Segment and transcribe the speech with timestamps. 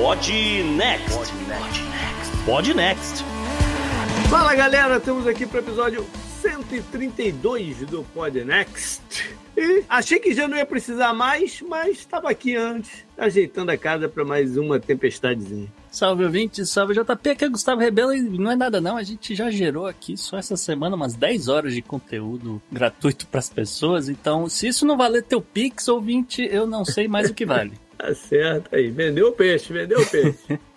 [0.00, 0.30] Pod
[0.76, 1.10] Next.
[1.10, 2.44] Pod Next.
[2.46, 3.24] Pod Next.
[4.30, 6.06] Fala galera, estamos aqui para o episódio
[6.40, 9.02] 132 do Pod Next.
[9.56, 14.08] E achei que já não ia precisar mais, mas estava aqui antes, ajeitando a casa
[14.08, 15.66] para mais uma tempestadezinha.
[15.90, 19.34] Salve ouvinte, salve JP, aqui é Gustavo Rebelo e não é nada não, a gente
[19.34, 24.08] já gerou aqui só essa semana umas 10 horas de conteúdo gratuito para as pessoas,
[24.08, 27.72] então se isso não valer teu Pix, ouvinte, eu não sei mais o que vale.
[27.98, 30.58] Tá certo aí, vendeu o peixe, vendeu o peixe.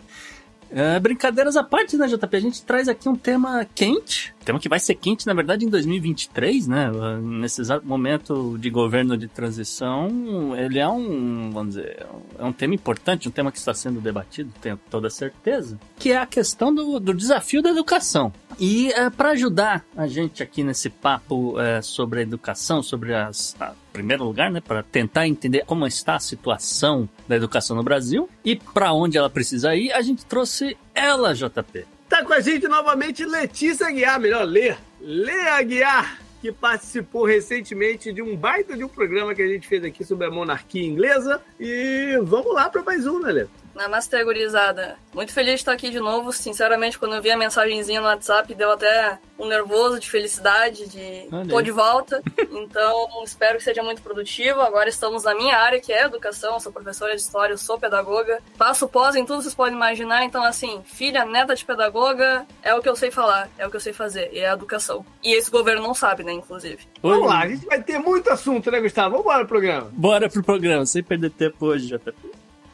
[0.73, 2.33] É, brincadeiras à parte, né, JP?
[2.33, 5.69] A gente traz aqui um tema quente, tema que vai ser quente, na verdade, em
[5.69, 6.89] 2023, né?
[7.21, 12.05] Nesse exato momento de governo de transição, ele é um, vamos dizer,
[12.39, 16.17] é um tema importante, um tema que está sendo debatido, tenho toda certeza, que é
[16.17, 18.31] a questão do, do desafio da educação.
[18.57, 23.55] E é, para ajudar a gente aqui nesse papo é, sobre a educação, sobre as,
[23.59, 28.29] a, primeiro lugar, né, para tentar entender como está a situação da educação no Brasil
[28.43, 31.85] e para onde ela precisa ir, a gente trouxe ela, JP.
[32.09, 38.21] Tá com a gente novamente Letícia Aguiar, melhor ler, Lê Aguiar, que participou recentemente de
[38.21, 41.41] um baita de um programa que a gente fez aqui sobre a monarquia inglesa.
[41.59, 43.47] E vamos lá para mais um, né, Lê?
[43.75, 44.97] Namastê, gurizada.
[45.13, 46.31] Muito feliz de estar aqui de novo.
[46.31, 51.27] Sinceramente, quando eu vi a mensagenzinha no WhatsApp, deu até um nervoso de felicidade, de
[51.31, 51.47] Olha.
[51.47, 52.21] tô de volta.
[52.53, 54.61] Então, espero que seja muito produtivo.
[54.61, 56.53] Agora estamos na minha área, que é educação.
[56.53, 58.39] Eu sou professora de história, eu sou pedagoga.
[58.55, 60.23] Faço pós em tudo que vocês podem imaginar.
[60.23, 63.75] Então, assim, filha, neta de pedagoga, é o que eu sei falar, é o que
[63.75, 65.05] eu sei fazer, e é a educação.
[65.23, 66.85] E esse governo não sabe, né, inclusive.
[67.01, 69.11] Vamos lá, a gente vai ter muito assunto, né, Gustavo?
[69.11, 69.89] Vamos embora pro programa.
[69.93, 72.11] Bora pro programa, sem perder tempo hoje, tá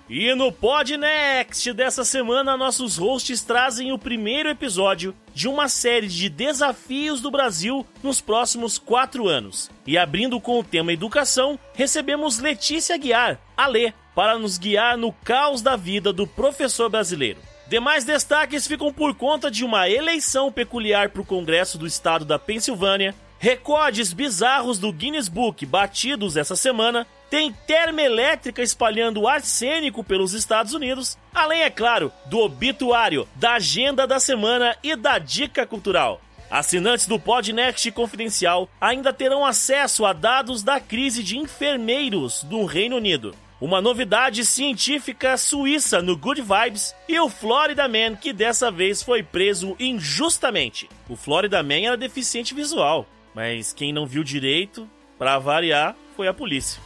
[0.10, 6.30] e no Podnext dessa semana, nossos hosts trazem o primeiro episódio de uma série de
[6.30, 9.70] desafios do Brasil nos próximos quatro anos.
[9.86, 15.12] E abrindo com o tema educação, recebemos Letícia Guiar, a Lê, para nos guiar no
[15.12, 17.40] caos da vida do professor brasileiro.
[17.68, 22.40] Demais destaques ficam por conta de uma eleição peculiar para o Congresso do Estado da
[22.40, 30.74] Pensilvânia, recordes bizarros do Guinness Book batidos essa semana tem termoelétrica espalhando arsênico pelos Estados
[30.74, 36.22] Unidos, além, é claro, do obituário, da agenda da semana e da dica cultural.
[36.50, 42.96] Assinantes do Podnext Confidencial ainda terão acesso a dados da crise de enfermeiros do Reino
[42.96, 43.36] Unido.
[43.60, 49.24] Uma novidade científica suíça no Good Vibes e o Florida Man que dessa vez foi
[49.24, 50.88] preso injustamente.
[51.10, 54.88] O Florida Man era deficiente visual, mas quem não viu direito,
[55.18, 56.80] para variar, foi a polícia.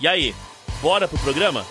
[0.00, 0.34] E aí,
[0.82, 1.64] bora pro programa?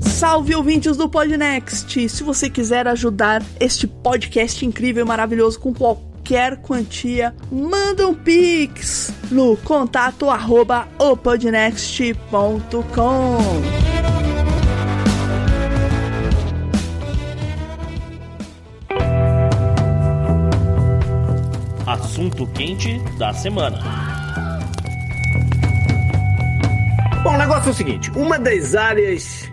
[0.00, 2.08] Salve ouvintes do Podnext!
[2.08, 9.12] Se você quiser ajudar este podcast incrível e maravilhoso com qualquer quantia, manda um pix
[9.30, 13.95] no contato arroba opodnext.com.
[22.16, 23.78] assunto quente da semana.
[27.22, 29.52] Bom, o negócio é o seguinte: uma das áreas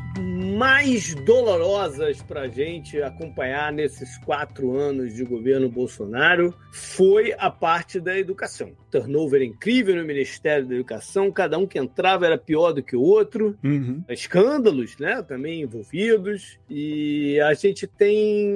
[0.54, 8.00] mais dolorosas para a gente acompanhar nesses quatro anos de governo Bolsonaro foi a parte
[8.00, 8.72] da educação.
[8.92, 13.02] Turnover incrível no Ministério da Educação, cada um que entrava era pior do que o
[13.02, 14.04] outro, uhum.
[14.08, 18.54] escândalos né, também envolvidos, e a gente tem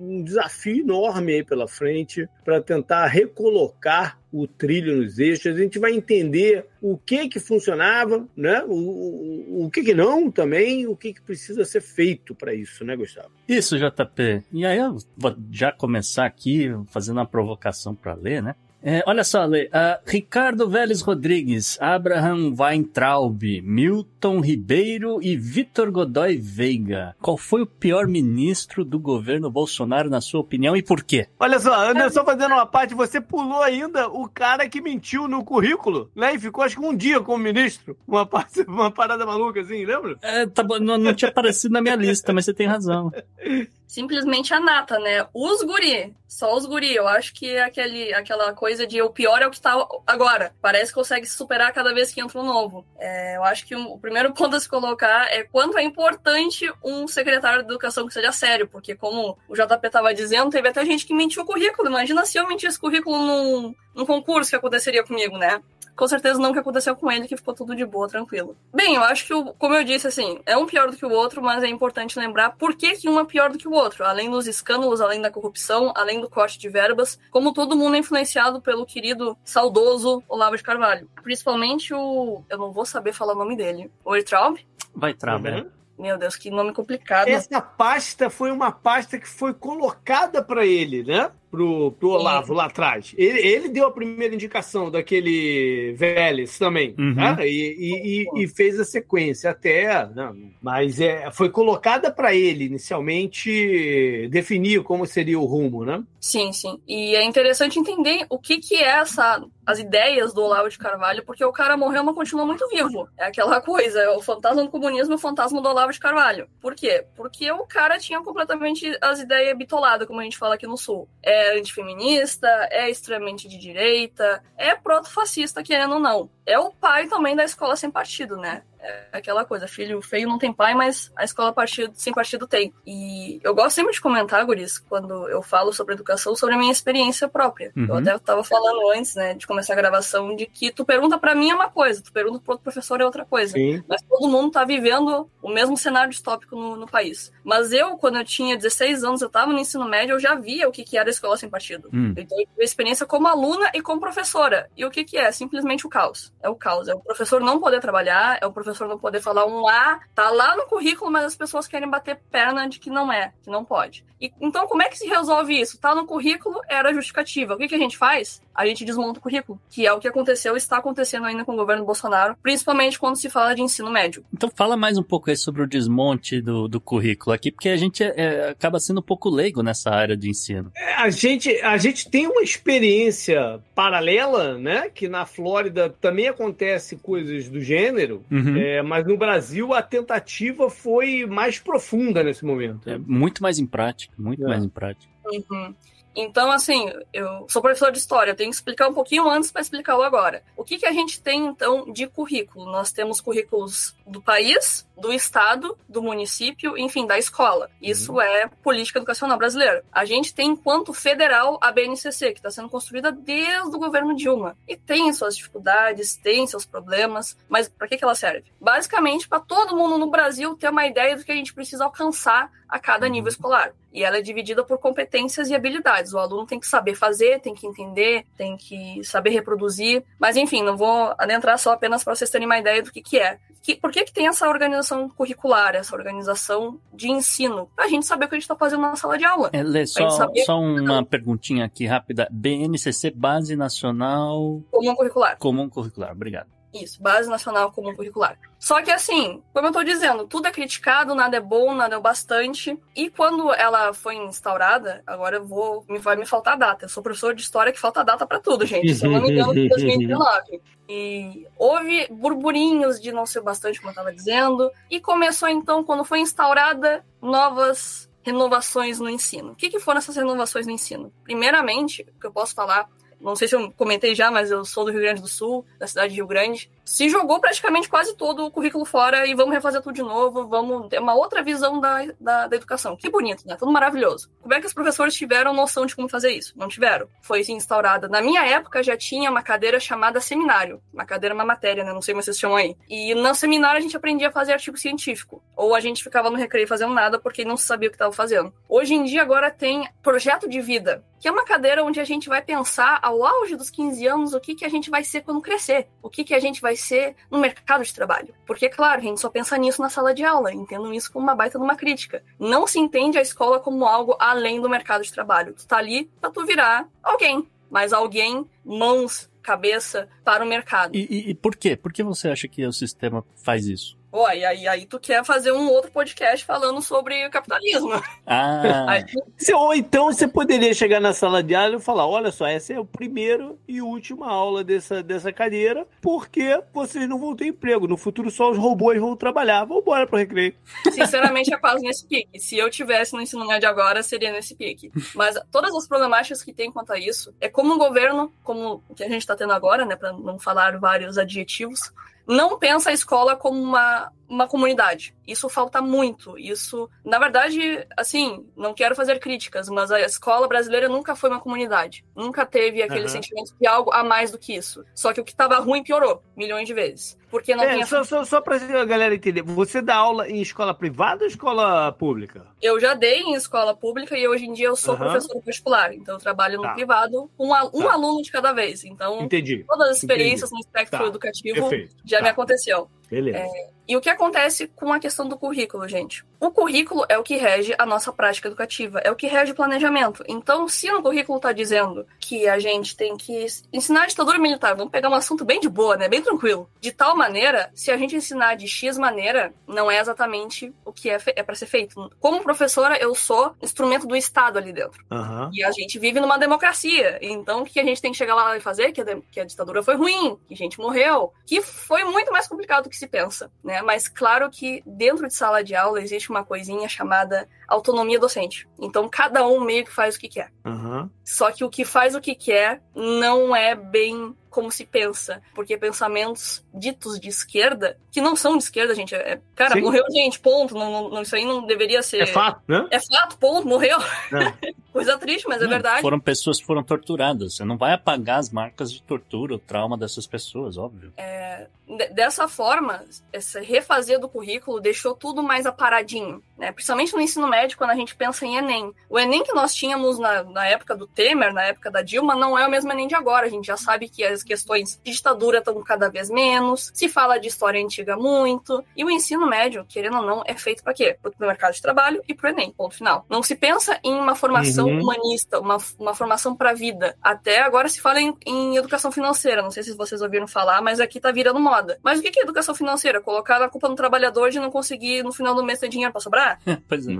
[0.00, 5.78] um desafio enorme aí pela frente para tentar recolocar o trilho nos eixos, a gente
[5.78, 8.64] vai entender o que que funcionava, né?
[8.66, 12.84] O, o, o que que não também, o que que precisa ser feito para isso,
[12.84, 13.30] né, Gustavo?
[13.48, 14.42] Isso, JP.
[14.52, 18.56] E aí eu vou já começar aqui fazendo uma provocação para ler, né?
[18.86, 19.64] É, olha só, Lê.
[19.64, 27.16] Uh, Ricardo Vélez Rodrigues, Abraham Weintraub, Milton Ribeiro e Vitor Godoy Veiga.
[27.18, 31.26] Qual foi o pior ministro do governo Bolsonaro, na sua opinião, e por quê?
[31.40, 35.42] Olha só, Ana, só fazendo uma parte, você pulou ainda o cara que mentiu no
[35.42, 36.34] currículo, né?
[36.34, 37.96] E ficou acho que um dia como ministro.
[38.06, 40.18] Uma, parte, uma parada maluca assim, lembra?
[40.20, 43.10] É, tá bom, não, não tinha aparecido na minha lista, mas você tem razão.
[43.86, 45.26] simplesmente a nata, né?
[45.32, 46.94] Os guri, só os guri.
[46.94, 49.74] Eu acho que é aquele, aquela coisa de o pior é o que tá
[50.06, 50.54] agora.
[50.60, 52.84] Parece que consegue se superar cada vez que entra um novo.
[52.98, 57.06] É, eu acho que o primeiro ponto a se colocar é quanto é importante um
[57.06, 61.06] secretário de educação que seja sério, porque como o JP tava dizendo, teve até gente
[61.06, 61.88] que mentiu o currículo.
[61.88, 65.60] Imagina se eu mentisse currículo num, num concurso que aconteceria comigo, né?
[65.96, 68.56] Com certeza não o que aconteceu com ele, que ficou tudo de boa, tranquilo.
[68.72, 71.42] Bem, eu acho que, como eu disse, assim, é um pior do que o outro,
[71.42, 74.04] mas é importante lembrar por que, que um é pior do que o outro.
[74.04, 77.98] Além dos escândalos, além da corrupção, além do corte de verbas, como todo mundo é
[77.98, 81.08] influenciado pelo querido, saudoso Olavo de Carvalho.
[81.22, 82.42] Principalmente o.
[82.48, 83.90] Eu não vou saber falar o nome dele.
[84.04, 84.58] O Ertraub?
[84.94, 85.70] Vai, Traub, uhum.
[85.98, 87.28] Meu Deus, que nome complicado.
[87.28, 91.30] Essa pasta foi uma pasta que foi colocada para ele, né?
[91.54, 93.14] Pro, pro Olavo lá atrás.
[93.16, 97.14] Ele, ele deu a primeira indicação daquele Vélez também, uhum.
[97.14, 97.36] né?
[97.46, 100.50] e, e, e, fez a sequência até, não, né?
[100.60, 106.02] mas é, foi colocada para ele inicialmente definir como seria o rumo, né?
[106.20, 106.80] Sim, sim.
[106.88, 111.24] E é interessante entender o que que é essa as ideias do Olavo de Carvalho,
[111.24, 113.08] porque o cara morreu, mas continua muito vivo.
[113.16, 116.48] É aquela coisa, é o fantasma do comunismo, o fantasma do Olavo de Carvalho.
[116.60, 117.04] Por quê?
[117.16, 121.08] Porque o cara tinha completamente as ideias bitoladas, como a gente fala aqui no Sul.
[121.22, 126.30] É é antifeminista, é extremamente de direita, é proto-fascista, querendo ou não.
[126.46, 128.62] É o pai também da escola sem partido, né?
[128.84, 132.72] É aquela coisa, filho feio não tem pai, mas a escola partido, sem partido tem.
[132.86, 136.70] E eu gosto sempre de comentar, Guris, quando eu falo sobre educação, sobre a minha
[136.70, 137.72] experiência própria.
[137.74, 137.86] Uhum.
[137.86, 141.34] Eu até estava falando antes, né, de começar a gravação, de que tu pergunta para
[141.34, 143.52] mim é uma coisa, tu pergunta pro outro professor é outra coisa.
[143.52, 143.82] Sim.
[143.88, 147.32] Mas todo mundo tá vivendo o mesmo cenário distópico no, no, país.
[147.42, 150.68] Mas eu, quando eu tinha 16 anos, eu estava no ensino médio, eu já via
[150.68, 151.88] o que, que era a escola sem partido.
[151.92, 152.14] Uhum.
[152.16, 154.70] Então eu tive a experiência como aluna e como professora.
[154.76, 155.32] E o que, que é?
[155.32, 156.32] Simplesmente o caos.
[156.42, 156.88] É o caos.
[156.88, 160.00] É o professor não poder trabalhar, é o professor professor não poder falar um A,
[160.14, 163.50] tá lá no currículo, mas as pessoas querem bater perna de que não é, que
[163.50, 164.04] não pode.
[164.20, 165.78] E, então, como é que se resolve isso?
[165.78, 167.54] Tá no currículo, era justificativa.
[167.54, 168.42] O que, que a gente faz?
[168.54, 171.52] A gente desmonta o currículo, que é o que aconteceu e está acontecendo ainda com
[171.52, 174.24] o governo Bolsonaro, principalmente quando se fala de ensino médio.
[174.32, 177.76] Então, fala mais um pouco aí sobre o desmonte do, do currículo aqui, porque a
[177.76, 180.70] gente é, é, acaba sendo um pouco leigo nessa área de ensino.
[180.76, 184.88] É, a, gente, a gente tem uma experiência paralela, né?
[184.88, 188.22] Que na Flórida também acontece coisas do gênero.
[188.30, 188.56] Uhum.
[188.56, 192.88] É, mas no Brasil a tentativa foi mais profunda nesse momento.
[192.88, 194.48] É muito mais em prática, muito é.
[194.48, 195.12] mais em prática.
[195.26, 195.74] Uhum.
[196.14, 199.62] Então, assim, eu sou professor de história, eu tenho que explicar um pouquinho antes para
[199.62, 200.42] explicar o agora.
[200.56, 202.66] O que, que a gente tem, então, de currículo?
[202.66, 207.70] Nós temos currículos do país, do estado, do município, enfim, da escola.
[207.80, 208.20] Isso uhum.
[208.20, 209.84] é política educacional brasileira.
[209.92, 214.56] A gente tem, enquanto federal, a BNCC, que está sendo construída desde o governo Dilma.
[214.68, 218.44] E tem suas dificuldades, tem seus problemas, mas para que, que ela serve?
[218.60, 222.50] Basicamente, para todo mundo no Brasil ter uma ideia do que a gente precisa alcançar
[222.68, 223.28] a cada nível uhum.
[223.28, 223.72] escolar.
[223.92, 226.12] E ela é dividida por competências e habilidades.
[226.12, 230.02] O aluno tem que saber fazer, tem que entender, tem que saber reproduzir.
[230.18, 233.18] Mas, enfim, não vou adentrar só apenas para vocês terem uma ideia do que, que
[233.18, 233.38] é.
[233.64, 237.66] Que, por que, que tem essa organização curricular, essa organização de ensino?
[237.74, 239.48] Para a gente saber o que a gente está fazendo na sala de aula.
[239.54, 240.44] É, Lê, só, saber...
[240.44, 242.28] só uma perguntinha aqui rápida.
[242.30, 244.62] BNCC, Base Nacional...
[244.70, 245.38] Comum Curricular.
[245.38, 246.48] Comum Curricular, obrigado.
[246.74, 248.36] Isso, Base Nacional Comum Curricular.
[248.58, 251.98] Só que assim, como eu tô dizendo, tudo é criticado, nada é bom, nada é
[251.98, 252.76] o bastante.
[252.96, 255.84] E quando ela foi instaurada, agora eu vou.
[255.88, 256.86] Me, vai me faltar data.
[256.86, 258.92] Eu sou professor de história que falta data para tudo, gente.
[258.94, 260.60] Se eu não me engano, 2019.
[260.88, 264.70] E houve burburinhos de não ser bastante, como eu tava dizendo.
[264.90, 269.52] E começou então, quando foi instaurada, novas renovações no ensino.
[269.52, 271.12] O que, que foram essas renovações no ensino?
[271.22, 272.88] Primeiramente, o que eu posso falar
[273.24, 275.86] não sei se eu comentei já, mas eu sou do Rio Grande do Sul, da
[275.86, 279.80] cidade de Rio Grande se jogou praticamente quase todo o currículo fora e vamos refazer
[279.80, 282.96] tudo de novo, vamos ter uma outra visão da, da, da, educação.
[282.96, 283.56] Que bonito, né?
[283.56, 284.30] Tudo maravilhoso.
[284.42, 286.52] Como é que os professores tiveram noção de como fazer isso?
[286.56, 287.08] Não tiveram.
[287.22, 288.06] Foi assim, instaurada.
[288.08, 290.82] Na minha época já tinha uma cadeira chamada seminário.
[290.92, 291.92] Uma cadeira, uma matéria, né?
[291.92, 292.76] Não sei como vocês chamam aí.
[292.88, 295.42] E no seminário a gente aprendia a fazer artigo científico.
[295.56, 298.52] Ou a gente ficava no recreio fazendo nada porque não sabia o que estava fazendo.
[298.68, 302.28] Hoje em dia agora tem projeto de vida, que é uma cadeira onde a gente
[302.28, 305.40] vai pensar ao auge dos 15 anos o que, que a gente vai ser quando
[305.40, 305.88] crescer.
[306.02, 308.34] O que, que a gente vai ser no mercado de trabalho.
[308.46, 311.34] Porque, claro, a gente só pensa nisso na sala de aula, entendo isso como uma
[311.34, 312.22] baita de uma crítica.
[312.38, 315.54] Não se entende a escola como algo além do mercado de trabalho.
[315.54, 320.96] Tu tá ali pra tu virar alguém, mas alguém, mãos, cabeça para o mercado.
[320.96, 321.76] E, e, e por quê?
[321.76, 323.96] Por que você acha que o sistema faz isso?
[324.14, 327.90] Pô, e aí, aí tu quer fazer um outro podcast falando sobre o capitalismo.
[328.24, 328.86] Ah.
[328.88, 329.04] Aí,
[329.52, 332.76] ou então você poderia chegar na sala de aula e falar: olha só, essa é
[332.76, 337.88] a primeira e última aula dessa, dessa cadeira, porque vocês não vão ter emprego.
[337.88, 339.64] No futuro só os robôs vão trabalhar.
[339.64, 340.54] Vamos embora pro recreio.
[340.92, 342.38] Sinceramente, é quase nesse pique.
[342.38, 344.92] Se eu tivesse no ensino médio agora, seria nesse pique.
[345.12, 348.94] Mas todas as problemáticas que tem quanto a isso é como um governo, como o
[348.94, 351.92] que a gente está tendo agora, né, para não falar vários adjetivos,
[352.26, 355.14] não pensa a escola como uma, uma comunidade.
[355.26, 356.38] Isso falta muito.
[356.38, 361.40] Isso, na verdade, assim, não quero fazer críticas, mas a escola brasileira nunca foi uma
[361.40, 362.04] comunidade.
[362.14, 363.08] Nunca teve aquele uhum.
[363.08, 364.84] sentimento de algo a mais do que isso.
[364.94, 367.18] Só que o que estava ruim piorou milhões de vezes.
[367.30, 367.86] Porque não é, tinha...
[367.86, 371.90] Só, só, só pra a galera entender, você dá aula em escola privada ou escola
[371.90, 372.46] pública?
[372.62, 375.00] Eu já dei em escola pública e hoje em dia eu sou uhum.
[375.00, 375.92] professor particular.
[375.94, 376.74] Então eu trabalho no tá.
[376.74, 377.92] privado, um, um tá.
[377.92, 378.84] aluno de cada vez.
[378.84, 379.64] Então, Entendi.
[379.66, 380.54] todas as experiências Entendi.
[380.54, 381.06] no espectro tá.
[381.06, 381.96] educativo Perfeito.
[382.04, 382.30] já me tá.
[382.30, 382.88] aconteceu.
[383.10, 383.38] Beleza.
[383.38, 386.24] É, e o que acontece com a questão do currículo, gente?
[386.40, 389.54] O currículo é o que rege a nossa prática educativa, é o que rege o
[389.54, 390.24] planejamento.
[390.26, 394.74] Então, se no currículo está dizendo que a gente tem que ensinar a ditadura militar,
[394.74, 396.08] vamos pegar um assunto bem de boa, né?
[396.08, 396.68] Bem tranquilo.
[396.80, 401.10] De tal maneira, se a gente ensinar de X maneira, não é exatamente o que
[401.10, 402.10] é, é para ser feito.
[402.18, 405.04] Como professora, eu sou instrumento do Estado ali dentro.
[405.10, 405.50] Uhum.
[405.52, 407.18] E a gente vive numa democracia.
[407.22, 408.92] Então, o que a gente tem que chegar lá e fazer?
[408.92, 412.84] Que a, que a ditadura foi ruim, que gente morreu, que foi muito mais complicado
[412.84, 413.82] do que se pensa, né?
[413.82, 418.68] Mas claro que dentro de sala de aula existe uma coisinha chamada autonomia docente.
[418.78, 420.50] Então cada um meio que faz o que quer.
[420.64, 421.08] Uhum.
[421.24, 425.42] Só que o que faz o que quer não é bem como se pensa.
[425.52, 429.12] Porque pensamentos ditos de esquerda, que não são de esquerda, gente.
[429.12, 429.80] É, cara, Sim.
[429.80, 430.74] morreu gente, ponto.
[430.76, 432.22] Não, não, isso aí não deveria ser.
[432.22, 432.86] É fato, né?
[432.90, 433.98] É fato, ponto, morreu.
[434.32, 434.74] É.
[434.94, 436.02] Coisa triste, mas é não, é verdade.
[436.02, 437.56] Foram pessoas que foram torturadas.
[437.56, 441.12] Você não vai apagar as marcas de tortura, o trauma dessas pessoas, óbvio.
[441.16, 441.66] É,
[442.12, 446.40] dessa forma, esse refazer do currículo deixou tudo mais aparadinho.
[446.56, 446.70] Né?
[446.70, 448.92] Principalmente no ensino médio, quando a gente pensa em Enem.
[449.08, 452.58] O Enem que nós tínhamos na, na época do Temer, na época da Dilma, não
[452.58, 453.46] é o mesmo Enem de agora.
[453.46, 457.38] A gente já sabe que as questões de ditadura estão cada vez menos, se fala
[457.38, 461.16] de história antiga muito, e o ensino médio, querendo ou não, é feito para quê?
[461.22, 463.24] Para o mercado de trabalho e para o Enem, ponto final.
[463.28, 465.00] Não se pensa em uma formação uhum.
[465.00, 467.16] humanista, uma, uma formação para a vida.
[467.22, 470.98] Até agora se fala em, em, educação financeira, não sei se vocês ouviram falar, mas
[470.98, 471.98] aqui tá virando moda.
[472.02, 473.20] Mas o que é educação financeira?
[473.20, 476.20] Colocar a culpa no trabalhador de não conseguir no final do mês ter dinheiro para
[476.20, 476.60] sobrar?
[476.88, 477.12] pois é.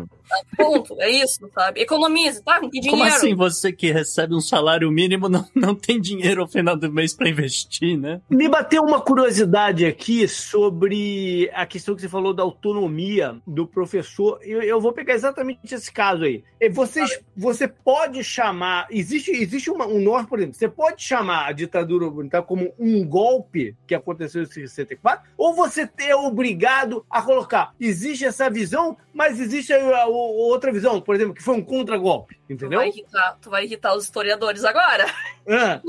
[0.57, 1.81] Ponto, é isso, sabe?
[1.81, 2.61] Economize, tá?
[2.61, 2.90] Que dinheiro?
[2.90, 6.90] Como assim você que recebe um salário mínimo não, não tem dinheiro ao final do
[6.90, 8.21] mês para investir, né?
[8.28, 14.38] Me bateu uma curiosidade aqui sobre a questão que você falou da autonomia do professor.
[14.43, 16.43] Eu, eu vou pegar exatamente esse caso aí.
[16.71, 18.87] Vocês, você pode chamar.
[18.90, 23.04] Existe, existe uma, um norte, por exemplo, você pode chamar a ditadura militar como um
[23.07, 27.75] golpe que aconteceu em 64, ou você é obrigado a colocar.
[27.78, 31.62] Existe essa visão, mas existe a, a, a outra visão, por exemplo, que foi um
[31.62, 32.37] contra-golpe.
[32.49, 32.78] Entendeu?
[32.78, 35.06] Tu vai, irritar, tu vai irritar os historiadores agora.
[35.47, 35.80] É.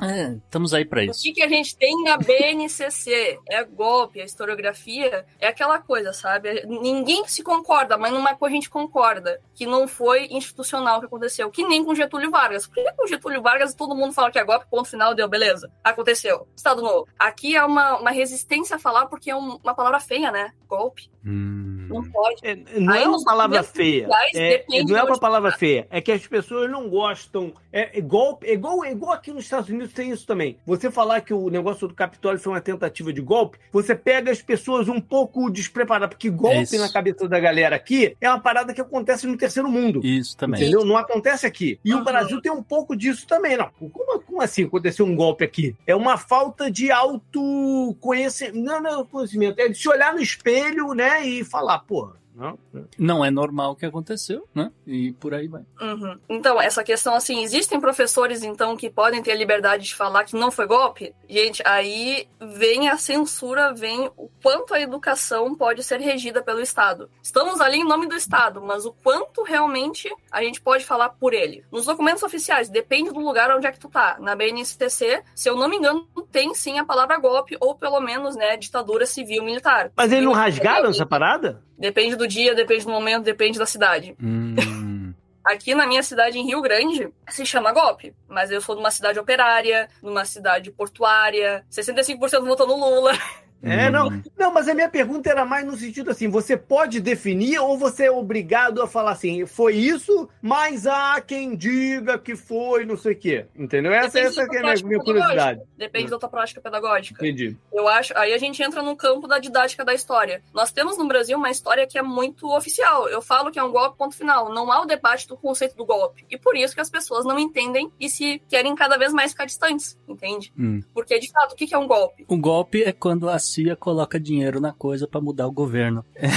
[0.06, 1.20] é, estamos aí para isso.
[1.20, 3.38] O que, que a gente tem na BNCC?
[3.48, 6.64] É golpe, a historiografia é aquela coisa, sabe?
[6.66, 11.06] Ninguém se concorda, mas numa coisa a gente concorda, que não foi institucional o que
[11.06, 12.66] aconteceu, que nem com Getúlio Vargas.
[12.66, 15.70] Por que com Getúlio Vargas todo mundo fala que é golpe, ponto final, deu, beleza?
[15.84, 16.48] Aconteceu.
[16.56, 17.06] Estado Novo.
[17.18, 20.52] Aqui é uma, uma resistência a falar porque é um, uma palavra feia, né?
[20.66, 21.10] Golpe.
[21.24, 21.86] Hum.
[21.90, 22.19] Não pode.
[22.42, 24.08] É, não Aí, é uma palavra feia.
[24.34, 25.86] É, não é uma palavra feia.
[25.90, 27.52] É que as pessoas não gostam.
[27.72, 30.58] É igual, é igual, é igual aqui nos Estados Unidos tem isso também.
[30.66, 34.42] Você falar que o negócio do Capitólio foi uma tentativa de golpe, você pega as
[34.42, 36.10] pessoas um pouco despreparadas.
[36.10, 40.00] Porque golpe na cabeça da galera aqui é uma parada que acontece no terceiro mundo.
[40.04, 40.60] Isso também.
[40.60, 40.84] Entendeu?
[40.84, 41.78] Não acontece aqui.
[41.84, 42.00] E uhum.
[42.00, 43.56] o Brasil tem um pouco disso também.
[43.56, 45.76] Não, como, como assim aconteceu um golpe aqui?
[45.86, 48.58] É uma falta de autoconhecimento.
[48.58, 49.60] Não, não, conhecimento.
[49.60, 51.26] É de se olhar no espelho, né?
[51.26, 52.09] E falar, porra,
[52.40, 52.58] não,
[52.98, 54.72] não é normal o que aconteceu, né?
[54.86, 55.62] E por aí vai.
[55.78, 56.18] Uhum.
[56.26, 60.34] Então, essa questão, assim, existem professores, então, que podem ter a liberdade de falar que
[60.34, 61.14] não foi golpe?
[61.28, 67.10] Gente, aí vem a censura, vem o quanto a educação pode ser regida pelo Estado.
[67.22, 71.34] Estamos ali em nome do Estado, mas o quanto realmente a gente pode falar por
[71.34, 71.64] ele.
[71.70, 74.16] Nos documentos oficiais, depende do lugar onde é que tu tá.
[74.20, 78.36] Na BNSTC, se eu não me engano, tem sim a palavra golpe, ou pelo menos,
[78.36, 79.90] né, ditadura civil-militar.
[79.96, 81.62] Mas eles não rasgaram essa parada?
[81.78, 84.16] Depende do dia, depende do momento, depende da cidade.
[84.22, 84.54] Hum.
[85.44, 88.14] Aqui na minha cidade, em Rio Grande, se chama golpe.
[88.28, 93.12] Mas eu sou de uma cidade operária, numa cidade portuária, 65% votou no Lula.
[93.62, 94.22] É, não, uhum.
[94.38, 98.04] não, mas a minha pergunta era mais no sentido assim: você pode definir ou você
[98.04, 103.12] é obrigado a falar assim, foi isso, mas há quem diga que foi não sei
[103.12, 103.46] o quê.
[103.54, 103.92] Entendeu?
[103.92, 105.60] Essa, essa é a minha, minha curiosidade.
[105.76, 106.10] Depende é.
[106.10, 107.22] da tua prática pedagógica.
[107.22, 107.56] Entendi.
[107.72, 108.16] Eu acho.
[108.16, 110.42] Aí a gente entra no campo da didática da história.
[110.54, 113.08] Nós temos no Brasil uma história que é muito oficial.
[113.08, 114.52] Eu falo que é um golpe, ponto final.
[114.52, 116.24] Não há o debate do conceito do golpe.
[116.30, 119.44] E por isso que as pessoas não entendem e se querem cada vez mais ficar
[119.44, 120.52] distantes, entende?
[120.58, 120.80] Hum.
[120.94, 122.24] Porque, de fato, o que é um golpe?
[122.28, 126.04] Um golpe é quando as negocia, coloca dinheiro na coisa para mudar o governo.
[126.14, 126.28] É,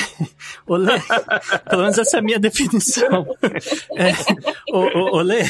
[0.65, 0.93] Olê,
[1.69, 3.27] pelo menos essa é a minha definição.
[3.95, 4.11] É,
[5.11, 5.43] Olê,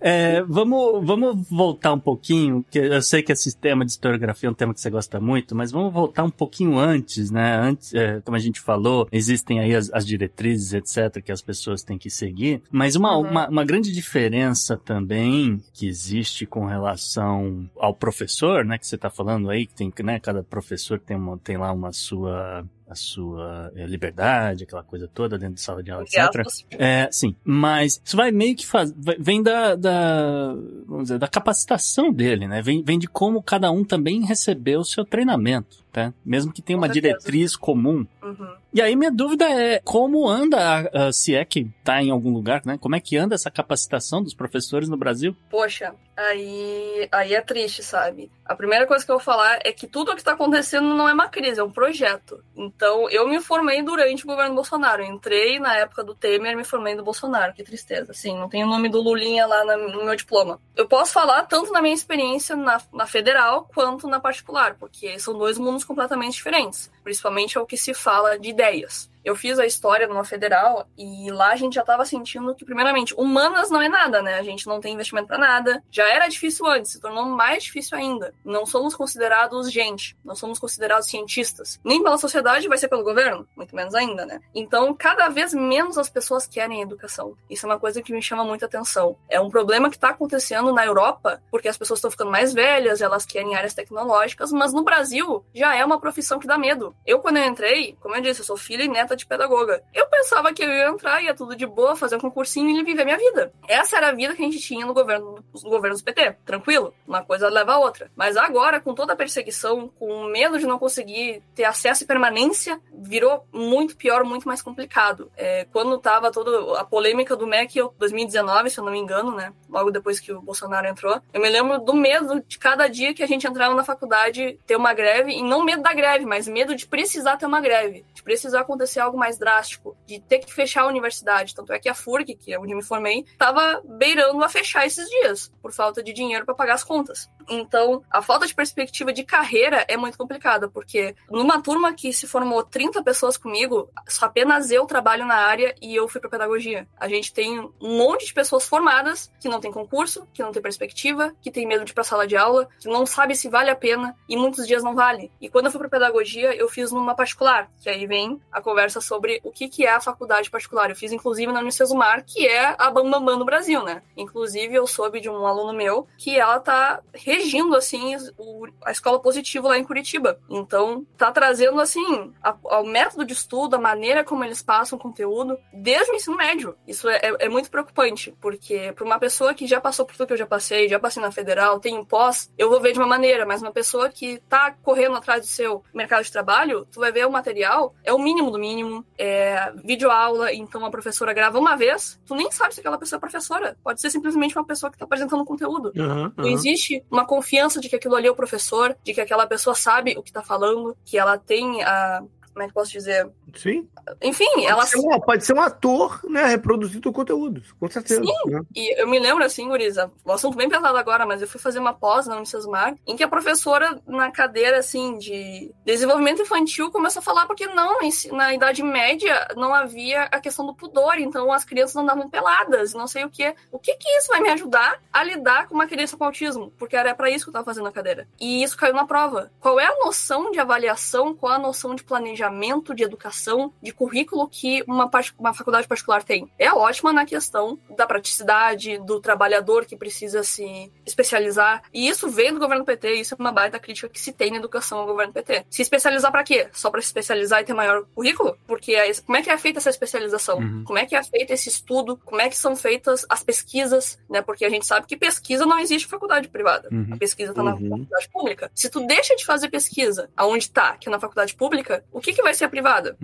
[0.00, 4.50] é, vamos, vamos voltar um pouquinho, que eu sei que esse tema de historiografia é
[4.50, 7.56] um tema que você gosta muito, mas vamos voltar um pouquinho antes, né?
[7.56, 11.82] Antes, é, como a gente falou, existem aí as, as, diretrizes, etc., que as pessoas
[11.82, 13.30] têm que seguir, mas uma, uhum.
[13.30, 19.10] uma, uma grande diferença também que existe com relação ao professor, né, que você está
[19.10, 20.65] falando aí, que tem, né, cada professor
[21.04, 25.60] tem, uma, tem lá uma sua a sua é, liberdade, aquela coisa toda dentro de
[25.60, 26.46] sala de aula, etc.
[26.70, 30.54] É, sim, mas isso vai meio que faz, vem da, da,
[30.86, 32.62] vamos dizer, da capacitação dele, né?
[32.62, 36.14] Vem, vem de como cada um também recebeu o seu treinamento, tá?
[36.24, 38.06] Mesmo que tenha uma diretriz comum.
[38.22, 38.54] Uhum.
[38.76, 42.30] E aí minha dúvida é como anda, a, a, se é que tá em algum
[42.30, 42.76] lugar, né?
[42.78, 45.34] Como é que anda essa capacitação dos professores no Brasil?
[45.48, 48.30] Poxa, aí, aí é triste, sabe?
[48.44, 51.08] A primeira coisa que eu vou falar é que tudo o que está acontecendo não
[51.08, 52.44] é uma crise, é um projeto.
[52.54, 55.02] Então, eu me formei durante o governo Bolsonaro.
[55.02, 57.54] Eu entrei na época do Temer me formei do Bolsonaro.
[57.54, 58.12] Que tristeza.
[58.12, 60.60] Sim, não tem o nome do Lulinha lá no meu diploma.
[60.76, 65.32] Eu posso falar tanto na minha experiência na, na federal quanto na particular, porque são
[65.32, 66.94] dois mundos completamente diferentes.
[67.06, 71.50] Principalmente ao que se fala de ideias eu fiz a história numa federal e lá
[71.50, 74.38] a gente já estava sentindo que, primeiramente, humanas não é nada, né?
[74.38, 75.82] A gente não tem investimento para nada.
[75.90, 78.32] Já era difícil antes, se tornou mais difícil ainda.
[78.44, 81.80] Não somos considerados gente, não somos considerados cientistas.
[81.82, 84.40] Nem pela sociedade, vai ser pelo governo, muito menos ainda, né?
[84.54, 87.36] Então, cada vez menos as pessoas querem educação.
[87.50, 89.16] Isso é uma coisa que me chama muita atenção.
[89.28, 93.00] É um problema que está acontecendo na Europa, porque as pessoas estão ficando mais velhas,
[93.00, 96.94] elas querem áreas tecnológicas, mas no Brasil já é uma profissão que dá medo.
[97.04, 99.82] Eu, quando eu entrei, como eu disse, eu sou filha e neta de pedagoga.
[99.92, 103.04] Eu pensava que eu ia entrar, ia tudo de boa, fazer um concursinho e viver
[103.04, 103.52] minha vida.
[103.68, 106.36] Essa era a vida que a gente tinha no governo, no governo do PT.
[106.44, 108.10] Tranquilo, uma coisa leva a outra.
[108.14, 112.80] Mas agora, com toda a perseguição, com medo de não conseguir ter acesso e permanência,
[112.92, 115.30] virou muito pior, muito mais complicado.
[115.36, 119.52] É, quando tava toda a polêmica do MEC 2019, se eu não me engano, né?
[119.68, 123.22] Logo depois que o Bolsonaro entrou, eu me lembro do medo de cada dia que
[123.22, 126.74] a gente entrava na faculdade ter uma greve, e não medo da greve, mas medo
[126.74, 130.82] de precisar ter uma greve, de precisar acontecer algo mais drástico, de ter que fechar
[130.82, 131.54] a universidade.
[131.54, 135.08] Tanto é que a FURG, que é onde me formei, estava beirando a fechar esses
[135.08, 137.30] dias, por falta de dinheiro para pagar as contas.
[137.48, 142.26] Então, a falta de perspectiva de carreira é muito complicada, porque numa turma que se
[142.26, 143.88] formou 30 pessoas comigo,
[144.20, 146.88] apenas eu trabalho na área e eu fui para pedagogia.
[146.98, 150.62] A gente tem um monte de pessoas formadas que não tem concurso, que não tem
[150.62, 153.70] perspectiva, que tem medo de ir para sala de aula, que não sabe se vale
[153.70, 155.30] a pena e muitos dias não vale.
[155.40, 158.85] E quando eu fui para pedagogia, eu fiz numa particular, que aí vem a conversa
[158.90, 160.90] sobre o que, que é a faculdade particular.
[160.90, 164.02] Eu fiz, inclusive, na Unicesumar, que é a Bambambam no Brasil, né?
[164.16, 169.20] Inclusive, eu soube de um aluno meu que ela tá regindo, assim, o, a escola
[169.20, 170.38] positiva lá em Curitiba.
[170.48, 175.58] Então, tá trazendo, assim, o método de estudo, a maneira como eles passam o conteúdo,
[175.72, 176.76] desde o ensino médio.
[176.86, 180.26] Isso é, é, é muito preocupante, porque para uma pessoa que já passou por tudo
[180.26, 183.06] que eu já passei, já passei na federal, um pós, eu vou ver de uma
[183.06, 187.12] maneira, mas uma pessoa que tá correndo atrás do seu mercado de trabalho, tu vai
[187.12, 188.75] ver o material, é o mínimo do mínimo,
[189.18, 193.20] é videoaula, então a professora grava uma vez, tu nem sabe se aquela pessoa é
[193.20, 193.76] professora.
[193.82, 195.92] Pode ser simplesmente uma pessoa que tá apresentando conteúdo.
[195.96, 196.32] Uhum, uhum.
[196.36, 199.74] Não existe uma confiança de que aquilo ali é o professor, de que aquela pessoa
[199.74, 202.22] sabe o que tá falando, que ela tem a,
[202.56, 203.28] como é que posso dizer?
[203.54, 203.88] Sim.
[204.22, 204.86] Enfim, pode ela.
[204.86, 206.46] Ser um, pode ser um ator, né?
[206.46, 208.22] Reproduzindo o conteúdo, com certeza.
[208.22, 208.50] Sim.
[208.50, 208.60] Né?
[208.74, 211.78] E eu me lembro, assim, Guriza, o assunto bem pesado agora, mas eu fui fazer
[211.78, 217.20] uma pós na Unicesumar, em que a professora, na cadeira, assim, de desenvolvimento infantil, começou
[217.20, 217.98] a falar porque não,
[218.32, 223.06] na Idade Média não havia a questão do pudor, então as crianças andavam peladas, não
[223.06, 223.54] sei o que.
[223.70, 226.72] O que que isso vai me ajudar a lidar com uma criança com autismo?
[226.78, 228.28] Porque era para isso que eu tava fazendo a cadeira.
[228.40, 229.50] E isso caiu na prova.
[229.60, 233.35] Qual é a noção de avaliação, qual é a noção de planejamento de educação,
[233.82, 236.50] de currículo que uma, uma faculdade particular tem.
[236.58, 241.82] É ótima na questão da praticidade, do trabalhador que precisa se especializar.
[241.92, 244.56] E isso vem do governo PT, isso é uma baita crítica que se tem na
[244.56, 245.66] educação ao governo PT.
[245.70, 246.68] Se especializar para quê?
[246.72, 248.56] Só para se especializar e ter maior currículo?
[248.66, 250.58] Porque é, como é que é feita essa especialização?
[250.58, 250.84] Uhum.
[250.84, 252.16] Como é que é feito esse estudo?
[252.24, 254.18] Como é que são feitas as pesquisas?
[254.28, 254.42] Né?
[254.42, 256.88] Porque a gente sabe que pesquisa não existe em faculdade privada.
[256.90, 257.08] Uhum.
[257.12, 257.68] A pesquisa está uhum.
[257.68, 258.70] na faculdade pública.
[258.74, 262.32] Se tu deixa de fazer pesquisa aonde está, que é na faculdade pública, o que
[262.32, 263.16] que vai ser a privada?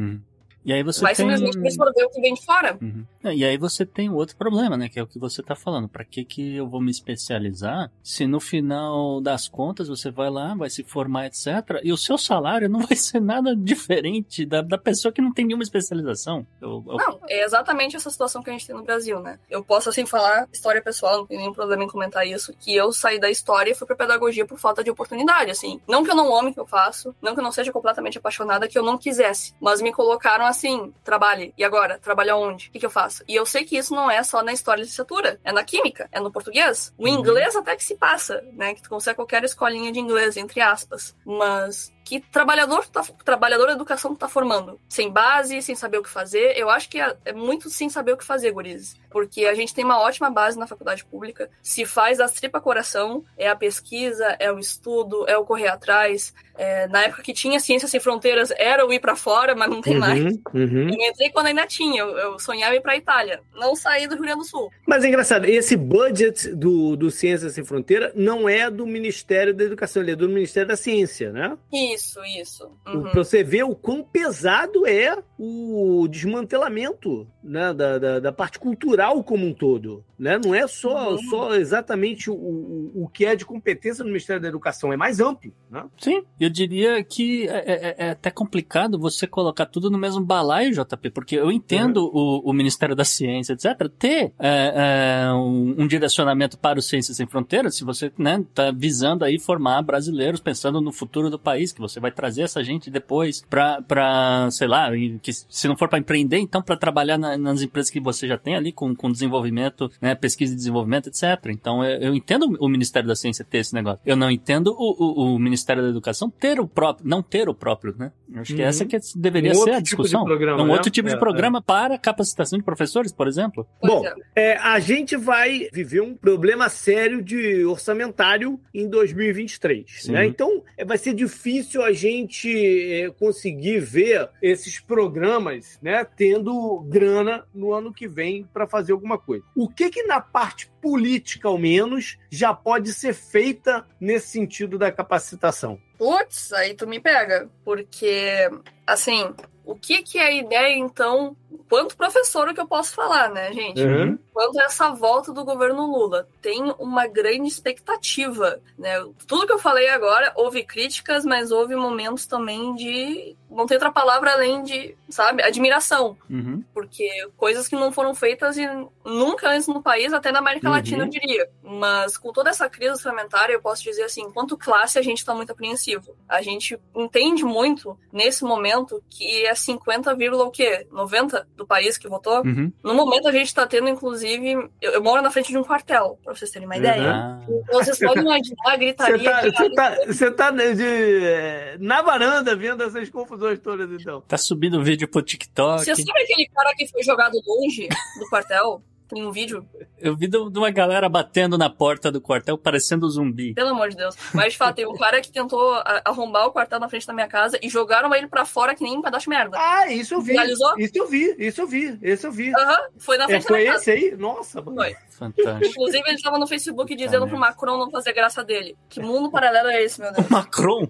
[0.64, 1.29] E aí você vai tem...
[1.29, 2.79] simplesmente absorver o que vem de fora.
[2.81, 3.05] Uhum.
[3.24, 4.88] E aí você tem outro problema, né?
[4.88, 5.88] Que é o que você tá falando.
[5.88, 10.54] Para que que eu vou me especializar se no final das contas você vai lá,
[10.54, 11.80] vai se formar, etc.
[11.82, 15.46] E o seu salário não vai ser nada diferente da, da pessoa que não tem
[15.46, 16.46] nenhuma especialização.
[16.61, 16.96] Eu, eu...
[16.96, 19.38] Não, é exatamente essa situação que a gente tem no Brasil, né?
[19.48, 22.92] Eu posso, assim, falar história pessoal, não tem nenhum problema em comentar isso, que eu
[22.92, 25.80] saí da história e fui pra pedagogia por falta de oportunidade, assim.
[25.88, 28.18] Não que eu não ame o que eu faço, não que eu não seja completamente
[28.18, 31.98] apaixonada, que eu não quisesse, mas me colocaram assim, trabalhe, e agora?
[31.98, 32.68] Trabalha onde?
[32.68, 33.12] O que, que eu faço?
[33.29, 36.09] E eu sei que isso não é só na história e licenciatura, é na química,
[36.12, 36.92] é no português.
[36.96, 37.09] O uhum.
[37.09, 38.75] inglês até que se passa, né?
[38.75, 41.14] Que tu consegue qualquer escolinha de inglês, entre aspas.
[41.25, 44.80] Mas que trabalhador tá, trabalhador da educação tá formando?
[44.88, 46.56] Sem base, sem saber o que fazer.
[46.56, 49.00] Eu acho que é, é muito sem saber o que fazer, gurizes.
[49.10, 53.24] Porque a gente tem uma ótima base na faculdade pública, se faz a tripa coração,
[53.36, 56.34] é a pesquisa, é o estudo, é o correr atrás.
[56.56, 59.80] É, na época que tinha Ciências Sem Fronteiras, era o ir para fora, mas não
[59.80, 60.20] tem uhum, mais.
[60.54, 60.88] Uhum.
[60.88, 63.40] Eu entrei quando ainda tinha, eu, eu sonhava ir pra Itália.
[63.54, 64.70] Não saí do Rio Grande do Sul.
[64.86, 69.64] Mas é engraçado, esse budget do, do Ciências Sem Fronteira não é do Ministério da
[69.64, 71.56] Educação, ele é do Ministério da Ciência, né?
[71.94, 72.70] Isso, isso.
[72.87, 73.02] Uhum.
[73.02, 79.22] Pra você ver o quão pesado é o desmantelamento né, da, da, da parte cultural
[79.24, 80.05] como um todo.
[80.22, 80.38] Né?
[80.38, 81.18] Não é só, uhum.
[81.18, 85.18] só exatamente o, o, o, que é de competência no Ministério da Educação, é mais
[85.18, 85.52] amplo.
[85.68, 85.85] Né?
[85.98, 90.70] Sim, eu diria que é, é, é, até complicado você colocar tudo no mesmo balaio,
[90.72, 92.42] JP, porque eu entendo uhum.
[92.44, 97.16] o, o, Ministério da Ciência, etc., ter é, é, um, um, direcionamento para o Ciências
[97.16, 101.38] Sem Fronteiras, se você está né, tá visando aí formar brasileiros pensando no futuro do
[101.38, 104.90] país, que você vai trazer essa gente depois para, sei lá,
[105.20, 108.38] que se não for para empreender, então para trabalhar na, nas empresas que você já
[108.38, 111.22] tem ali com, com desenvolvimento, né, pesquisa e desenvolvimento, etc.
[111.48, 114.00] Então eu, eu entendo o Ministério da Ciência ter esse negócio.
[114.06, 117.54] Eu não entendo o, o, o Ministério da Educação ter o próprio, não ter o
[117.54, 118.12] próprio, né?
[118.36, 118.68] Acho que uhum.
[118.68, 120.20] essa que deveria um ser a tipo discussão.
[120.20, 120.72] Tipo programa, um né?
[120.72, 121.62] outro tipo é, de programa é.
[121.62, 123.66] para capacitação de professores, por exemplo.
[123.82, 124.02] Bom,
[124.34, 130.26] é, a gente vai viver um problema sério de orçamentário em 2023, né?
[130.26, 132.50] Então vai ser difícil a gente
[132.92, 139.16] é, conseguir ver esses programas né, tendo grana no ano que vem para fazer alguma
[139.16, 139.44] coisa.
[139.56, 144.90] O que que na parte política, ao menos, já pode ser feita nesse sentido da
[144.90, 145.80] capacitação?
[145.96, 148.50] Putz, aí tu me pega, porque,
[148.85, 149.32] assim,
[149.64, 151.37] o que que é a ideia, então,
[151.68, 153.82] quanto professor que eu posso falar, né, gente?
[153.82, 154.18] Uhum.
[154.32, 156.28] Quanto a essa volta do governo Lula.
[156.40, 159.04] Tem uma grande expectativa, né?
[159.26, 163.92] Tudo que eu falei agora, houve críticas, mas houve momentos também de não tem outra
[163.92, 166.16] palavra além de, sabe, admiração.
[166.28, 166.64] Uhum.
[166.72, 168.66] Porque coisas que não foram feitas e
[169.04, 170.74] nunca antes no país, até na América uhum.
[170.74, 171.48] Latina, eu diria.
[171.62, 175.34] Mas com toda essa crise orçamentária, eu posso dizer assim, enquanto classe, a gente está
[175.34, 176.16] muito apreensivo.
[176.28, 180.86] A gente entende muito, nesse momento, que é 50, o quê?
[180.90, 182.42] 90 do país que votou.
[182.44, 182.72] Uhum.
[182.83, 186.18] No momento, a gente está tendo, inclusive, eu, eu, moro na frente de um quartel,
[186.24, 187.40] para vocês terem uma ideia.
[187.48, 187.62] Uhum.
[187.62, 189.42] Então, vocês podem imaginar a gritaria.
[189.42, 194.20] Você tá, você tá, tá de, na varanda vendo essas confusões todas, então.
[194.22, 195.85] Tá subindo o vídeo pro TikTok.
[195.85, 198.83] Você sabe aquele cara que foi jogado longe do quartel?
[199.12, 199.68] Tem um vídeo.
[199.98, 203.53] Eu vi de uma galera batendo na porta do quartel, parecendo zumbi.
[203.53, 204.16] Pelo amor de Deus.
[204.33, 207.29] Mas, de fato, tem um cara que tentou arrombar o quartel na frente da minha
[207.29, 209.59] casa e jogaram ele pra fora que nem um pedaço de merda.
[209.61, 210.33] Ah, isso eu vi.
[210.33, 210.79] Realizou?
[210.79, 212.55] Isso eu vi, isso eu vi, isso eu vi.
[212.55, 213.85] Aham, uhum, foi na frente é, da minha casa.
[213.85, 214.16] Foi esse aí?
[214.16, 214.77] Nossa, mano.
[214.77, 214.96] Foi.
[215.22, 215.66] Fantástico.
[215.66, 218.76] Inclusive, ele estava no Facebook dizendo pro Macron não fazer graça dele.
[218.88, 220.26] Que mundo paralelo é esse, meu Deus?
[220.26, 220.87] O Macron?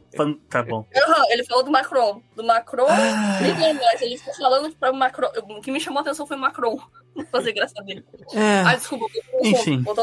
[0.49, 0.87] Tá bom.
[0.95, 2.23] Uhum, ele falou do Macron.
[2.35, 3.38] Do Macron, ah.
[3.40, 5.29] mas ele ficou falando para o Macron.
[5.51, 6.79] O que me chamou a atenção foi o Macron.
[7.14, 8.05] Não fazer graça dele.
[8.33, 8.62] É.
[8.66, 9.07] Ah, desculpa.
[9.42, 9.83] Enfim.
[9.87, 9.95] Ao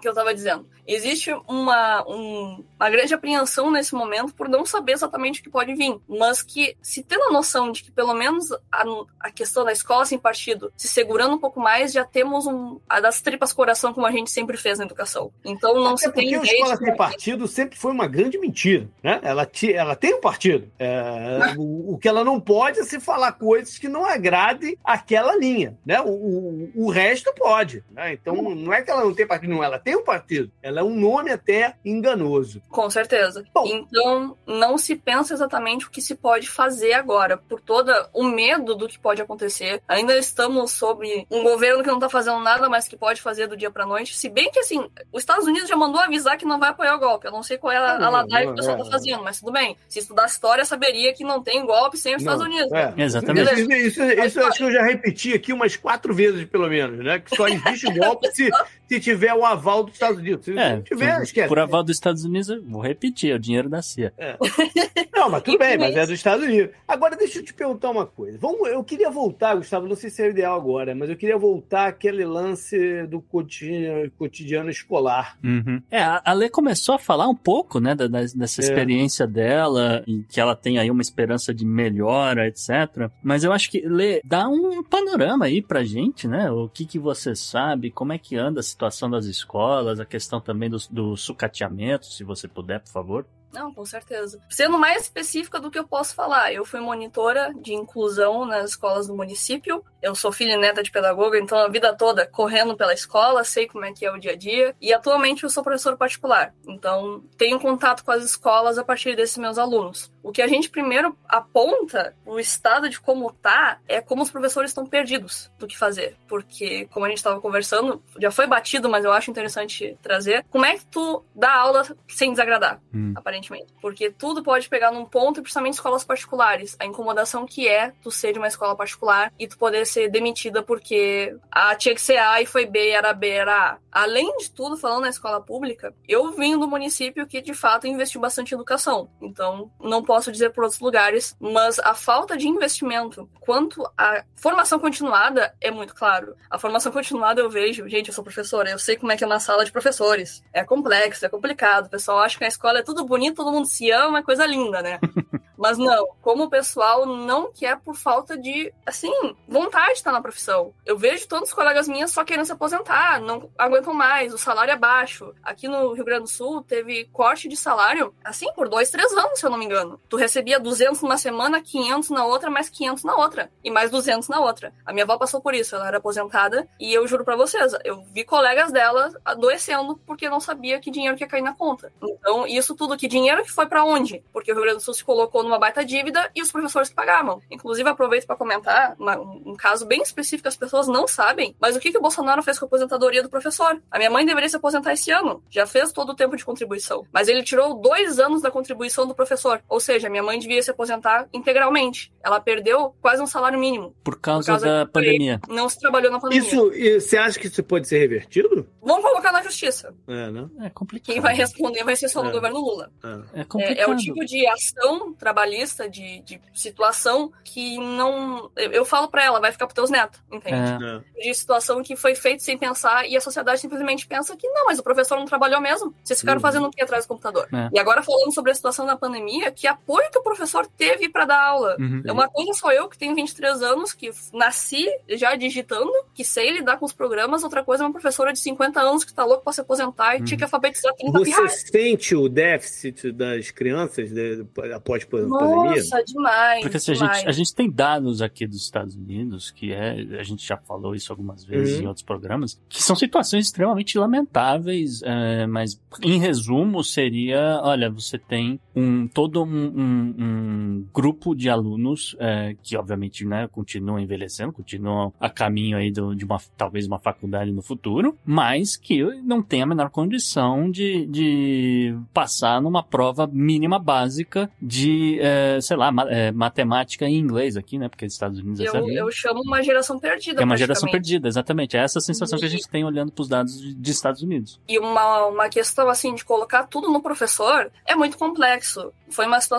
[0.00, 0.66] que eu estava dizendo.
[0.86, 5.74] Existe uma, um, uma grande apreensão nesse momento por não saber exatamente o que pode
[5.74, 8.84] vir, mas que se tendo a noção de que pelo menos a,
[9.20, 13.00] a questão da escola sem partido, se segurando um pouco mais, já temos um, a
[13.00, 15.30] das tripas coração como a gente sempre fez na educação.
[15.44, 19.20] Então não Até se tem a escola sem partido sempre foi uma grande mentira, né?
[19.22, 20.70] Ela, ti, ela tem um partido.
[20.78, 25.36] É, o, o, que ela não pode é se falar coisas que não agradem aquela
[25.36, 26.00] linha, né?
[26.00, 28.12] O, o, o resto pode, né?
[28.12, 30.50] Então não é que ela não tem partido, não, ela tem um partido.
[30.62, 32.62] Ela é um nome até enganoso.
[32.68, 33.44] Com certeza.
[33.54, 38.24] Bom, então, não se pensa exatamente o que se pode fazer agora, por todo o
[38.24, 39.82] medo do que pode acontecer.
[39.86, 43.56] Ainda estamos sob um governo que não está fazendo nada, mas que pode fazer do
[43.56, 44.16] dia para noite.
[44.16, 46.98] Se bem que, assim, os Estados Unidos já mandou avisar que não vai apoiar o
[46.98, 47.26] golpe.
[47.26, 49.52] Eu não sei qual é a, a ladaia que o pessoal está fazendo, mas tudo
[49.52, 49.76] bem.
[49.88, 52.72] Se estudar história, saberia que não tem golpe sem os não, Estados Unidos.
[52.72, 52.94] É.
[52.96, 53.52] Exatamente.
[53.54, 57.04] Isso, isso, isso, eu acho que eu já repeti aqui umas quatro vezes, pelo menos,
[57.04, 57.18] né?
[57.18, 58.48] Que só existe golpe se,
[58.88, 59.44] se tiver o
[59.78, 60.44] aval dos Estados Unidos.
[60.44, 61.48] Se é, não tiver, esquece.
[61.48, 64.12] Por aval dos Estados Unidos, vou repetir, é o dinheiro da CIA.
[64.16, 64.36] É.
[65.18, 66.74] Não, mas tudo bem, mas é dos Estados Unidos.
[66.86, 68.38] Agora, deixa eu te perguntar uma coisa.
[68.38, 71.36] Vamos, eu queria voltar, Gustavo, não sei se é o ideal agora, mas eu queria
[71.36, 75.36] voltar àquele lance do cotidiano, cotidiano escolar.
[75.42, 75.82] Uhum.
[75.90, 78.64] É, a Lê começou a falar um pouco, né, da, dessa é.
[78.64, 83.10] experiência dela, e que ela tem aí uma esperança de melhora, etc.
[83.20, 86.48] Mas eu acho que, Lê, dá um panorama aí pra gente, né?
[86.48, 90.40] O que que você sabe, como é que anda a situação das escolas, a questão
[90.40, 93.26] também do, do sucateamento, se você puder, por favor.
[93.52, 94.40] Não, com certeza.
[94.50, 99.06] Sendo mais específica do que eu posso falar, eu fui monitora de inclusão nas escolas
[99.06, 99.82] do município.
[100.02, 103.66] Eu sou filha e neta de pedagoga, então a vida toda correndo pela escola, sei
[103.66, 104.76] como é que é o dia a dia.
[104.80, 109.38] E atualmente eu sou professor particular, então tenho contato com as escolas a partir desses
[109.38, 110.12] meus alunos.
[110.28, 114.70] O que a gente primeiro aponta, o estado de como tá, é como os professores
[114.70, 116.18] estão perdidos do que fazer.
[116.28, 120.44] Porque, como a gente estava conversando, já foi batido, mas eu acho interessante trazer.
[120.50, 123.14] Como é que tu dá aula sem desagradar, hum.
[123.16, 123.72] aparentemente?
[123.80, 126.76] Porque tudo pode pegar num ponto, e principalmente escolas particulares.
[126.78, 130.62] A incomodação que é tu ser de uma escola particular e tu poder ser demitida
[130.62, 133.78] porque A tinha que ser A e foi B, era B, era A.
[133.90, 138.20] Além de tudo, falando na escola pública, eu vim do município que de fato investiu
[138.20, 139.08] bastante em educação.
[139.22, 144.78] Então, não posso dizer por outros lugares, mas a falta de investimento quanto à formação
[144.78, 146.34] continuada é muito claro.
[146.50, 149.26] A formação continuada eu vejo, gente, eu sou professora, eu sei como é que é
[149.26, 150.42] uma sala de professores.
[150.52, 151.86] É complexo, é complicado.
[151.86, 154.44] O pessoal acha que a escola é tudo bonito, todo mundo se ama, é coisa
[154.44, 154.98] linda, né?
[155.58, 159.12] Mas não, como o pessoal não quer por falta de, assim,
[159.48, 160.72] vontade de estar na profissão.
[160.86, 164.70] Eu vejo todos os colegas minhas só querendo se aposentar, não aguentam mais, o salário
[164.70, 165.34] é baixo.
[165.42, 169.40] Aqui no Rio Grande do Sul teve corte de salário, assim, por dois, três anos,
[169.40, 170.00] se eu não me engano.
[170.08, 173.50] Tu recebia 200 numa semana, 500 na outra, mais 500 na outra.
[173.62, 174.72] E mais 200 na outra.
[174.84, 176.68] A minha avó passou por isso, ela era aposentada.
[176.80, 181.16] E eu juro para vocês, eu vi colegas dela adoecendo porque não sabia que dinheiro
[181.16, 181.92] que ia cair na conta.
[182.02, 184.24] Então, isso tudo, que dinheiro que foi para onde?
[184.32, 186.94] Porque o Rio Grande do Sul se colocou numa baita dívida e os professores que
[186.94, 187.40] pagavam.
[187.50, 191.80] Inclusive, aproveito para comentar uma, um caso bem específico as pessoas não sabem, mas o
[191.80, 193.80] que, que o Bolsonaro fez com a aposentadoria do professor?
[193.90, 197.06] A minha mãe deveria se aposentar esse ano, já fez todo o tempo de contribuição,
[197.12, 200.62] mas ele tirou dois anos da contribuição do professor, ou seja, a minha mãe devia
[200.62, 202.12] se aposentar integralmente.
[202.22, 203.94] Ela perdeu quase um salário mínimo.
[204.04, 205.40] Por causa, por causa da pandemia.
[205.48, 206.46] Não se trabalhou na pandemia.
[206.46, 206.70] Isso,
[207.00, 208.66] você acha que isso pode ser revertido?
[208.82, 209.94] Vamos colocar na justiça.
[210.06, 210.48] É, né?
[210.62, 211.06] É complicado.
[211.06, 212.32] Quem vai responder vai ser só no é.
[212.32, 212.90] governo Lula.
[213.04, 213.78] É, é complicado.
[213.78, 218.50] É, é o tipo de ação trabalhista de, de situação que não.
[218.56, 220.84] Eu, eu falo para ela, vai ficar pros teus netos, entende?
[220.84, 221.22] É.
[221.22, 224.78] De situação que foi feito sem pensar e a sociedade simplesmente pensa que não, mas
[224.78, 225.94] o professor não trabalhou mesmo.
[226.02, 226.42] Vocês ficaram uhum.
[226.42, 227.48] fazendo o que atrás do computador?
[227.52, 227.68] É.
[227.72, 231.24] E agora falando sobre a situação da pandemia, que apoio que o professor teve para
[231.24, 231.76] dar aula.
[231.78, 232.02] Uhum.
[232.04, 236.52] É uma coisa sou eu que tenho 23 anos, que nasci já digitando, que sei
[236.52, 239.44] lidar com os programas, outra coisa é uma professora de 50 anos que tá louco
[239.44, 240.24] para se aposentar e uhum.
[240.24, 245.30] tinha que alfabetizar 30 Você sente o déficit das crianças de, após pandemia?
[245.30, 246.62] Nossa, demais.
[246.62, 247.10] Porque assim, demais.
[247.10, 250.56] A, gente, a gente tem dados aqui dos Estados Unidos, que é, a gente já
[250.56, 251.84] falou isso algumas vezes uhum.
[251.84, 258.18] em outros programas, que são situações extremamente lamentáveis, é, mas em resumo seria, olha, você
[258.18, 264.52] tem um todo um, um, um grupo de alunos é, que obviamente né, continuam envelhecendo,
[264.52, 269.42] continuam a caminho aí do, de uma talvez uma faculdade no futuro, mas que não
[269.42, 275.92] tem a menor condição de, de passar numa prova mínima básica de é, sei lá,
[276.08, 277.88] é, matemática em inglês aqui, né?
[277.88, 280.40] Porque os Estados Unidos é eu, eu chamo uma geração perdida.
[280.40, 281.76] É uma geração perdida, exatamente.
[281.76, 282.40] É essa sensação e...
[282.40, 284.60] que a gente tem olhando para os dados de, de, Estados Unidos.
[284.68, 288.92] E uma, uma questão assim de colocar tudo no professor é muito complexo.
[289.10, 289.57] Foi uma situação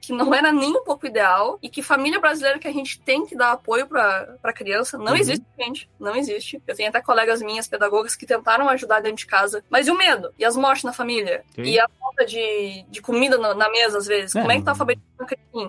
[0.00, 3.26] que não era nem um pouco ideal e que família brasileira que a gente tem
[3.26, 5.18] que dar apoio para criança não uhum.
[5.18, 5.88] existe, gente.
[5.98, 6.62] Não existe.
[6.66, 9.64] Eu tenho até colegas minhas, pedagogas, que tentaram ajudar dentro de casa.
[9.70, 10.32] Mas e o medo?
[10.38, 11.44] E as mortes na família?
[11.54, 11.62] Sim.
[11.62, 14.34] E a falta de, de comida na, na mesa, às vezes?
[14.34, 14.40] É.
[14.40, 15.10] Como é que tá alfabetizando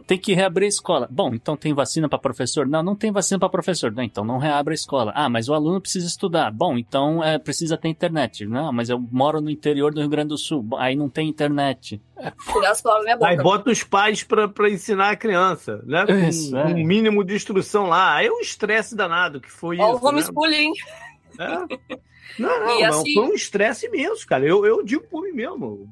[0.05, 1.07] tem que reabrir a escola.
[1.09, 2.67] Bom, então tem vacina para professor?
[2.67, 3.91] Não, não tem vacina para professor.
[3.91, 5.11] Não, então não reabra a escola.
[5.15, 6.51] Ah, mas o aluno precisa estudar.
[6.51, 8.45] Bom, então é, precisa ter internet.
[8.45, 10.65] Não, mas eu moro no interior do Rio Grande do Sul.
[10.77, 12.01] Aí não tem internet.
[13.25, 16.05] Aí bota os pais para ensinar a criança, né?
[16.05, 16.65] Com isso, é.
[16.65, 18.15] um mínimo de instrução lá.
[18.15, 20.05] Aí é um estresse danado que foi Ó, isso.
[20.05, 20.71] O homeschooling.
[21.37, 21.67] Né?
[21.89, 21.99] É.
[22.39, 23.13] Não, não, não assim...
[23.13, 24.45] foi um estresse imenso, cara.
[24.45, 25.87] Eu, eu digo por mim mesmo.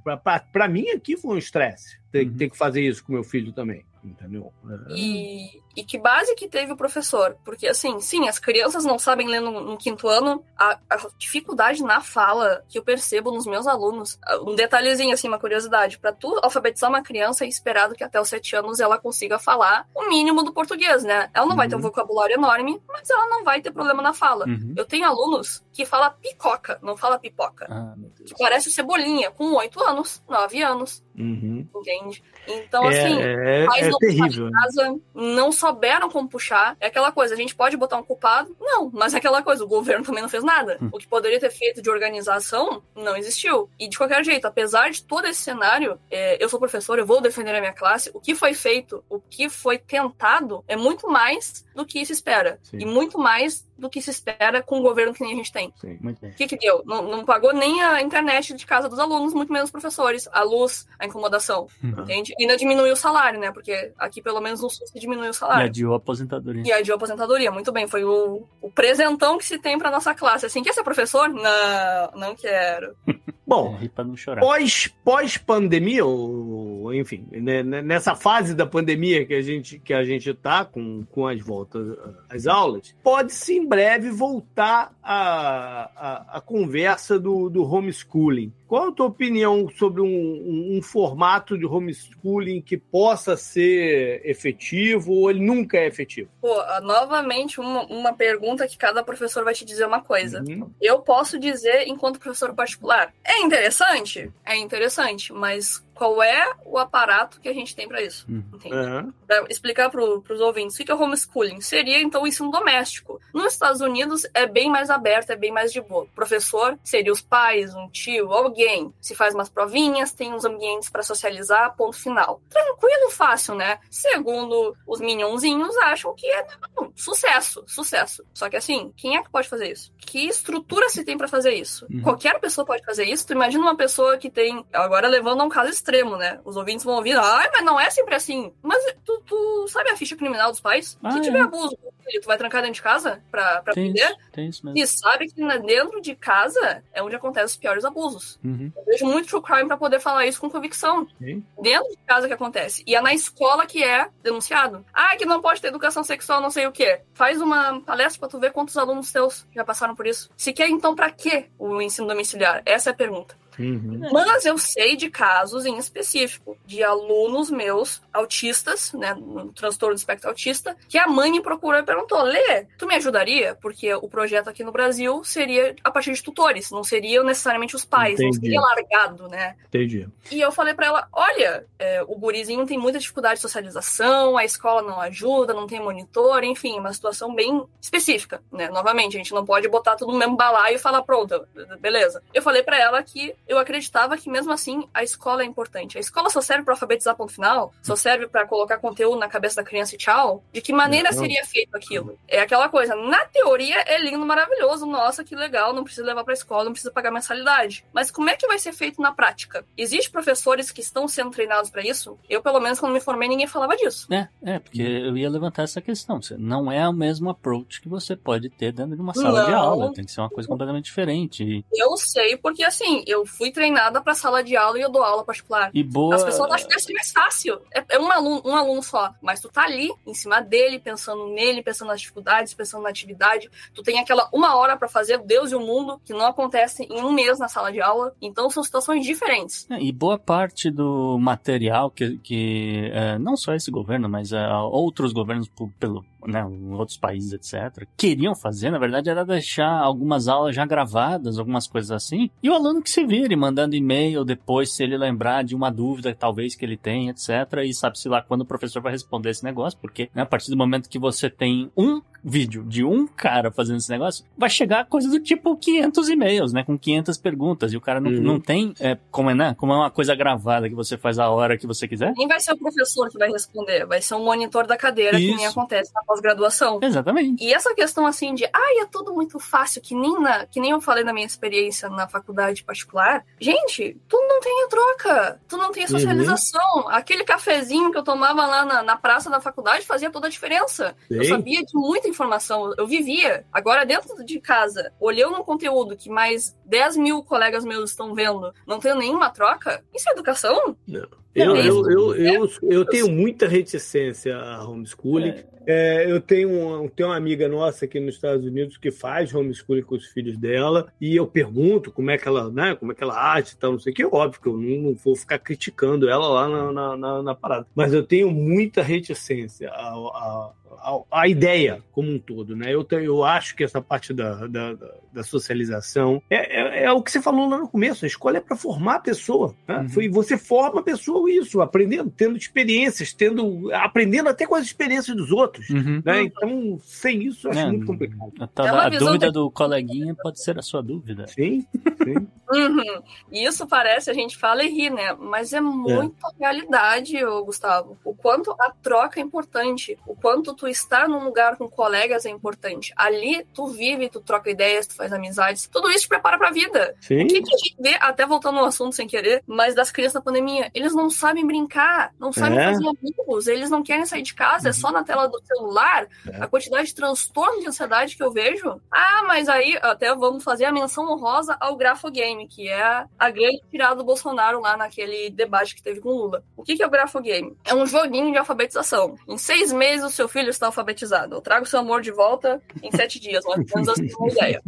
[0.54, 2.38] Para mim aqui foi um estresse ter, uhum.
[2.38, 4.54] ter que fazer isso com meu filho também entendeu?
[4.96, 7.38] E, E que base que teve o professor?
[7.46, 10.44] Porque, assim, sim, as crianças não sabem ler no, no quinto ano.
[10.58, 14.20] A, a, dificuldade na fala que eu percebo nos meus alunos.
[14.46, 15.98] Um detalhezinho, assim, uma curiosidade.
[15.98, 19.88] Para tu alfabetizar uma criança, é esperado que até os sete anos ela consiga falar
[19.96, 21.30] o mínimo do português, né?
[21.34, 21.56] Ela não uhum.
[21.56, 21.84] vai ter um uhum.
[21.84, 24.46] vocabulário enorme, mas ela não vai ter problema na fala.
[24.48, 24.74] Uhum.
[24.76, 27.68] Eu tenho alunos que fala picoca, não fala pipoca.
[27.70, 31.02] Ah, que parece cebolinha, com oito anos, nove anos.
[31.18, 31.68] Uhum.
[31.76, 32.24] Entende?
[32.48, 34.46] Então, é, assim, é, pais é terrível.
[34.46, 34.52] né?
[34.54, 36.76] casa não souberam como puxar.
[36.80, 38.56] É aquela coisa, a gente pode botar um culpado?
[38.60, 40.78] Não, mas é aquela coisa, o governo também não fez nada.
[40.82, 40.90] Hum.
[40.92, 43.70] O que poderia ter feito de organização não existiu.
[43.80, 47.22] E de qualquer jeito, apesar de todo esse cenário, é, eu sou professor, eu vou
[47.22, 48.12] defender a minha classe.
[48.14, 52.60] O que foi feito, o que foi tentado, é muito mais do que se espera.
[52.64, 52.80] Sim.
[52.80, 55.74] E muito mais do que se espera com o governo que nem a gente tem.
[55.78, 56.32] Sim, muito bem.
[56.32, 56.84] O que, que deu?
[56.86, 60.44] Não, não, pagou nem a internet de casa dos alunos, muito menos os professores, a
[60.44, 62.04] luz, a incomodação, uhum.
[62.04, 62.34] entende?
[62.38, 63.52] E ainda diminuiu o salário, né?
[63.52, 65.66] Porque aqui, pelo menos, no SUS diminuiu o salário.
[65.66, 66.64] E adiou a aposentadoria.
[66.66, 67.88] E adiou a aposentadoria, muito bem.
[67.88, 70.46] Foi o, o presentão que se tem pra nossa classe.
[70.46, 71.30] Assim, quer ser professor?
[71.30, 72.96] Não, não quero.
[73.50, 79.42] Bom, é, pós, pós pandemia, ou, enfim, né, né, nessa fase da pandemia que a
[79.42, 81.98] gente que a gente tá com, com as voltas
[82.30, 88.52] às aulas, pode sim breve voltar a, a, a conversa do, do homeschooling.
[88.70, 95.12] Qual a tua opinião sobre um, um, um, formato de homeschooling que possa ser efetivo
[95.12, 96.30] ou ele nunca é efetivo?
[96.40, 100.44] Pô, novamente, uma, uma pergunta que cada professor vai te dizer uma coisa.
[100.48, 100.70] Uhum.
[100.80, 104.32] Eu posso dizer, enquanto professor particular, é interessante?
[104.46, 108.26] É interessante, mas qual é o aparato que a gente tem para isso.
[108.30, 108.42] Uhum.
[108.64, 109.14] Uhum.
[109.28, 111.60] Pra explicar para os ouvintes o que é homeschooling.
[111.60, 113.20] Seria, então, o ensino doméstico.
[113.34, 116.04] Nos Estados Unidos é bem mais aberto, é bem mais de boa.
[116.04, 118.59] O professor seria os pais, um tio, alguém.
[119.00, 122.42] Se faz umas provinhas, tem uns ambientes para socializar, ponto final.
[122.50, 123.80] Tranquilo, fácil, né?
[123.90, 128.24] Segundo os minionzinhos, acham que é não, sucesso, sucesso.
[128.34, 129.92] Só que assim, quem é que pode fazer isso?
[129.98, 131.86] Que estrutura se tem para fazer isso?
[131.90, 132.02] Uhum.
[132.02, 133.26] Qualquer pessoa pode fazer isso.
[133.28, 136.40] Tu imagina uma pessoa que tem, agora levando a um caso extremo, né?
[136.44, 138.54] Os ouvintes vão ouvir, ai, mas não é sempre assim.
[138.62, 140.98] Mas tu, tu sabe a ficha criminal dos pais?
[141.04, 141.42] Ah, Se tiver é.
[141.42, 141.78] abuso,
[142.18, 144.80] tu vai trancar dentro de casa pra, pra tem Isso, tem isso mesmo.
[144.80, 148.40] E sabe que dentro de casa é onde acontecem os piores abusos.
[148.44, 148.49] Uhum.
[148.76, 151.08] Eu vejo muito true crime pra poder falar isso com convicção.
[151.18, 151.44] Sim.
[151.62, 152.84] Dentro de casa que acontece.
[152.86, 154.86] E é na escola que é denunciado.
[154.94, 157.02] Ah, que não pode ter educação sexual, não sei o quê.
[157.14, 160.30] Faz uma palestra pra tu ver quantos alunos teus já passaram por isso.
[160.36, 162.62] Se quer, então, pra quê o ensino domiciliar?
[162.66, 163.36] Essa é a pergunta.
[163.60, 164.10] Uhum.
[164.12, 169.98] Mas eu sei de casos em específico de alunos meus autistas, né, no transtorno do
[169.98, 173.56] espectro autista, que a mãe me procurou e perguntou: Lê, tu me ajudaria?
[173.62, 177.84] Porque o projeto aqui no Brasil seria a partir de tutores, não seriam necessariamente os
[177.84, 178.26] pais, Entendi.
[178.26, 179.56] não seria largado, né?
[179.68, 180.08] Entendi.
[180.32, 184.46] E eu falei para ela: olha, é, o gurizinho tem muita dificuldade de socialização, a
[184.46, 188.70] escola não ajuda, não tem monitor, enfim, uma situação bem específica, né?
[188.70, 191.46] Novamente, a gente não pode botar tudo no mesmo balaio e falar: pronto,
[191.80, 192.24] beleza.
[192.34, 195.98] Eu falei para ela que eu acreditava que mesmo assim a escola é importante.
[195.98, 199.56] A escola só serve para alfabetizar ponto final, só serve para colocar conteúdo na cabeça
[199.56, 200.44] da criança e tchau.
[200.54, 202.18] De que maneira seria feito aquilo?
[202.28, 206.36] É aquela coisa, na teoria é lindo, maravilhoso, nossa, que legal, não precisa levar para
[206.36, 207.84] escola, não precisa pagar mensalidade.
[207.92, 209.66] Mas como é que vai ser feito na prática?
[209.76, 212.20] Existem professores que estão sendo treinados para isso?
[212.30, 214.08] Eu, pelo menos, quando me formei, ninguém falava disso.
[214.14, 216.20] É, é, porque eu ia levantar essa questão.
[216.38, 219.48] Não é o mesmo approach que você pode ter dentro de uma sala não.
[219.48, 219.94] de aula.
[219.94, 221.66] Tem que ser uma coisa completamente diferente.
[221.74, 225.24] Eu sei, porque assim, eu fui treinada para sala de aula e eu dou aula
[225.24, 225.72] particular.
[225.74, 226.14] E boa...
[226.14, 227.62] As pessoas acham que vai ser mais fácil.
[227.74, 229.14] É, é, um, aluno, um aluno só.
[229.22, 233.50] Mas tu tá ali, em cima dele, pensando nele, pensando nas dificuldades, pensando na atividade.
[233.74, 237.02] Tu tem aquela uma hora para fazer Deus e o mundo, que não acontece em
[237.02, 238.14] um mês na sala de aula.
[238.22, 239.66] Então são situações diferentes.
[239.72, 244.46] É, e boa parte do material que, que é, não só esse governo, mas é,
[244.54, 245.50] outros governos
[245.80, 250.66] pelo né, em outros países, etc., queriam fazer, na verdade, era deixar algumas aulas já
[250.66, 254.98] gravadas, algumas coisas assim, e o aluno que se vire, mandando e-mail depois, se ele
[254.98, 257.30] lembrar de uma dúvida, talvez, que ele tem, etc.,
[257.64, 260.58] e sabe-se lá quando o professor vai responder esse negócio, porque né, a partir do
[260.58, 265.10] momento que você tem um vídeo de um cara fazendo esse negócio, vai chegar coisa
[265.10, 266.64] do tipo 500 e-mails, né?
[266.64, 267.74] Com 500 perguntas.
[267.74, 268.22] E o cara não, uhum.
[268.22, 269.56] não tem, é, como, é, né?
[269.58, 272.14] como é uma coisa gravada que você faz a hora que você quiser.
[272.18, 275.32] Nem vai ser o professor que vai responder, vai ser um monitor da cadeira, Isso.
[275.32, 276.80] que nem acontece na pós-graduação.
[276.82, 277.44] Exatamente.
[277.44, 280.72] E essa questão assim de, ai, é tudo muito fácil, que nem, na, que nem
[280.72, 283.26] eu falei na minha experiência na faculdade particular.
[283.40, 285.92] Gente, tu não tem a troca, tu não tem a uhum.
[285.92, 286.78] socialização.
[286.78, 286.90] Uhum.
[286.90, 290.96] Aquele cafezinho que eu tomava lá na, na praça da faculdade fazia toda a diferença.
[291.08, 291.16] Sim.
[291.16, 293.46] Eu sabia de muita informação, eu vivia.
[293.52, 298.54] Agora, dentro de casa, olhando um conteúdo que mais 10 mil colegas meus estão vendo,
[298.68, 300.76] não tenho nenhuma troca, isso é educação?
[300.88, 301.08] Não.
[301.36, 305.36] Eu, eu, eu, eu, eu, tenho muita reticência a homeschooling.
[305.70, 305.90] É.
[305.90, 309.82] É, eu tenho, um, tenho uma amiga nossa aqui nos Estados Unidos que faz homeschooling
[309.82, 313.04] com os filhos dela e eu pergunto como é que ela, né, como é que
[313.04, 314.06] ela age e tal, não sei o que.
[314.06, 317.66] Óbvio que eu não, não vou ficar criticando ela lá na, na, na, na parada.
[317.74, 322.74] Mas eu tenho muita reticência a, a, a, ideia como um todo, né?
[322.74, 324.78] Eu, tenho, eu acho que essa parte da, da,
[325.12, 328.06] da socialização é, é, é, o que você falou lá no começo.
[328.06, 329.56] A escola é para formar a pessoa.
[329.68, 329.80] Né?
[329.80, 329.90] Uhum.
[329.90, 335.16] Foi, você forma a pessoa isso, aprendendo, tendo experiências, tendo, aprendendo até com as experiências
[335.16, 335.59] dos outros.
[335.70, 336.02] Uhum.
[336.04, 336.24] Né?
[336.24, 338.34] Então, sem isso, eu acho é, muito complicado.
[338.40, 339.34] A, é a dúvida de...
[339.34, 341.28] do coleguinha pode ser a sua dúvida.
[341.28, 341.66] Sim,
[342.04, 342.28] sim.
[342.52, 343.02] uhum.
[343.32, 345.16] Isso parece, a gente fala e ri, né?
[345.20, 346.44] Mas é muita é.
[346.44, 347.98] realidade, Gustavo.
[348.04, 352.30] O quanto a troca é importante, o quanto tu estar num lugar com colegas é
[352.30, 352.94] importante.
[352.96, 355.68] Ali tu vive, tu troca ideias, tu faz amizades.
[355.68, 356.96] Tudo isso te prepara pra vida.
[357.02, 357.24] Sim.
[357.24, 360.14] O que, que a gente vê, até voltando ao assunto sem querer, mas das crianças
[360.14, 362.66] da pandemia, eles não sabem brincar, não sabem é.
[362.66, 364.70] fazer amigos, eles não querem sair de casa, uhum.
[364.70, 366.08] é só na tela do celular.
[366.28, 366.44] É.
[366.44, 368.80] A quantidade de transtorno de ansiedade que eu vejo.
[368.92, 373.62] Ah, mas aí até vamos fazer a menção honrosa ao Grafogame, que é a grande
[373.70, 376.44] tirada do Bolsonaro lá naquele debate que teve com o Lula.
[376.56, 377.58] O que, que é o Grafogame?
[377.66, 379.16] É um joguinho de alfabetização.
[379.28, 381.36] Em seis meses o seu filho está alfabetizado.
[381.36, 384.62] Eu trago seu amor de volta em sete dias, mais ou menos assim uma ideia.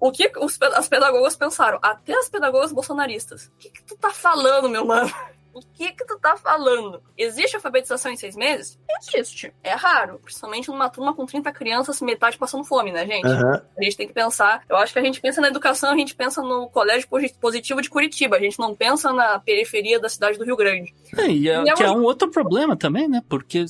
[0.00, 1.78] O que os, as pedagogas pensaram?
[1.82, 3.46] Até as pedagogas bolsonaristas.
[3.46, 5.10] O que, que tu tá falando, meu mano?
[5.54, 7.00] O que que tu tá falando?
[7.16, 8.78] Existe alfabetização em seis meses?
[9.00, 9.52] Existe.
[9.62, 10.18] É raro.
[10.22, 13.26] Principalmente numa turma com 30 crianças, metade passando fome, né, gente?
[13.26, 13.60] Uhum.
[13.78, 14.62] A gente tem que pensar.
[14.68, 17.08] Eu acho que a gente pensa na educação, a gente pensa no colégio
[17.40, 18.36] positivo de Curitiba.
[18.36, 20.92] A gente não pensa na periferia da cidade do Rio Grande.
[21.16, 23.22] É, e, é, e é, que é um outro problema também, né?
[23.28, 23.64] Porque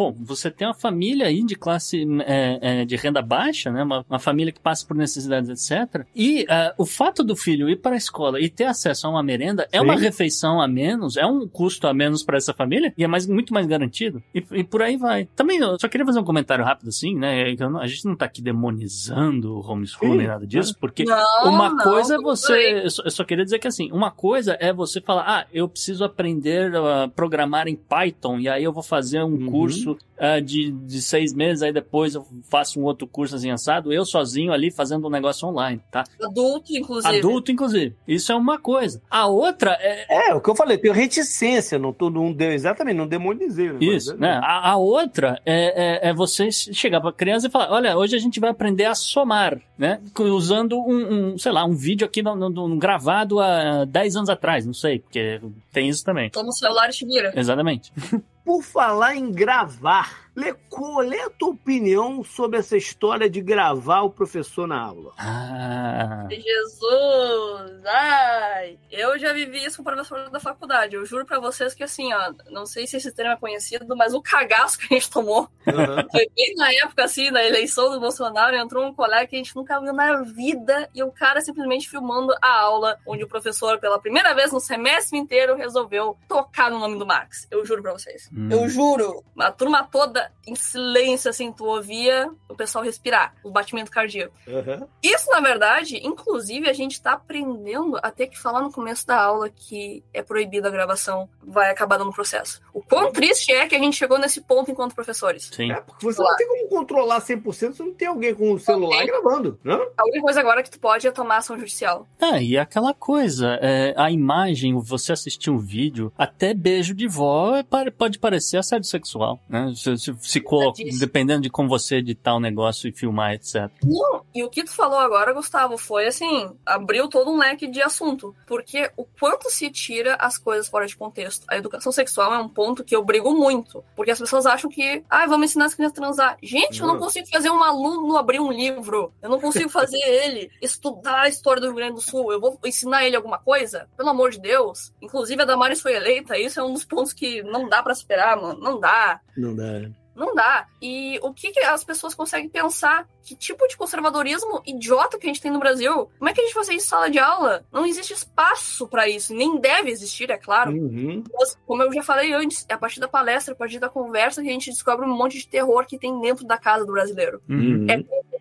[0.00, 3.82] pô, você tem uma família aí de classe é, é, de renda baixa, né?
[3.82, 6.06] Uma, uma, família que passa por necessidades, etc.
[6.16, 9.22] E uh, o fato do filho ir para a escola e ter acesso a uma
[9.22, 9.76] merenda Sim.
[9.76, 13.06] é uma refeição a menos, é um custo a menos para essa família e é
[13.06, 14.22] mais, muito mais garantido.
[14.34, 15.26] E, e, por aí vai.
[15.36, 17.54] Também, eu só queria fazer um comentário rápido assim, né?
[17.78, 21.84] A gente não tá aqui demonizando o homeschool nem nada disso, porque não, uma não,
[21.84, 22.84] coisa é você.
[22.84, 25.68] Eu só, eu só, queria dizer que assim, uma coisa é você falar, ah, eu
[25.68, 29.50] preciso aprender a programar em Python e aí eu vou fazer um uhum.
[29.50, 33.50] curso curso uh, de, de seis meses, aí depois eu faço um outro curso assim
[33.50, 36.04] assado, eu sozinho ali fazendo um negócio online, tá?
[36.22, 37.18] Adulto, inclusive.
[37.18, 37.96] Adulto, inclusive.
[38.06, 39.00] Isso é uma coisa.
[39.10, 40.28] A outra é.
[40.30, 43.70] É, o que eu falei, tem reticência, não, tô, não deu, exatamente, não demonizei.
[43.80, 44.40] Isso, né?
[44.42, 48.18] A, a, outra é, é, é, você chegar pra criança e falar: olha, hoje a
[48.18, 50.00] gente vai aprender a somar, né?
[50.18, 54.28] Usando um, um sei lá, um vídeo aqui no, no, no, gravado há 10 anos
[54.28, 55.40] atrás, não sei, porque
[55.72, 56.30] tem isso também.
[56.30, 57.32] Toma o celular e te vira.
[57.34, 57.92] Exatamente.
[58.50, 64.02] Por falar em gravar, Lê, qual é a tua opinião sobre essa história de gravar
[64.02, 65.12] o professor na aula?
[65.18, 66.26] Ah.
[66.30, 67.84] Jesus!
[67.84, 68.78] Ai!
[68.90, 70.94] Eu já vivi isso com o professor da faculdade.
[70.94, 74.14] Eu juro para vocês que, assim, ó, não sei se esse termo é conhecido, mas
[74.14, 76.10] o cagaço que a gente tomou uhum.
[76.10, 78.56] foi bem na época, assim, da eleição do Bolsonaro.
[78.56, 82.32] Entrou um colega que a gente nunca viu na vida e o cara simplesmente filmando
[82.40, 86.98] a aula, onde o professor, pela primeira vez no semestre inteiro, resolveu tocar no nome
[86.98, 87.48] do Marx.
[87.50, 88.30] Eu juro para vocês.
[88.32, 88.48] Hum.
[88.50, 89.24] Eu juro.
[89.38, 94.34] A turma toda em silêncio, assim, tu ouvia o pessoal respirar, o batimento cardíaco.
[94.46, 94.86] Uhum.
[95.02, 99.20] Isso, na verdade, inclusive, a gente tá aprendendo a ter que falar no começo da
[99.20, 102.60] aula que é proibida a gravação, vai acabar dando processo.
[102.72, 105.50] O quão triste é que a gente chegou nesse ponto enquanto professores.
[105.52, 105.70] Sim.
[105.70, 109.04] É, porque você não tem como controlar 100% se não tem alguém com o celular
[109.04, 109.74] gravando, né?
[109.96, 112.08] A única coisa agora que tu pode é tomar ação judicial.
[112.20, 117.56] É, e aquela coisa, é, a imagem, você assistir um vídeo, até beijo de vó
[117.56, 119.72] é pode parecer assédio sexual, né?
[119.74, 123.70] Se, se se coloca, dependendo de como você editar o negócio e filmar, etc.
[123.84, 127.82] Não, e o que tu falou agora, Gustavo, foi assim, abriu todo um leque de
[127.82, 128.34] assunto.
[128.46, 131.44] Porque o quanto se tira as coisas fora de contexto.
[131.48, 133.84] A educação sexual é um ponto que eu brigo muito.
[133.96, 136.36] Porque as pessoas acham que, ah, vamos ensinar as crianças a transar.
[136.42, 139.12] Gente, eu não consigo fazer um aluno abrir um livro.
[139.20, 142.32] Eu não consigo fazer ele estudar a história do Rio Grande do Sul.
[142.32, 143.88] Eu vou ensinar ele alguma coisa?
[143.96, 144.92] Pelo amor de Deus.
[145.02, 146.38] Inclusive, a Damares foi eleita.
[146.38, 148.60] Isso é um dos pontos que não dá para esperar, mano.
[148.60, 149.20] Não dá.
[149.36, 149.90] Não dá.
[150.20, 150.66] Não dá.
[150.82, 153.08] E o que, que, as pessoas conseguem pensar?
[153.22, 156.10] Que tipo de conservadorismo idiota que a gente tem no Brasil?
[156.18, 157.64] Como é que a gente faz isso em sala de aula?
[157.72, 159.34] Não existe espaço para isso.
[159.34, 160.72] Nem deve existir, é claro.
[160.72, 161.24] Uhum.
[161.32, 164.42] Mas, como eu já falei antes, é a partir da palestra, a partir da conversa
[164.42, 167.40] que a gente descobre um monte de terror que tem dentro da casa do brasileiro.
[167.48, 167.86] Uhum.
[167.88, 167.96] É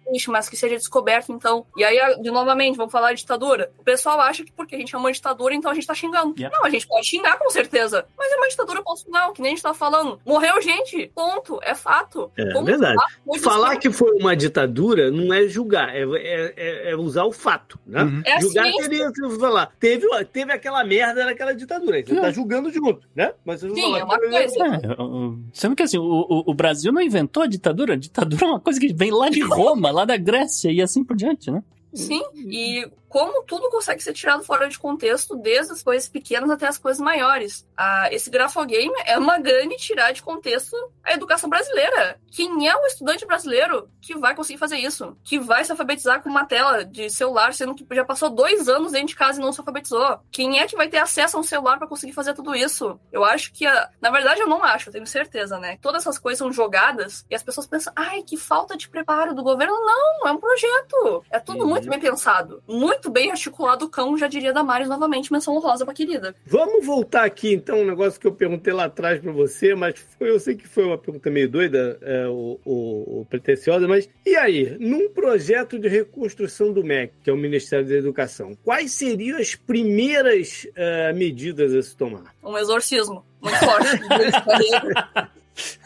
[0.09, 1.65] existe, mas que seja descoberto, então.
[1.77, 3.71] E aí, de novamente, vamos falar de ditadura.
[3.77, 6.33] O pessoal acha que porque a gente é uma ditadura, então a gente tá xingando.
[6.37, 6.55] Yeah.
[6.55, 8.05] Não, a gente pode xingar com certeza.
[8.17, 10.19] Mas é uma ditadura constitucional, que nem a gente tá falando.
[10.25, 11.59] Morreu gente, ponto.
[11.61, 12.31] É fato.
[12.37, 12.97] É Como verdade.
[13.41, 17.79] Falar que foi uma ditadura não é julgar, é, é, é, é usar o fato,
[17.85, 18.03] né?
[18.03, 18.21] Uhum.
[18.25, 19.71] É julgar assim, seria falar.
[19.79, 22.03] Teve, teve aquela merda naquela ditadura.
[22.05, 23.33] Você tá julgando junto, né?
[23.45, 24.65] Mas você Sim, falar, é uma coisa.
[24.65, 24.79] É,
[25.53, 27.93] sendo que assim, o, o, Brasil não inventou a ditadura.
[27.93, 31.03] A ditadura é uma coisa que vem lá de Roma, lá da Grécia e assim
[31.03, 31.63] por diante, né?
[31.93, 36.67] Sim, e como tudo consegue ser tirado fora de contexto, desde as coisas pequenas até
[36.67, 37.67] as coisas maiores.
[37.75, 42.19] Ah, esse grafogame é uma grande tirar de contexto a educação brasileira.
[42.31, 45.17] Quem é o estudante brasileiro que vai conseguir fazer isso?
[45.23, 48.91] Que vai se alfabetizar com uma tela de celular, sendo que já passou dois anos
[48.91, 50.19] dentro de casa e não se alfabetizou?
[50.31, 52.99] Quem é que vai ter acesso a um celular para conseguir fazer tudo isso?
[53.11, 53.89] Eu acho que, a...
[53.99, 55.79] na verdade, eu não acho, eu tenho certeza, né?
[55.81, 59.43] Todas essas coisas são jogadas e as pessoas pensam, ai, que falta de preparo do
[59.43, 59.73] governo.
[59.73, 61.23] Não, é um projeto.
[61.31, 61.69] É tudo uhum.
[61.69, 62.61] muito bem pensado.
[62.67, 66.35] Muito muito bem articulado o cão, já diria Damares novamente, menção rosa pra querida.
[66.45, 70.29] Vamos voltar aqui, então, um negócio que eu perguntei lá atrás pra você, mas foi,
[70.29, 74.35] eu sei que foi uma pergunta meio doida, é, o, o, o pretenciosa, mas e
[74.35, 79.39] aí, num projeto de reconstrução do MEC, que é o Ministério da Educação, quais seriam
[79.39, 82.35] as primeiras uh, medidas a se tomar?
[82.43, 85.29] Um exorcismo muito forte.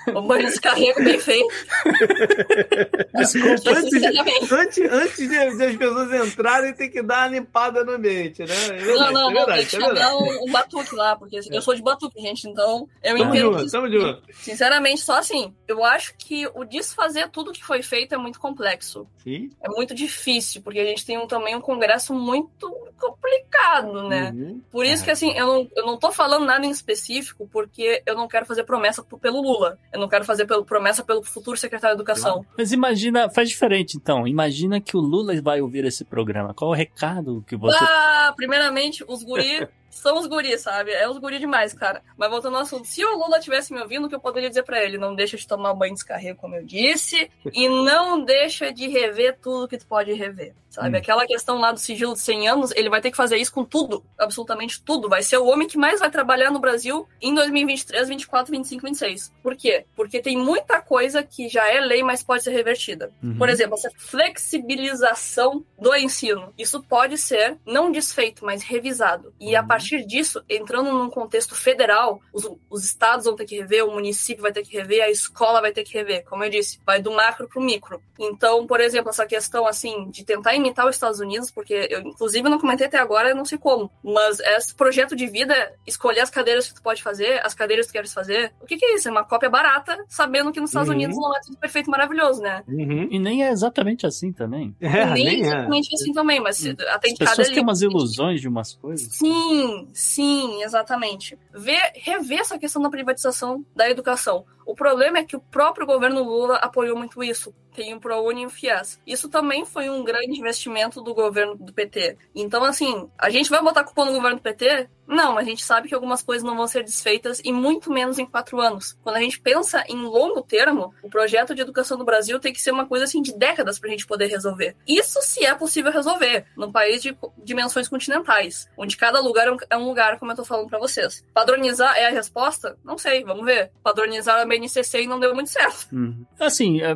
[0.08, 1.48] Um banho de carrego bem feito.
[3.16, 7.94] Desculpa, antes, antes, antes de, de, as pessoas entrarem, tem que dar uma limpada no
[7.94, 8.54] ambiente, né?
[8.72, 11.76] É não, não, é não, tem que chamar um, um, batuque lá, porque eu sou
[11.76, 13.66] de batuque, gente, então eu tamo entendo.
[13.66, 18.14] De tamo de Sinceramente, só assim, eu acho que o desfazer tudo que foi feito
[18.14, 19.08] é muito complexo.
[19.24, 19.52] Sim.
[19.62, 22.70] É muito difícil, porque a gente tem um, também um congresso muito
[23.00, 24.32] complicado, né?
[24.34, 24.62] Uhum.
[24.72, 28.16] Por isso que, assim, eu não, eu não tô falando nada em específico, porque eu
[28.16, 29.63] não quero fazer promessa pelo Lula.
[29.92, 32.46] Eu não quero fazer pelo, promessa pelo futuro secretário de Educação.
[32.58, 34.28] Mas imagina, faz diferente então.
[34.28, 36.54] Imagina que o Lula vai ouvir esse programa.
[36.54, 37.78] Qual o recado que você.
[37.80, 40.92] Ah, primeiramente, os guri são os guris, sabe?
[40.92, 42.02] É os guris demais, cara.
[42.18, 44.64] Mas voltando ao assunto, se o Lula tivesse me ouvindo, o que eu poderia dizer
[44.64, 44.98] para ele?
[44.98, 49.38] Não deixa de tomar banho de descarrego, como eu disse, e não deixa de rever
[49.42, 50.96] tudo que tu pode rever, sabe?
[50.96, 51.00] Hum.
[51.00, 53.64] Aquela questão lá do sigilo de 100 anos, ele vai ter que fazer isso com
[53.64, 55.08] tudo, absolutamente tudo.
[55.08, 59.34] Vai ser o homem que mais vai trabalhar no Brasil em 2023, 24, 25, 26.
[59.42, 59.86] Por quê?
[59.96, 63.12] Porque tem muita coisa que já é lei, mas pode ser revertida.
[63.22, 63.38] Uhum.
[63.38, 66.54] Por exemplo, essa flexibilização do ensino.
[66.58, 69.34] Isso pode ser não desfeito, mas revisado.
[69.40, 69.68] E a uhum.
[69.68, 73.92] partir partir disso, entrando num contexto federal, os, os estados vão ter que rever, o
[73.92, 76.24] município vai ter que rever, a escola vai ter que rever.
[76.26, 78.02] Como eu disse, vai do macro para o micro.
[78.18, 82.48] Então, por exemplo, essa questão assim de tentar imitar os Estados Unidos, porque eu inclusive
[82.48, 86.30] não comentei até agora, eu não sei como, mas esse projeto de vida, escolher as
[86.30, 88.96] cadeiras que tu pode fazer, as cadeiras que tu queres fazer, o que, que é
[88.96, 89.10] isso?
[89.10, 90.96] É uma cópia barata, sabendo que nos Estados uhum.
[90.96, 92.64] Unidos não é tudo perfeito maravilhoso, né?
[92.68, 93.08] Uhum.
[93.12, 94.74] E nem é exatamente assim também.
[94.94, 95.96] É, nem, nem é exatamente é.
[95.96, 96.76] assim também, mas hum.
[96.90, 99.12] até As pessoas têm umas ilusões de umas coisas.
[99.12, 101.38] Sim, Sim, exatamente.
[101.54, 104.46] Ver, rever essa questão da privatização da educação.
[104.66, 107.54] O problema é que o próprio governo Lula apoiou muito isso.
[107.74, 109.00] Tem o ProUni e o FIES.
[109.06, 112.18] Isso também foi um grande investimento do governo do PT.
[112.36, 114.90] Então, assim, a gente vai botar culpa no governo do PT?
[115.08, 118.26] Não, a gente sabe que algumas coisas não vão ser desfeitas e muito menos em
[118.26, 118.98] quatro anos.
[119.04, 122.62] Quando a gente pensa em longo termo, o projeto de educação do Brasil tem que
[122.62, 124.76] ser uma coisa assim de décadas para a gente poder resolver.
[124.88, 129.58] Isso se é possível resolver num país de dimensões continentais, onde cada lugar é um
[129.70, 131.24] é lugar, como eu tô falando para vocês.
[131.34, 132.78] Padronizar é a resposta?
[132.84, 133.72] Não sei, vamos ver.
[133.84, 135.88] Padronizar a BNCC não deu muito certo.
[135.92, 136.26] Uhum.
[136.40, 136.96] Assim, é,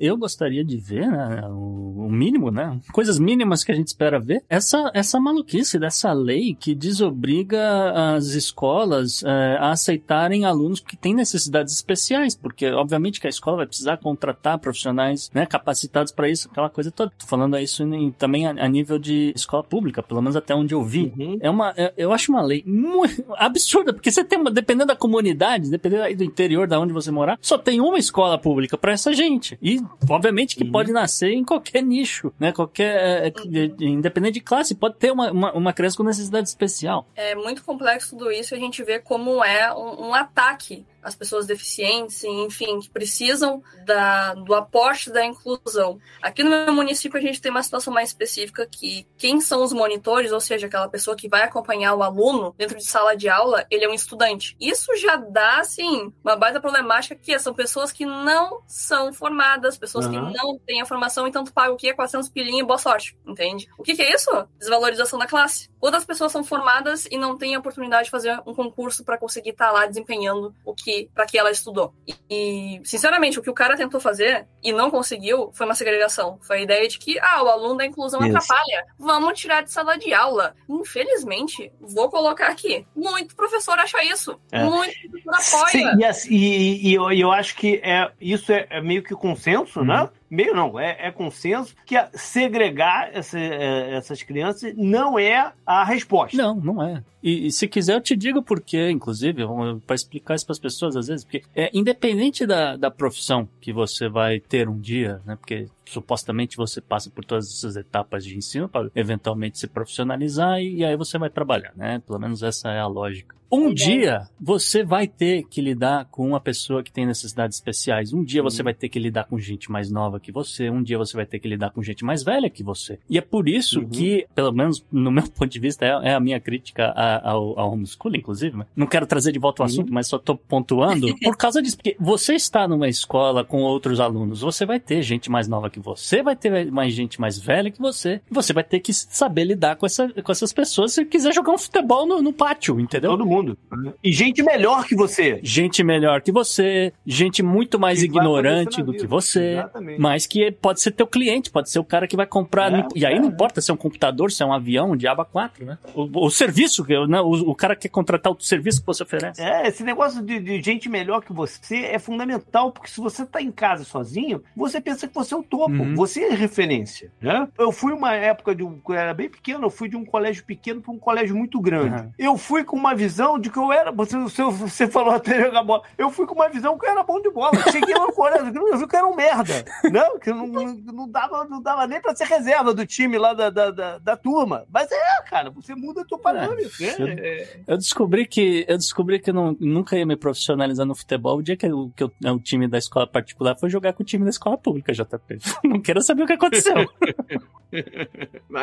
[0.00, 4.42] eu gostaria de ver, né, o, mínimo, né, coisas mínimas que a gente espera ver,
[4.48, 11.14] essa, essa maluquice dessa lei que desobriga as escolas é, a aceitarem alunos que têm
[11.14, 16.48] necessidades especiais, porque obviamente que a escola vai precisar contratar profissionais, né, capacitados para isso,
[16.50, 17.12] aquela coisa toda.
[17.18, 20.74] Tô falando isso em, também a, a, nível de escola pública, pelo menos até onde
[20.74, 21.12] eu vi.
[21.16, 21.38] Uhum.
[21.40, 24.96] É uma, é, eu acho uma lei muito absurda, porque você tem uma, dependendo da
[24.96, 29.12] comunidade, dependendo do interior da onde você morar, só tem uma escola pública para essa
[29.12, 29.41] gente.
[29.60, 30.72] E, obviamente, que uhum.
[30.72, 32.52] pode nascer em qualquer nicho, né?
[32.52, 33.26] Qualquer.
[33.26, 33.32] É,
[33.80, 37.06] independente de classe, pode ter uma, uma, uma, criança com necessidade especial.
[37.14, 41.14] É muito complexo tudo isso e a gente vê como é um, um ataque as
[41.14, 45.98] pessoas deficientes, enfim, que precisam da, do aporte da inclusão.
[46.20, 49.72] Aqui no meu município a gente tem uma situação mais específica que quem são os
[49.72, 53.66] monitores, ou seja, aquela pessoa que vai acompanhar o aluno dentro de sala de aula,
[53.70, 54.56] ele é um estudante.
[54.60, 60.06] Isso já dá, assim, uma baita problemática que são pessoas que não são formadas, pessoas
[60.06, 60.12] uhum.
[60.12, 61.92] que não têm a formação, então tu paga o quê?
[61.92, 63.68] 400 pilinha e boa sorte, entende?
[63.76, 64.30] O que, que é isso?
[64.58, 65.68] Desvalorização da classe.
[65.80, 69.18] Quando as pessoas são formadas e não têm a oportunidade de fazer um concurso para
[69.18, 71.94] conseguir estar tá lá desempenhando o que que, para que ela estudou.
[72.06, 76.38] E, e, sinceramente, o que o cara tentou fazer e não conseguiu foi uma segregação.
[76.42, 78.36] Foi a ideia de que, ah, o aluno da inclusão Isso.
[78.36, 78.84] atrapalha.
[78.98, 80.54] Vamos tirar de sala de aula.
[80.68, 82.86] Infelizmente, vou colocar aqui.
[82.94, 84.38] Muito professor acha isso.
[84.50, 84.62] É.
[84.62, 85.70] Muito professor apoia.
[85.70, 89.82] Sim, yes, e, e, eu, eu acho que é, isso é, é meio que consenso,
[89.82, 89.94] né?
[89.94, 90.04] uhum.
[90.04, 90.10] né?
[90.32, 96.34] Meio não, é, é consenso que segregar essa, é, essas crianças não é a resposta.
[96.34, 97.04] Não, não é.
[97.22, 99.42] E, e se quiser eu te digo por quê, inclusive,
[99.86, 103.74] para explicar isso para as pessoas às vezes, porque é independente da, da profissão que
[103.74, 105.36] você vai ter um dia, né?
[105.36, 110.76] Porque supostamente você passa por todas essas etapas de ensino para eventualmente se profissionalizar e,
[110.76, 112.02] e aí você vai trabalhar, né?
[112.06, 113.36] Pelo menos essa é a lógica.
[113.54, 118.10] Um dia você vai ter que lidar com uma pessoa que tem necessidades especiais.
[118.14, 120.70] Um dia você vai ter que lidar com gente mais nova que você.
[120.70, 122.98] Um dia você vai ter que lidar com gente mais velha que você.
[123.10, 123.88] E é por isso uhum.
[123.90, 127.72] que, pelo menos no meu ponto de vista, é, é a minha crítica ao, ao
[127.72, 128.56] homeschooling, inclusive.
[128.56, 128.64] Né?
[128.74, 129.70] Não quero trazer de volta o uhum.
[129.70, 131.76] assunto, mas só estou pontuando por causa disso.
[131.76, 135.78] Porque você está numa escola com outros alunos, você vai ter gente mais nova que
[135.78, 138.22] você, vai ter mais gente mais velha que você.
[138.30, 141.52] E você vai ter que saber lidar com, essa, com essas pessoas se quiser jogar
[141.52, 143.10] um futebol no, no pátio, entendeu?
[143.10, 143.94] Todo mundo mundo.
[144.02, 145.40] E gente melhor que você.
[145.42, 150.00] Gente melhor que você, gente muito mais que ignorante do que você, Exatamente.
[150.00, 152.72] mas que pode ser teu cliente, pode ser o cara que vai comprar.
[152.72, 154.96] É, e aí é, não importa se é um computador, se é um avião, um
[154.96, 155.78] Diaba 4, né?
[155.94, 157.20] O, o serviço, né?
[157.20, 159.42] o, o cara quer contratar o serviço que você oferece.
[159.42, 163.40] É, esse negócio de, de, gente melhor que você é fundamental, porque se você tá
[163.40, 165.94] em casa sozinho, você pensa que você é o topo, uhum.
[165.94, 167.48] você é referência, né?
[167.58, 170.44] Eu fui uma época de um, eu era bem pequeno, eu fui de um colégio
[170.44, 172.02] pequeno para um colégio muito grande.
[172.02, 172.12] Uhum.
[172.18, 173.90] Eu fui com uma visão de que eu era.
[173.92, 175.82] Você, você falou até jogar bola.
[175.96, 177.52] Eu fui com uma visão que eu era bom de bola.
[177.70, 179.64] Cheguei lá no colégio, eu vi que eu era um merda.
[179.90, 183.50] Não, que não, não, dava, não dava nem pra ser reserva do time lá da,
[183.50, 184.66] da, da, da turma.
[184.70, 186.70] Mas é, cara, você muda teu parâmetro.
[186.80, 187.60] É, eu, é.
[187.66, 191.38] eu, descobri que eu descobri que eu não, nunca ia me profissionalizar no futebol.
[191.38, 194.06] O dia que, eu, que eu, o time da escola particular foi jogar com o
[194.06, 195.38] time da escola pública, JP.
[195.64, 196.74] Não quero saber o que aconteceu.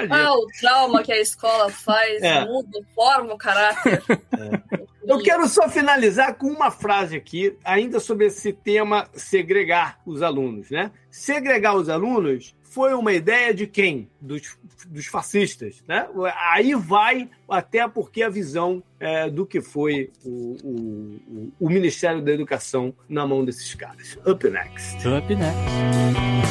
[0.10, 2.46] ah, o trauma que a escola faz é.
[2.46, 4.04] muda, forma o caráter.
[4.10, 4.59] É.
[5.04, 10.70] Eu quero só finalizar com uma frase aqui, ainda sobre esse tema segregar os alunos,
[10.70, 10.92] né?
[11.10, 14.08] Segregar os alunos foi uma ideia de quem?
[14.22, 14.58] Dos,
[14.88, 16.08] dos fascistas, né?
[16.52, 22.32] Aí vai até porque a visão é, do que foi o, o, o Ministério da
[22.32, 24.18] Educação na mão desses caras.
[24.26, 25.08] Up next.
[25.08, 26.49] Up next.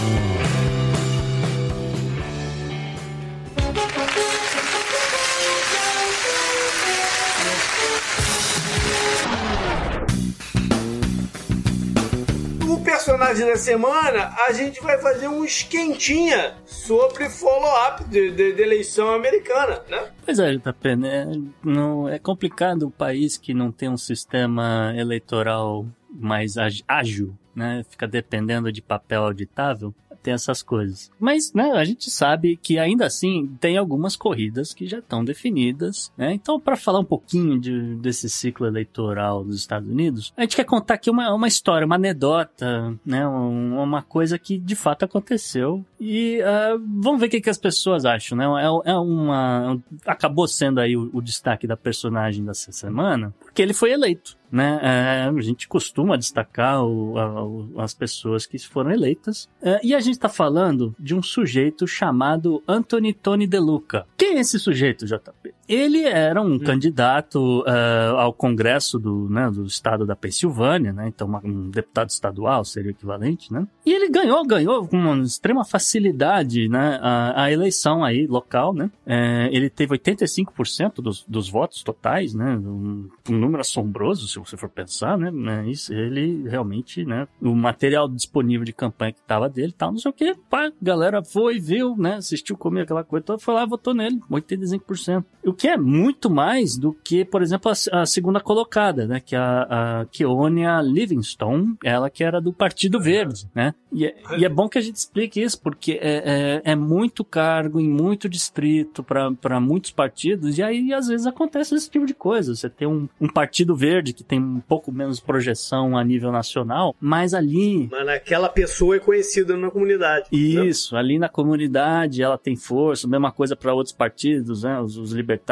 [13.09, 19.11] Personagem da semana, a gente vai fazer um esquentinha sobre follow-up de, de, de, eleição
[19.15, 20.11] americana, né?
[20.27, 21.25] Pois é, JP, né?
[21.65, 26.57] Não, é complicado o país que não tem um sistema eleitoral mais
[26.87, 27.83] ágil, né?
[27.89, 31.11] Fica dependendo de papel auditável tem essas coisas.
[31.19, 36.12] Mas, né, a gente sabe que ainda assim tem algumas corridas que já estão definidas,
[36.16, 36.33] né?
[36.35, 40.64] Então, para falar um pouquinho de, desse ciclo eleitoral dos Estados Unidos, a gente quer
[40.64, 43.27] contar aqui uma, uma história, uma anedota, né?
[43.27, 47.59] Um, uma coisa que de fato aconteceu e uh, vamos ver o que, que, as
[47.59, 48.45] pessoas acham, né?
[48.45, 53.75] É, é uma acabou sendo aí o, o destaque da personagem dessa semana, porque ele
[53.75, 54.81] foi eleito né?
[54.83, 59.49] É, a gente costuma destacar o, a, o, as pessoas que foram eleitas.
[59.63, 64.07] É, e a gente está falando de um sujeito chamado Anthony Tony De Luca.
[64.17, 65.55] Quem é esse sujeito, JP?
[65.69, 66.59] Ele era um hum.
[66.59, 71.09] candidato uh, ao Congresso do, né, do estado da Pensilvânia, né?
[71.09, 73.66] Então, uma, um deputado estadual seria o equivalente, né?
[73.85, 76.99] E ele ganhou, ganhou com uma extrema facilidade, né?
[77.03, 78.91] A, a eleição aí local, né?
[79.07, 82.57] É, ele teve 85% dos, dos votos totais, né?
[82.57, 85.31] Um, um número assombroso, se você for pensar, né?
[85.31, 87.29] Mas ele realmente, né?
[87.43, 91.23] O material disponível de campanha que tava dele, tal, não sei o que, pá, galera
[91.23, 92.14] foi, viu, né?
[92.14, 95.25] Assistiu comigo aquela coisa toda, foi lá, votou nele, 85%.
[95.45, 99.21] O que é muito mais do que, por exemplo, a, a segunda colocada, né?
[99.21, 103.75] Que é a, a Keonia Livingstone, ela que era do Partido Verde, né?
[103.93, 107.25] E é, e é bom que a gente explique isso, porque é, é, é muito
[107.25, 112.15] cargo em muito distrito para muitos partidos, e aí às vezes acontece esse tipo de
[112.15, 112.55] coisa.
[112.55, 116.95] Você tem um, um partido verde que tem um pouco menos projeção a nível nacional,
[117.01, 117.89] mas ali.
[117.91, 120.29] Mas aquela pessoa é conhecida na comunidade.
[120.31, 120.39] Né?
[120.39, 121.01] Isso, né?
[121.01, 124.81] ali na comunidade ela tem força, mesma coisa para outros partidos, né?
[124.81, 125.47] Os, os libertários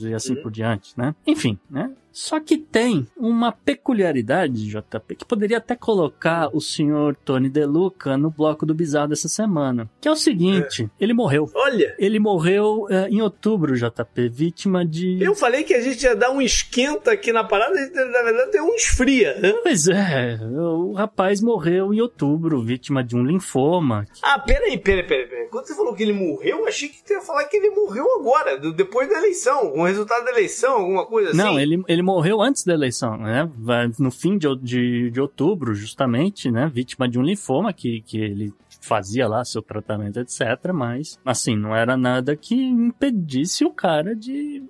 [0.00, 0.42] e assim uhum.
[0.42, 1.14] por diante, né?
[1.26, 1.90] Enfim, né?
[2.16, 8.30] Só que tem uma peculiaridade, JP, que poderia até colocar o senhor Tony DeLuca no
[8.30, 9.86] bloco do bizarro dessa semana.
[10.00, 11.04] Que é o seguinte, é.
[11.04, 11.50] ele morreu.
[11.54, 11.94] Olha!
[11.98, 15.22] Ele morreu é, em outubro, JP, vítima de...
[15.22, 18.74] Eu falei que a gente ia dar um esquenta aqui na parada, na verdade um
[18.74, 19.34] esfria.
[19.34, 19.52] Né?
[19.62, 24.06] Pois é, o rapaz morreu em outubro, vítima de um linfoma.
[24.22, 25.26] Ah, peraí, peraí, peraí.
[25.26, 25.48] peraí.
[25.48, 28.06] Quando você falou que ele morreu, eu achei que você ia falar que ele morreu
[28.18, 31.38] agora, depois da eleição, com o resultado da eleição, alguma coisa assim.
[31.38, 33.50] Não, ele, ele morreu antes da eleição, né?
[33.98, 36.70] No fim de, de, de outubro, justamente, né?
[36.72, 40.72] Vítima de um linfoma que, que ele fazia lá seu tratamento, etc.
[40.72, 44.62] Mas, assim, não era nada que impedisse o cara de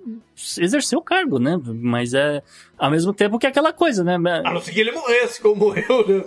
[0.59, 1.61] exercer o cargo, né?
[1.63, 2.43] Mas é
[2.79, 4.15] ao mesmo tempo que aquela coisa, né?
[4.15, 6.25] A não ser que ele morresse, como morreu, né?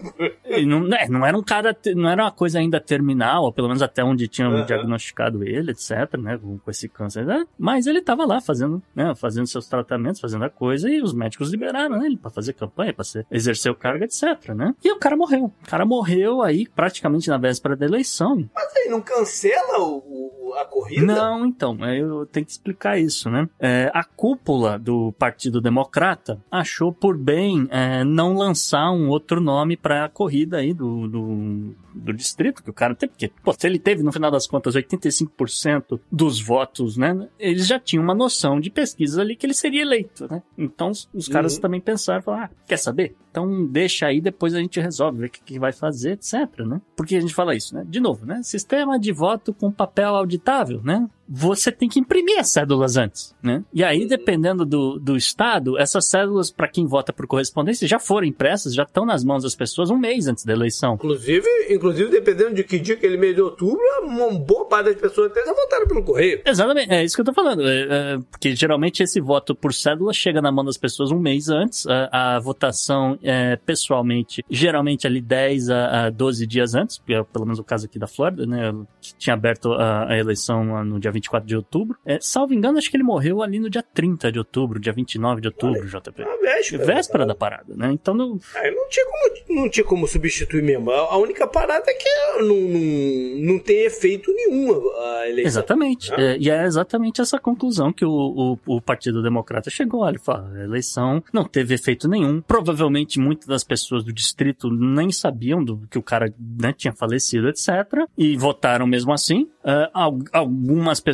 [0.66, 3.82] Não, né, não era um cara, não era uma coisa ainda terminal, ou pelo menos
[3.82, 4.66] até onde tinham uhum.
[4.66, 6.38] diagnosticado ele, etc, né?
[6.38, 7.45] Com, com esse câncer, né?
[7.58, 9.14] Mas ele tava lá fazendo, né?
[9.16, 13.04] Fazendo seus tratamentos, fazendo a coisa, e os médicos liberaram ele pra fazer campanha, pra
[13.04, 14.74] ser, exercer o cargo, etc, né?
[14.84, 15.45] E o cara morreu.
[15.45, 18.50] O cara morreu aí praticamente na véspera da eleição.
[18.54, 21.06] Mas aí não cancela o a corrida?
[21.06, 23.47] Não, então, eu tenho que explicar isso, né?
[23.60, 29.78] É, a cúpula do Partido Democrata achou por bem é, não lançar um outro nome
[29.78, 33.68] para a corrida aí do, do, do, distrito que o cara tem, porque pô, se
[33.68, 37.28] ele teve no final das contas 85% dos votos, né?
[37.39, 40.41] Eles já tinham uma noção de pesquisas ali que ele seria eleito, né?
[40.58, 41.62] Então os caras uhum.
[41.62, 43.16] também pensaram, falaram, ah, quer saber?
[43.30, 46.34] Então deixa aí, depois a gente resolve, ver o que, que vai fazer, etc,
[46.65, 46.82] né?
[46.95, 47.86] Porque a gente fala isso, né?
[47.88, 48.41] De novo, né?
[48.43, 51.07] Sistema de voto com papel auditável, né?
[51.30, 53.63] Você tem que imprimir as cédulas antes, né?
[53.71, 58.25] E aí, dependendo do, do estado, essas cédulas, para quem vota por correspondência, já foram
[58.25, 60.95] impressas, já estão nas mãos das pessoas um mês antes da eleição.
[60.95, 65.30] Inclusive, inclusive dependendo de que dia, aquele mês de outubro, uma boa parte das pessoas
[65.32, 66.41] até já votaram pelo correio.
[66.43, 67.67] Exatamente, é isso que eu tô falando.
[67.67, 71.49] É, é, porque geralmente esse voto por cédula chega na mão das pessoas um mês
[71.49, 77.21] antes, a, a votação é, pessoalmente, geralmente ali 10 a, a 12 dias antes, é
[77.23, 78.73] pelo menos o caso aqui da Flórida, né?
[78.99, 81.97] Que tinha aberto a, a eleição no dia 24 de outubro.
[82.05, 85.41] É, salvo engano, acho que ele morreu ali no dia 30 de outubro, dia 29
[85.41, 86.24] de outubro, Olha, JP.
[86.24, 86.86] A véspera.
[86.86, 87.91] Véspera da parada, né?
[87.91, 88.39] Então não.
[88.55, 90.91] Ah, não, tinha como, não tinha como substituir mesmo.
[90.91, 92.09] A, única parada é que
[92.39, 95.47] não, não, não tem efeito nenhum a eleição.
[95.47, 96.13] Exatamente.
[96.13, 96.22] Ah.
[96.22, 100.07] É, e é exatamente essa conclusão que o, o, o Partido Democrata chegou.
[100.07, 102.41] Ele fala: a eleição não teve efeito nenhum.
[102.41, 107.49] Provavelmente muitas das pessoas do distrito nem sabiam do que o cara né, tinha falecido,
[107.49, 107.70] etc.
[108.17, 109.49] E votaram mesmo assim.
[109.63, 111.09] Uh, algumas pessoas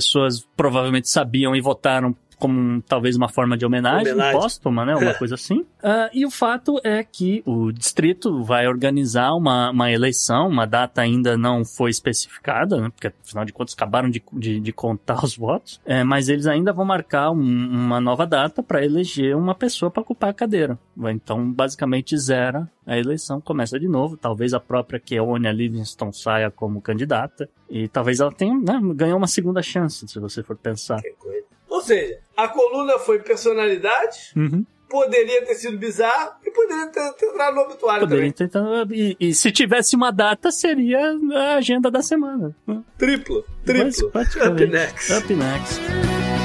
[0.56, 4.40] provavelmente sabiam e votaram como talvez uma forma de homenagem, homenagem.
[4.40, 4.96] póstuma, né?
[4.96, 5.60] Uma coisa assim.
[5.60, 11.02] Uh, e o fato é que o distrito vai organizar uma, uma eleição, uma data
[11.02, 12.90] ainda não foi especificada, né?
[12.90, 16.74] Porque afinal de contas acabaram de, de, de contar os votos, é, mas eles ainda
[16.74, 20.78] vão marcar um, uma nova data para eleger uma pessoa para ocupar a cadeira.
[21.10, 24.16] Então, basicamente, zera a eleição, começa de novo.
[24.16, 27.50] Talvez a própria Keonia Livingston saia como candidata.
[27.70, 31.02] E talvez ela tenha, né, ganhou uma segunda chance, se você for pensar.
[31.02, 31.46] Que coisa.
[31.76, 34.66] Ou seja, a coluna foi personalidade, uhum.
[34.90, 38.88] poderia ter sido bizarro e poderia ter, ter entrado no obituário poderia também.
[38.88, 41.02] Ter, e, e, se tivesse uma data, seria
[41.34, 42.56] a agenda da semana.
[42.98, 44.08] Triplo, triplo.
[44.08, 45.14] Up next.
[45.14, 46.45] Up next.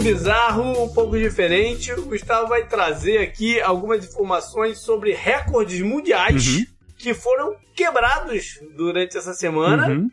[0.00, 1.92] Bizarro, um pouco diferente.
[1.92, 6.66] O Gustavo vai trazer aqui algumas informações sobre recordes mundiais uhum.
[6.98, 9.88] que foram quebrados durante essa semana.
[9.88, 10.10] Uhum.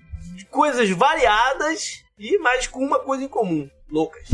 [0.52, 4.30] Coisas variadas e mais com uma coisa em comum: loucas.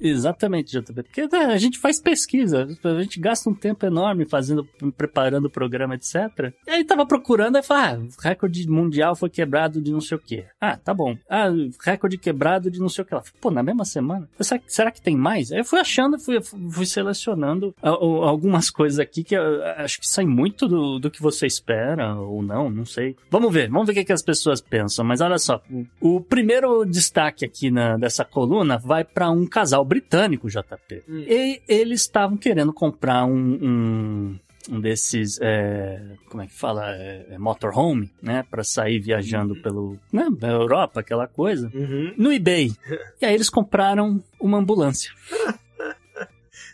[0.00, 1.02] Exatamente, JP.
[1.02, 4.64] Porque né, a gente faz pesquisa, a gente gasta um tempo enorme fazendo,
[4.96, 6.52] preparando o programa, etc.
[6.66, 10.20] E aí tava procurando, aí fala, ah, recorde mundial foi quebrado de não sei o
[10.20, 10.44] que.
[10.60, 11.16] Ah, tá bom.
[11.28, 11.48] Ah,
[11.82, 13.22] recorde quebrado de não sei o que lá.
[13.40, 14.28] Pô, na mesma semana?
[14.40, 15.50] Será, será que tem mais?
[15.50, 20.68] Aí eu fui achando, fui, fui selecionando algumas coisas aqui que acho que saem muito
[20.68, 23.16] do, do que você espera, ou não, não sei.
[23.30, 25.04] Vamos ver, vamos ver o que, que as pessoas pensam.
[25.04, 25.62] Mas olha só,
[26.00, 31.04] o, o primeiro destaque aqui na, dessa coluna vai para um casal britânico, JP.
[31.08, 31.24] Hum.
[31.26, 34.38] E eles estavam querendo comprar um, um,
[34.70, 39.62] um desses, é, como é que fala, é, é motorhome, né, para sair viajando uhum.
[39.62, 42.12] pelo, né, Europa, aquela coisa, uhum.
[42.16, 42.72] no eBay.
[43.20, 45.10] e aí eles compraram uma ambulância.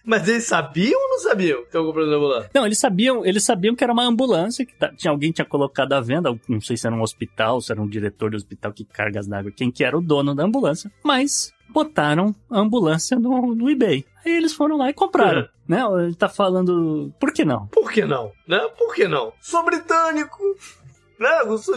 [0.04, 2.50] Mas eles sabiam ou não sabiam que estavam comprando ambulância?
[2.52, 6.00] Não, eles sabiam, eles sabiam que era uma ambulância, que tinha, alguém tinha colocado à
[6.00, 9.28] venda, não sei se era um hospital, se era um diretor de hospital que cargas
[9.28, 14.04] d'água, quem que era o dono da ambulância, mas botaram a ambulância no, no eBay.
[14.24, 15.42] Aí eles foram lá e compraram.
[15.42, 15.48] Uhum.
[15.66, 17.12] Não, ele tá falando.
[17.18, 17.66] Por que não?
[17.68, 18.30] Por que não?
[18.46, 18.60] Né?
[18.78, 19.32] Por que não?
[19.40, 20.38] Sou britânico.
[21.18, 21.28] Né?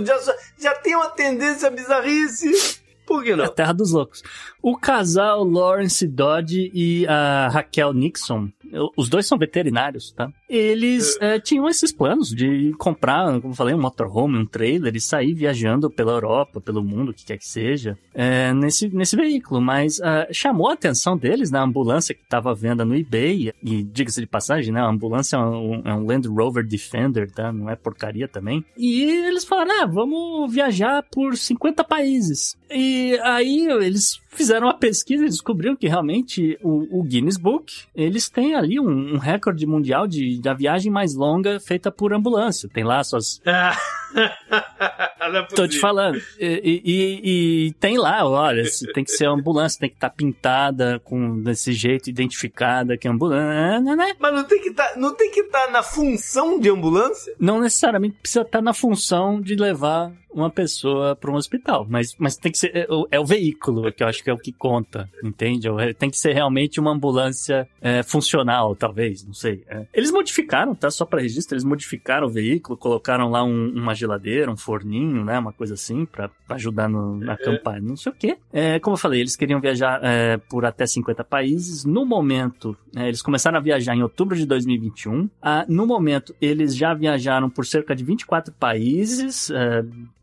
[0.03, 2.83] Já, já tem uma tendência a bizarrice.
[3.05, 3.45] Por que não?
[3.45, 4.23] A Terra dos Loucos.
[4.61, 8.49] O casal Lawrence Dodge e a Raquel Nixon,
[8.95, 10.30] os dois são veterinários, tá?
[10.49, 15.01] Eles é, tinham esses planos de comprar, como eu falei, um motorhome, um trailer e
[15.01, 19.61] sair viajando pela Europa, pelo mundo, o que quer que seja, é, nesse, nesse veículo.
[19.61, 23.53] Mas uh, chamou a atenção deles na ambulância que estava à venda no eBay.
[23.63, 24.80] E diga-se de passagem, né?
[24.80, 27.51] A ambulância é um, é um, Land Rover Defender, tá?
[27.51, 28.63] Não é porcaria também.
[28.78, 32.57] E eles falaram: ah, vamos viajar por 50 países.
[32.70, 38.29] E aí eles fizeram uma pesquisa e descobriram que realmente o, o Guinness Book, eles
[38.29, 42.69] têm ali um, um recorde mundial de, da viagem mais longa feita por ambulância.
[42.69, 43.41] Tem lá suas...
[44.15, 46.21] é Tô te falando.
[46.39, 48.63] E, e, e, tem lá, olha,
[48.93, 53.11] tem que ser ambulância, tem que estar tá pintada com desse jeito, identificada que é
[53.11, 54.15] ambulância, né?
[54.19, 57.33] Mas não tem que tá, não estar tá na função de ambulância?
[57.39, 62.13] Não necessariamente precisa estar tá na função de levar uma pessoa para um hospital, mas,
[62.19, 64.51] mas tem que ser é, é, o veículo que eu acho que é o que
[64.51, 65.67] conta, entende?
[65.67, 69.63] É, tem que ser realmente uma ambulância é, funcional, talvez, não sei.
[69.69, 69.86] É.
[69.93, 70.89] Eles modificaram, tá?
[70.89, 75.38] Só para registro, eles modificaram o veículo, colocaram lá um, uma geladeira, um forninho, né?
[75.38, 78.36] Uma coisa assim para ajudar no, na campanha, não sei o quê.
[78.51, 81.86] É, como eu falei, eles queriam viajar é, por até 50 países.
[81.86, 85.30] No momento, eles começaram a viajar em outubro de 2021.
[85.39, 89.51] Ah, no momento, eles já viajaram por cerca de 24 países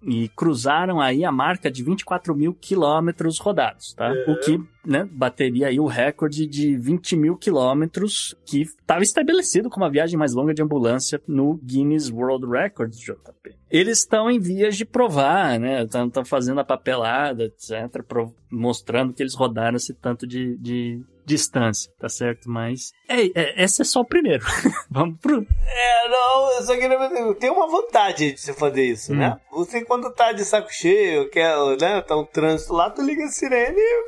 [0.02, 4.14] e cruzaram aí a marca de 24 mil quilômetros rodados, tá?
[4.14, 4.30] É.
[4.30, 9.84] O que né, bateria aí o recorde de 20 mil quilômetros que estava estabelecido como
[9.84, 13.56] a viagem mais longa de ambulância no Guinness World Records, JP.
[13.70, 15.82] Eles estão em vias de provar, né?
[15.82, 18.04] Estão fazendo a papelada, etc.,
[18.50, 22.50] mostrando que eles rodaram esse tanto de, de distância, tá certo?
[22.50, 22.92] Mas.
[23.08, 24.44] É, é, esse é só o primeiro.
[24.90, 25.40] Vamos pro.
[25.40, 27.34] É, não, eu só queria.
[27.36, 29.28] Tenho uma vontade de você fazer isso, né?
[29.28, 29.30] hum.
[29.30, 29.40] né?
[29.52, 32.02] Você, quando tá de saco cheio, quer, né?
[32.02, 34.04] Tá um trânsito lá, tu liga a sirene e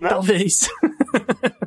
[0.00, 0.08] né?
[0.08, 0.68] Talvez.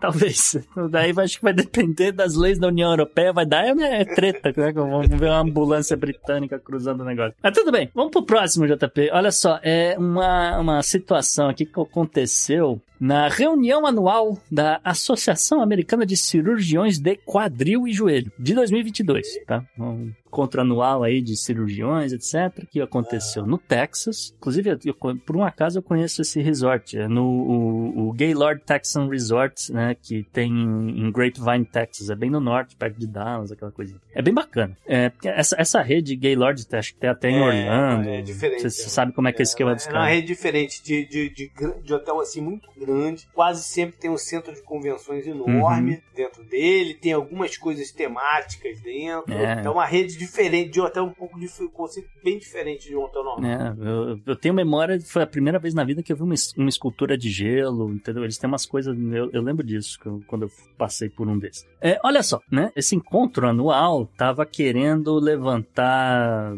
[0.00, 0.56] Talvez.
[0.90, 3.34] Daí acho que vai depender das leis da União Europeia.
[3.34, 4.72] Vai dar é, treta, né?
[4.72, 7.34] Vamos ver uma ambulância britânica cruzando o negócio.
[7.42, 9.10] Mas tudo bem, vamos pro próximo, JP.
[9.12, 16.06] Olha só, é uma, uma situação aqui que aconteceu na reunião anual da Associação Americana
[16.06, 19.62] de Cirurgiões de Quadril e Joelho, de 2022, tá?
[19.78, 24.34] Um encontro anual aí de cirurgiões, etc., que aconteceu no Texas.
[24.38, 29.08] Inclusive, eu, por um acaso eu conheço esse resort, é no o, o Gaylord Texan
[29.08, 33.72] Resort, né, que tem em Grapevine, Texas, é bem no norte, perto de Dallas, aquela
[33.72, 34.00] coisinha.
[34.14, 34.76] É bem bacana.
[34.86, 38.08] É, essa, essa rede Gaylord, acho que tem até em é, Orlando.
[38.08, 38.62] É, diferente.
[38.62, 40.00] Você, sabe como é que é, esse esquema dos caras.
[40.00, 41.52] É uma rede diferente de, de, de,
[41.82, 46.00] de hotel assim muito grande grande, quase sempre tem um centro de convenções enorme uhum.
[46.14, 49.32] dentro dele, tem algumas coisas temáticas dentro.
[49.32, 53.02] É, é uma rede diferente, de um um pouco de conceito bem diferente de um
[53.02, 53.50] hotel normal.
[53.50, 56.34] É, eu, eu, tenho memória, foi a primeira vez na vida que eu vi uma,
[56.56, 58.22] uma escultura de gelo, entendeu?
[58.22, 61.66] Eles têm umas coisas, eu, eu lembro disso quando eu passei por um desses.
[61.80, 62.70] É, olha só, né?
[62.76, 66.54] Esse encontro anual tava querendo levantar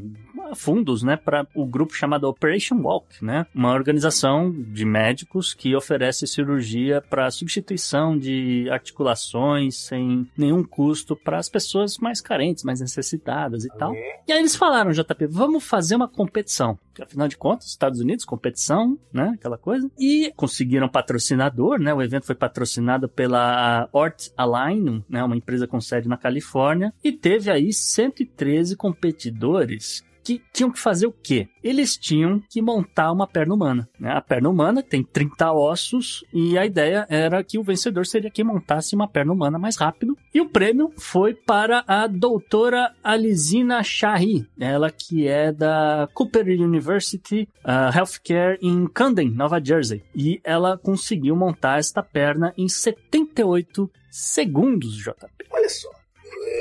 [0.55, 6.27] fundos, né, para o grupo chamado Operation Walk, né, uma organização de médicos que oferece
[6.27, 13.65] cirurgia para substituição de articulações sem nenhum custo para as pessoas mais carentes, mais necessitadas
[13.65, 13.95] e tal.
[13.95, 16.79] E aí eles falaram, JP, vamos fazer uma competição.
[17.01, 19.91] Afinal de contas, Estados Unidos, competição, né, aquela coisa.
[19.99, 25.81] E conseguiram patrocinador, né, o evento foi patrocinado pela Ort Align, né, uma empresa com
[25.81, 31.49] sede na Califórnia, e teve aí 113 competidores que tinham que fazer o quê?
[31.63, 33.89] Eles tinham que montar uma perna humana.
[33.99, 34.11] Né?
[34.11, 38.45] A perna humana tem 30 ossos e a ideia era que o vencedor seria quem
[38.45, 40.17] montasse uma perna humana mais rápido.
[40.35, 47.49] E o prêmio foi para a doutora Alizina Shahi, ela que é da Cooper University
[47.65, 50.03] uh, Healthcare em Camden, Nova Jersey.
[50.15, 55.27] E ela conseguiu montar esta perna em 78 segundos, JP.
[55.51, 56.02] Olha só.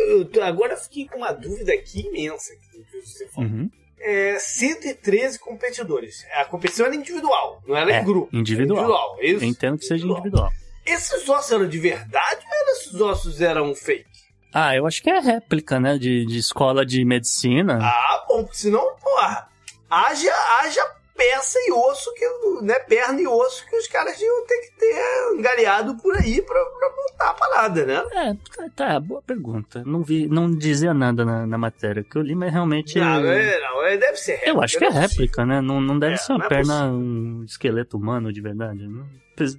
[0.07, 3.49] Eu agora fiquei com uma dúvida aqui imensa que você falou.
[3.49, 3.69] Uhum.
[3.99, 6.25] É, 113 competidores.
[6.33, 8.35] A competição era individual, não era é, em grupo.
[8.35, 8.79] Individual.
[8.79, 10.49] individual Eu entendo que seja individual.
[10.85, 14.09] Esses ossos eram de verdade ou esses ossos eram fake?
[14.53, 15.97] Ah, eu acho que é réplica, né?
[15.97, 17.79] De, de escola de medicina.
[17.81, 19.47] Ah, bom, senão, porra,
[19.89, 22.25] haja, haja peça e osso, que,
[22.63, 26.65] né, perna e osso que os caras iam ter que ter engaleado por aí pra,
[26.65, 28.03] pra montar a parada, né?
[28.11, 29.83] É, tá, tá, boa pergunta.
[29.85, 32.99] Não vi, não dizia nada na, na matéria que eu li, mas realmente.
[32.99, 34.49] Não, é, não é, deve ser réplica.
[34.49, 35.61] Eu acho que é réplica, né?
[35.61, 39.03] Não, não deve é, ser uma é perna, um esqueleto humano de verdade, né?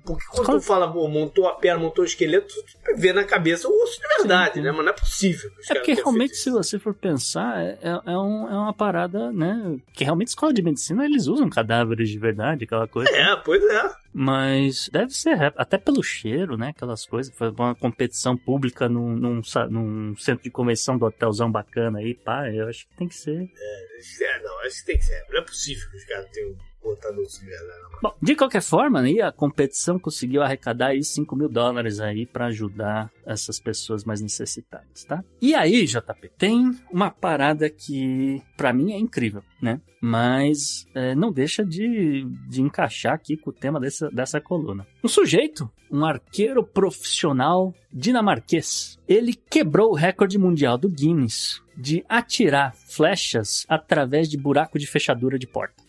[0.05, 3.69] Porque quando tu fala, pô, montou a perna, montou o esqueleto, tu ver na cabeça
[3.69, 4.63] o osso de verdade, Sim.
[4.63, 4.73] né?
[4.73, 5.51] Mas não é possível.
[5.71, 9.79] É porque realmente, se você for pensar, é, é, é, um, é uma parada, né?
[9.93, 13.11] Que realmente escola de medicina eles usam cadáveres de verdade, aquela coisa.
[13.11, 14.03] É, pois é.
[14.15, 16.69] Mas deve ser até pelo cheiro, né?
[16.69, 17.35] Aquelas coisas.
[17.35, 22.51] Foi uma competição pública num, num, num, centro de convenção do hotelzão bacana aí, pá.
[22.51, 23.51] Eu acho que tem que ser.
[23.57, 25.25] É, é não, acho que tem que ser.
[25.31, 27.83] Não é possível que os caras tenham de verdade.
[28.03, 32.47] Bom, de qualquer forma, né, a competição conseguiu arrecadar aí 5 mil dólares aí para
[32.47, 35.23] ajudar essas pessoas mais necessitadas, tá?
[35.41, 39.81] E aí, JP, tem uma parada que para mim é incrível, né?
[40.01, 44.85] Mas é, não deixa de, de encaixar aqui com o tema dessa, dessa coluna.
[45.05, 52.75] Um sujeito, um arqueiro profissional dinamarquês, ele quebrou o recorde mundial do Guinness de atirar
[52.75, 55.82] flechas através de buraco de fechadura de porta.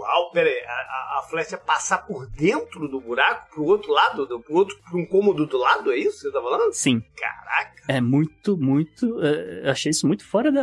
[0.00, 0.20] Uau!
[0.20, 4.40] Uau, pera aí, a, a, flecha passar por dentro do buraco, pro outro lado, do,
[4.40, 6.72] pro outro, pro um cômodo do lado, é isso que você tá falando?
[6.72, 7.02] Sim.
[7.16, 7.82] Caraca.
[7.88, 10.62] É muito, muito, é, achei isso muito fora da,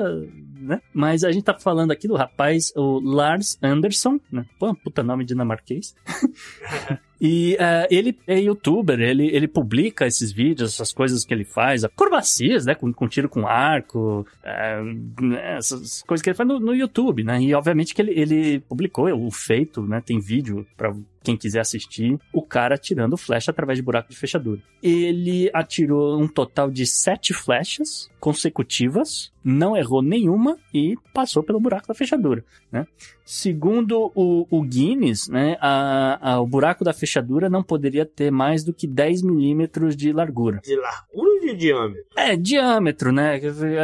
[0.60, 0.82] né?
[0.94, 4.46] Mas a gente tá falando aqui do rapaz, o Lars Anderson, né?
[4.60, 5.96] Pô, puta nome dinamarquês.
[7.20, 11.84] E uh, ele é youtuber, ele, ele publica esses vídeos, essas coisas que ele faz,
[11.84, 12.76] acrobacias, né?
[12.76, 17.42] Com, com tiro com arco, uh, essas coisas que ele faz no, no, YouTube, né?
[17.42, 20.00] E obviamente que ele, ele publicou o feito, né?
[20.00, 20.94] Tem vídeo para
[21.28, 24.62] quem quiser assistir, o cara atirando flecha através de buraco de fechadura.
[24.82, 31.86] Ele atirou um total de sete flechas consecutivas, não errou nenhuma e passou pelo buraco
[31.86, 32.88] da fechadura, né?
[33.30, 38.64] Segundo o, o Guinness, né, a, a, o buraco da fechadura não poderia ter mais
[38.64, 40.62] do que 10 milímetros de largura.
[40.64, 42.06] De largura ou de diâmetro?
[42.16, 43.36] É, diâmetro, né?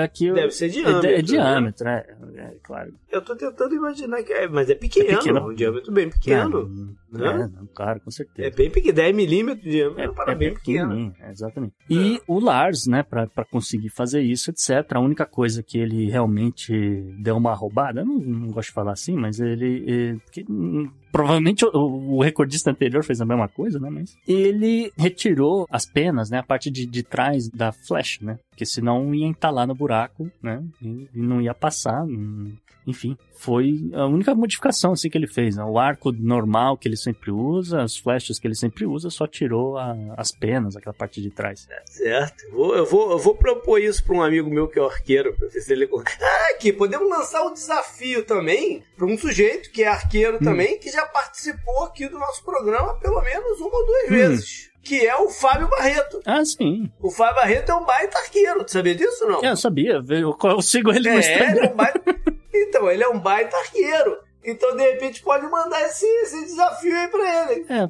[0.02, 1.10] Aqui Deve ser diâmetro.
[1.10, 2.04] É, é diâmetro, né?
[2.38, 2.94] é, é, claro.
[3.12, 5.50] Eu tô tentando imaginar que é, mas é pequeno, é pequeno.
[5.50, 6.68] um diâmetro bem pequeno.
[7.12, 7.26] né?
[7.26, 8.48] É, não, claro, com certeza.
[8.48, 11.14] É bem pequeno, 10 milímetros de diâmetro, é, é bem pequeno.
[11.20, 11.74] É, exatamente.
[11.90, 16.10] E o Lars, né, pra, pra conseguir fazer isso, etc., a única coisa que ele
[16.10, 16.74] realmente
[17.20, 19.84] deu uma roubada, não, não gosto de falar assim, mas ele...
[19.90, 21.70] ele porque, hum, provavelmente o,
[22.16, 23.90] o, recordista anterior fez a mesma coisa, né?
[23.90, 26.40] Mas ele retirou as penas, né?
[26.40, 28.40] A parte de, de trás da flecha, né?
[28.50, 30.64] Porque senão ia entalar no buraco, né?
[30.82, 32.06] E, e não ia passar.
[32.06, 32.52] Não,
[32.86, 35.56] enfim, foi a única modificação assim que ele fez.
[35.56, 35.64] Né?
[35.64, 39.78] O arco normal que ele sempre usa, as flechas que ele sempre usa, só tirou
[39.78, 41.68] a, as penas, aquela parte de trás.
[41.70, 42.50] É, certo.
[42.52, 45.48] Vou, eu, vou, eu vou propor isso para um amigo meu que é arqueiro, pra
[45.48, 45.84] ver se ele.
[46.24, 50.44] Ah, aqui, podemos lançar um desafio também para um sujeito que é arqueiro hum.
[50.44, 54.10] também, que já participou aqui do nosso programa pelo menos uma ou duas hum.
[54.10, 56.22] vezes que é o Fábio Barreto.
[56.26, 56.92] Ah, sim.
[57.02, 59.44] O Fábio Barreto é um baita arqueiro, tu sabia disso não?
[59.44, 61.52] É, eu sabia, eu, sigo ele no é, Instagram.
[61.52, 62.02] Ele é um baita...
[62.56, 64.18] Então, ele é um baita arqueiro.
[64.44, 67.66] Então, de repente, pode mandar esse, esse desafio aí pra ele.
[67.70, 67.88] É,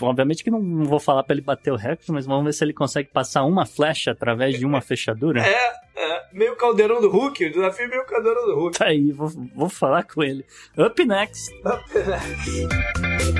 [0.00, 2.72] obviamente que não vou falar pra ele bater o recorde, mas vamos ver se ele
[2.72, 5.42] consegue passar uma flecha através de uma fechadura.
[5.42, 6.22] É, é.
[6.32, 8.78] Meio caldeirão do Hulk, o desafio é meio caldeirão do Hulk.
[8.78, 10.44] Tá aí, vou, vou falar com ele.
[10.78, 11.52] Up next!
[11.64, 13.39] Up next.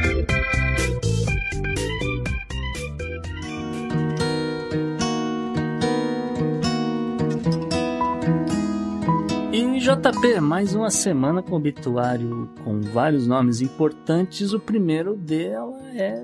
[9.81, 14.53] JP, mais uma semana com obituário com vários nomes importantes.
[14.53, 16.23] O primeiro dela é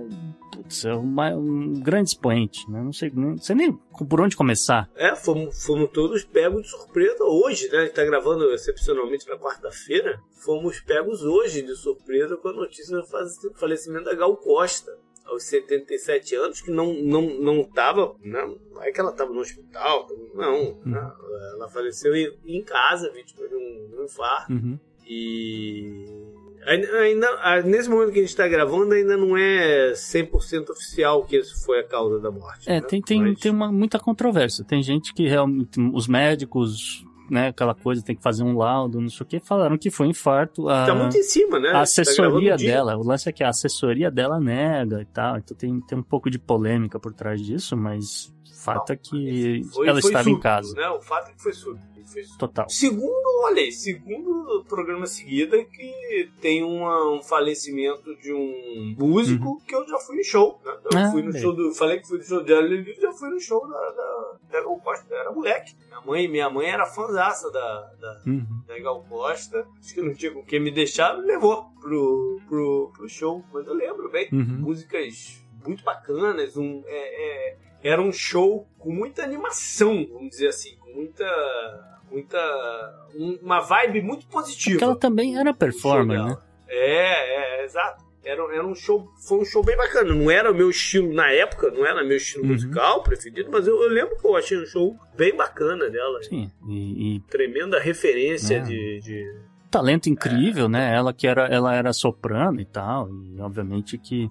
[0.52, 2.82] putz, é uma, um grande expoente, né?
[2.82, 4.90] Não sei, não sei nem por onde começar.
[4.94, 7.78] É, fomos, fomos todos pegos de surpresa hoje, né?
[7.78, 10.20] A gente tá gravando excepcionalmente na quarta-feira.
[10.44, 14.92] Fomos pegos hoje de surpresa com a notícia do falecimento da Gal Costa
[15.26, 19.40] aos 77 anos, que não não não estava, não, não é que ela estava no
[19.40, 20.80] hospital, não, uhum.
[20.84, 21.12] né?
[21.54, 24.52] ela faleceu em, casa, vítima de um, um infarto.
[24.52, 24.78] Uhum.
[25.08, 26.04] E
[26.66, 31.64] ainda, nesse momento que a gente está gravando, ainda não é 100% oficial que isso
[31.64, 32.68] foi a causa da morte.
[32.68, 32.86] É, né?
[32.86, 33.38] tem, tem, Mas...
[33.38, 34.64] tem uma, muita controvérsia.
[34.64, 39.08] Tem gente que realmente, os médicos né, aquela coisa, tem que fazer um laudo, não
[39.08, 40.68] sei o que, falaram que foi infarto.
[40.68, 41.70] A, tá muito em cima, né?
[41.70, 45.38] A tá assessoria tá dela, o lance é que a assessoria dela nega e tal,
[45.38, 48.96] então tem, tem um pouco de polêmica por trás disso, mas o fato não, é
[48.96, 50.74] que foi, ela foi estava em casa.
[50.74, 50.88] Né?
[50.90, 51.80] O fato é que foi surdo
[52.38, 52.68] Total.
[52.68, 59.60] Segundo, olha aí, segundo programa seguida que tem uma, um falecimento de um músico uhum.
[59.60, 60.60] que eu já fui no show.
[60.64, 60.72] Né?
[60.84, 61.40] Eu ah, fui no é.
[61.40, 61.74] show do.
[61.74, 64.80] Falei que fui no show de e já fui no show da, da, da Gal
[64.80, 65.14] Costa.
[65.14, 65.74] Era moleque.
[65.88, 68.62] Minha mãe, minha mãe era fãzaça da, da, uhum.
[68.66, 69.66] da Gal Costa.
[69.78, 73.44] Acho que não tinha com quem me deixar, me levou pro, pro, pro show.
[73.52, 74.28] Mas eu lembro bem.
[74.32, 74.60] Uhum.
[74.60, 76.56] Músicas muito bacanas.
[76.56, 82.38] Um, é, é, era um show com muita animação, vamos dizer assim, com muita muita
[83.42, 84.70] uma vibe muito positiva.
[84.70, 86.36] Porque ela também era performer, né?
[86.68, 88.04] É, é, exato.
[88.24, 90.12] Era, era um show, foi um show bem bacana.
[90.12, 92.50] Não era o meu estilo na época, não era meu estilo uhum.
[92.50, 96.20] musical preferido, mas eu, eu, lembro que eu achei um show bem bacana dela.
[96.24, 97.16] Sim, e.
[97.16, 97.20] e...
[97.30, 98.60] Tremenda referência é.
[98.60, 99.40] de, de
[99.70, 100.68] talento incrível, é.
[100.68, 100.94] né?
[100.94, 104.28] Ela que era, ela era soprano e tal, e obviamente que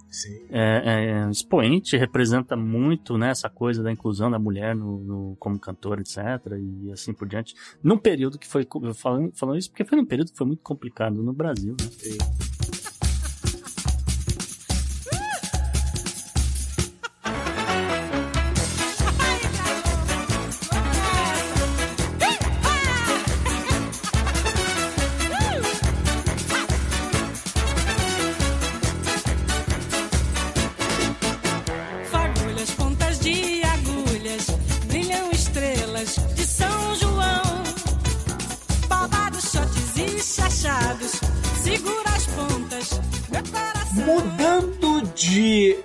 [0.50, 5.60] é, é, expoente representa muito, né, essa coisa da inclusão da mulher no, no, como
[5.60, 6.18] cantora, etc.
[6.58, 7.56] E assim por diante.
[7.84, 11.16] Num período que foi falando, falando isso porque foi num período que foi muito complicado
[11.22, 12.85] no Brasil, né?
[45.36, 45.76] Sim.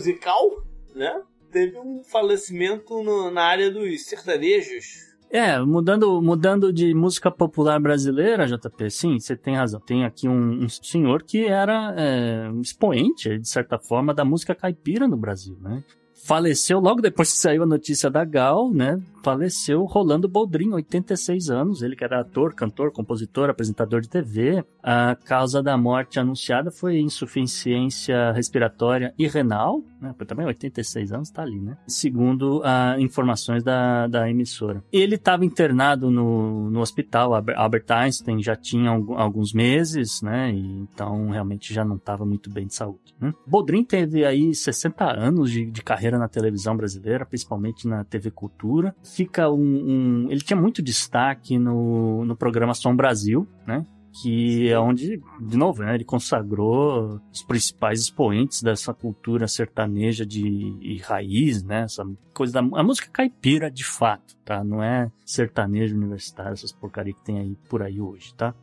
[0.00, 0.62] musical,
[0.94, 1.20] né?
[1.52, 5.10] Teve um falecimento no, na área dos sertanejos.
[5.30, 9.80] É, mudando, mudando de música popular brasileira, JP, sim, você tem razão.
[9.80, 14.54] Tem aqui um, um senhor que era é, um expoente, de certa forma, da música
[14.54, 15.84] caipira no Brasil, né?
[16.24, 19.00] Faleceu logo depois que saiu a notícia da Gal, né?
[19.22, 21.82] Faleceu Rolando Boldrin, 86 anos.
[21.82, 24.64] Ele que era ator, cantor, compositor, apresentador de TV.
[24.82, 30.14] A causa da morte anunciada foi insuficiência respiratória e renal, né?
[30.26, 31.76] Também 86 anos tá ali, né?
[31.86, 34.82] Segundo a, informações da, da emissora.
[34.92, 40.52] Ele estava internado no, no hospital Albert Einstein já tinha alguns meses, né?
[40.52, 43.14] E então realmente já não estava muito bem de saúde.
[43.20, 43.34] Né?
[43.46, 48.94] Boldrin teve aí 60 anos de, de carreira na televisão brasileira, principalmente na TV Cultura
[49.14, 53.84] fica um, um, Ele tinha muito destaque no, no programa Som Brasil, né?
[54.12, 61.00] que é onde, de novo, né, ele consagrou os principais expoentes dessa cultura sertaneja de
[61.04, 62.04] raiz, né, essa
[62.34, 64.64] coisa da a música caipira de fato, tá?
[64.64, 68.54] Não é sertanejo universitário, essas porcaria que tem aí por aí hoje, tá?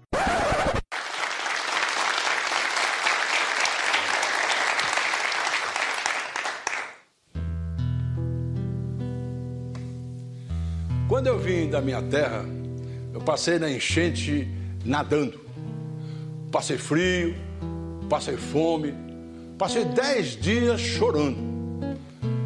[11.17, 12.45] Quando eu vim da minha terra,
[13.11, 14.47] eu passei na enchente
[14.85, 15.39] nadando.
[16.51, 17.35] Passei frio,
[18.07, 18.93] passei fome,
[19.57, 21.39] passei dez dias chorando.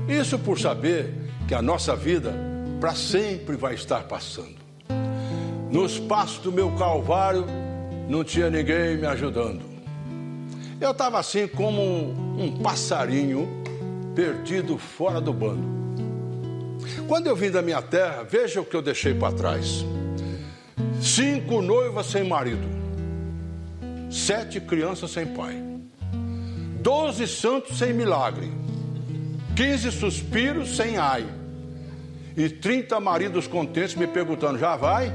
[0.08, 1.14] Isso por saber
[1.50, 2.34] que a nossa vida
[2.80, 4.56] para sempre vai estar passando.
[5.70, 7.46] Nos passos do meu calvário
[8.08, 9.64] não tinha ninguém me ajudando.
[10.80, 13.50] Eu estava assim como um, um passarinho
[14.16, 15.81] perdido fora do bando.
[17.08, 19.86] Quando eu vim da minha terra, veja o que eu deixei para trás:
[21.02, 22.68] cinco noivas sem marido,
[24.10, 25.62] sete crianças sem pai,
[26.82, 28.52] doze santos sem milagre,
[29.56, 31.26] quinze suspiros sem ai,
[32.36, 35.12] e trinta maridos contentes me perguntando: já vai?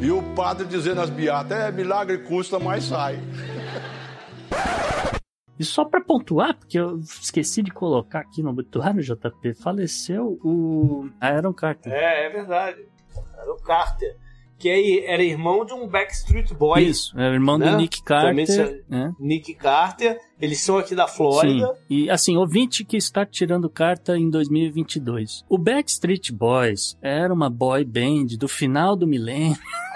[0.00, 3.18] E o padre dizendo às beatas: é, milagre custa, mas sai.
[5.58, 11.08] E só para pontuar, porque eu esqueci de colocar aqui no obituário, JP, faleceu o
[11.20, 11.92] Aaron Carter.
[11.92, 12.84] É, é verdade.
[13.38, 14.16] Aaron Carter.
[14.58, 16.82] Que é, era irmão de um Backstreet Boy.
[16.82, 17.70] Isso, é irmão né?
[17.70, 18.82] do Nick Carter.
[18.90, 19.10] É.
[19.20, 20.18] Nick Carter.
[20.40, 21.74] Eles são aqui da Flórida.
[21.74, 21.80] Sim.
[21.90, 25.44] E assim, ouvinte que está tirando carta em 2022.
[25.48, 29.58] O Backstreet Boys era uma boy band do final do milênio.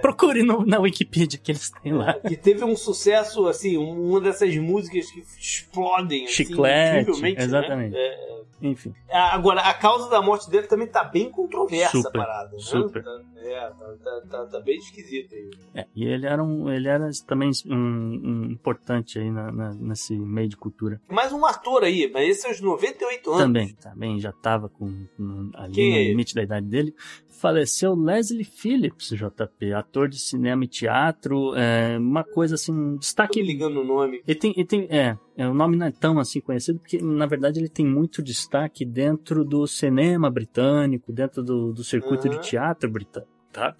[0.00, 2.14] Procure no, na Wikipedia que eles têm lá.
[2.14, 6.24] Que teve um sucesso, assim, uma dessas músicas que explodem.
[6.24, 7.34] Assim, Chiclete, né?
[7.36, 7.92] exatamente.
[7.92, 7.98] Né?
[7.98, 8.94] É, Enfim.
[9.10, 12.52] Agora, a causa da morte dele também tá bem controversa super, a parada.
[12.52, 12.58] Né?
[12.58, 13.04] Super.
[13.04, 15.50] Tá, é, tá, tá, tá, tá, bem esquisito aí.
[15.74, 20.16] É, e ele era, um, ele era também um, um importante aí na, na, nesse
[20.16, 21.00] meio de cultura.
[21.08, 23.42] Mais um ator aí, mas esse é os 98 anos.
[23.42, 25.06] Também, também já tava com,
[25.54, 26.94] ali Quem no é limite da idade dele
[27.36, 33.40] faleceu Leslie Phillips, JP, ator de cinema e teatro, é, uma coisa assim, um destaque.
[33.40, 34.22] Tô ligando o nome.
[34.26, 37.26] Ele tem, ele tem, é, é, o nome não é tão assim conhecido, porque na
[37.26, 42.34] verdade ele tem muito destaque dentro do cinema britânico, dentro do, do circuito uhum.
[42.34, 43.76] de teatro britânico, tá?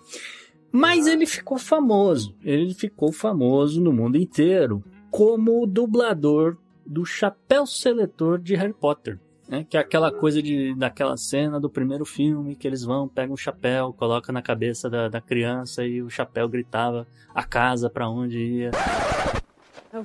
[0.71, 8.39] Mas ele ficou famoso, ele ficou famoso no mundo inteiro como dublador do chapéu seletor
[8.39, 9.19] de Harry Potter.
[9.49, 9.65] Né?
[9.69, 13.37] Que é aquela coisa de, daquela cena do primeiro filme que eles vão, pegam um
[13.37, 18.39] chapéu, colocam na cabeça da, da criança e o chapéu gritava a casa para onde
[18.39, 18.71] ia.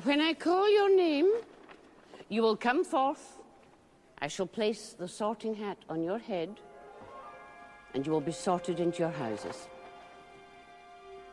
[0.05, 1.29] When I call your name,
[2.29, 3.39] you will come forth.
[4.21, 6.51] I shall place the sorting hat on your head
[7.93, 9.67] and you will be sorted into your houses.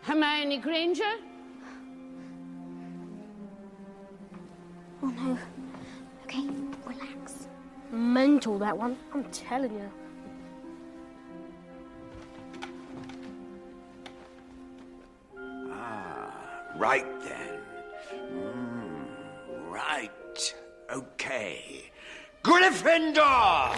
[0.02, 1.18] Hermione Granger?
[5.02, 5.38] Oh no.
[6.24, 6.48] Okay,
[6.86, 7.47] relax.
[7.90, 8.96] Mental, that one.
[9.14, 9.90] I'm telling you.
[15.70, 16.32] Ah,
[16.76, 17.60] right then.
[18.32, 20.54] Mm, right.
[20.90, 21.90] Okay.
[22.42, 23.74] Gryffindor!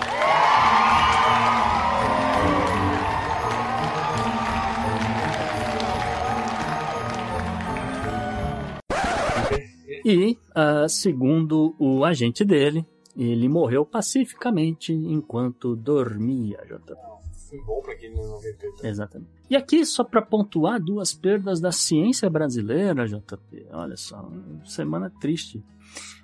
[10.05, 12.87] E, uh, segundo o agente dele,
[13.17, 17.11] ele morreu pacificamente enquanto dormia, JP.
[17.49, 18.55] Foi bom pra quem não viu.
[18.83, 19.31] Exatamente.
[19.49, 23.67] E aqui, só para pontuar duas perdas da ciência brasileira, JP.
[23.73, 24.31] Olha só,
[24.65, 25.63] semana triste.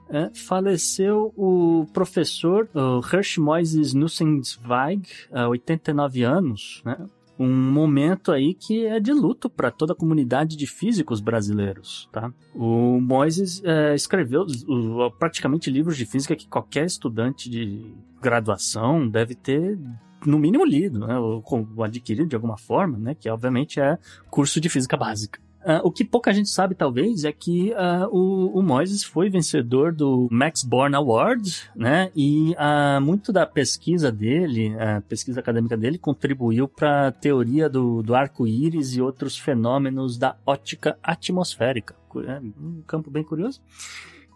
[0.09, 5.03] É, faleceu o professor o Hirsch Moises Nussensweig,
[5.49, 6.97] 89 anos, né?
[7.39, 12.33] Um momento aí que é de luto para toda a comunidade de físicos brasileiros, tá?
[12.55, 19.35] O Moises é, escreveu o, praticamente livros de física que qualquer estudante de graduação deve
[19.35, 19.79] ter
[20.25, 21.19] no mínimo lido, né?
[21.19, 21.43] Ou,
[21.83, 23.15] adquirido de alguma forma, né?
[23.15, 23.99] Que obviamente é
[24.31, 25.41] curso de física básica.
[25.67, 29.93] Uh, o que pouca gente sabe, talvez, é que uh, o, o Moises foi vencedor
[29.93, 32.13] do Max Born Award, né?
[32.15, 38.01] E uh, muito da pesquisa dele, a pesquisa acadêmica dele, contribuiu para a teoria do,
[38.01, 41.97] do arco-íris e outros fenômenos da ótica atmosférica.
[42.29, 43.61] É um campo bem curioso.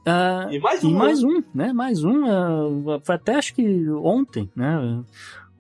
[0.01, 0.91] Uh, e mais um.
[0.91, 1.73] E mais um, né?
[1.73, 2.25] Mais um.
[2.25, 5.05] Uh, foi até acho que ontem, né?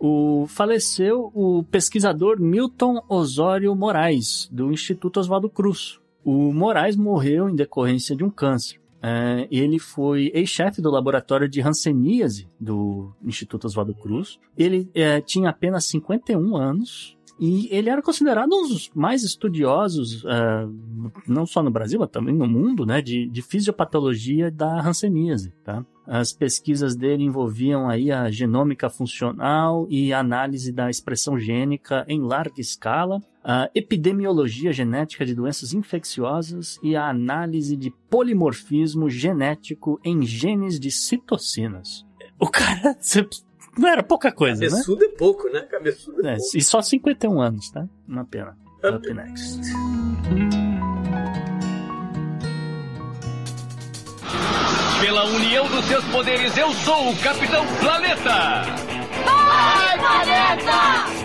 [0.01, 6.01] O, faleceu o pesquisador Milton Osório Moraes, do Instituto Oswaldo Cruz.
[6.25, 8.81] O Moraes morreu em decorrência de um câncer.
[9.03, 14.39] É, ele foi ex-chefe do laboratório de Hanseníase do Instituto Oswaldo Cruz.
[14.57, 21.11] Ele é, tinha apenas 51 anos e ele era considerado um dos mais estudiosos, uh,
[21.27, 25.83] não só no Brasil, mas também no mundo, né, de, de fisiopatologia da hanseníase, tá?
[26.13, 32.21] As pesquisas dele envolviam aí a genômica funcional e a análise da expressão gênica em
[32.21, 40.27] larga escala, a epidemiologia genética de doenças infecciosas e a análise de polimorfismo genético em
[40.27, 42.05] genes de citocinas.
[42.41, 42.97] O cara,
[43.79, 45.13] não era pouca coisa, Cabeçudo né?
[45.13, 45.61] é pouco, né?
[45.61, 46.57] Cabeçudo é, é pouco.
[46.57, 47.89] E só 51 anos, tá?
[48.09, 48.59] Uma pena.
[48.83, 49.61] Up, Up next.
[55.01, 58.63] Pela união dos seus poderes, eu sou o Capitão Planeta!
[59.25, 61.21] Vai, Planeta!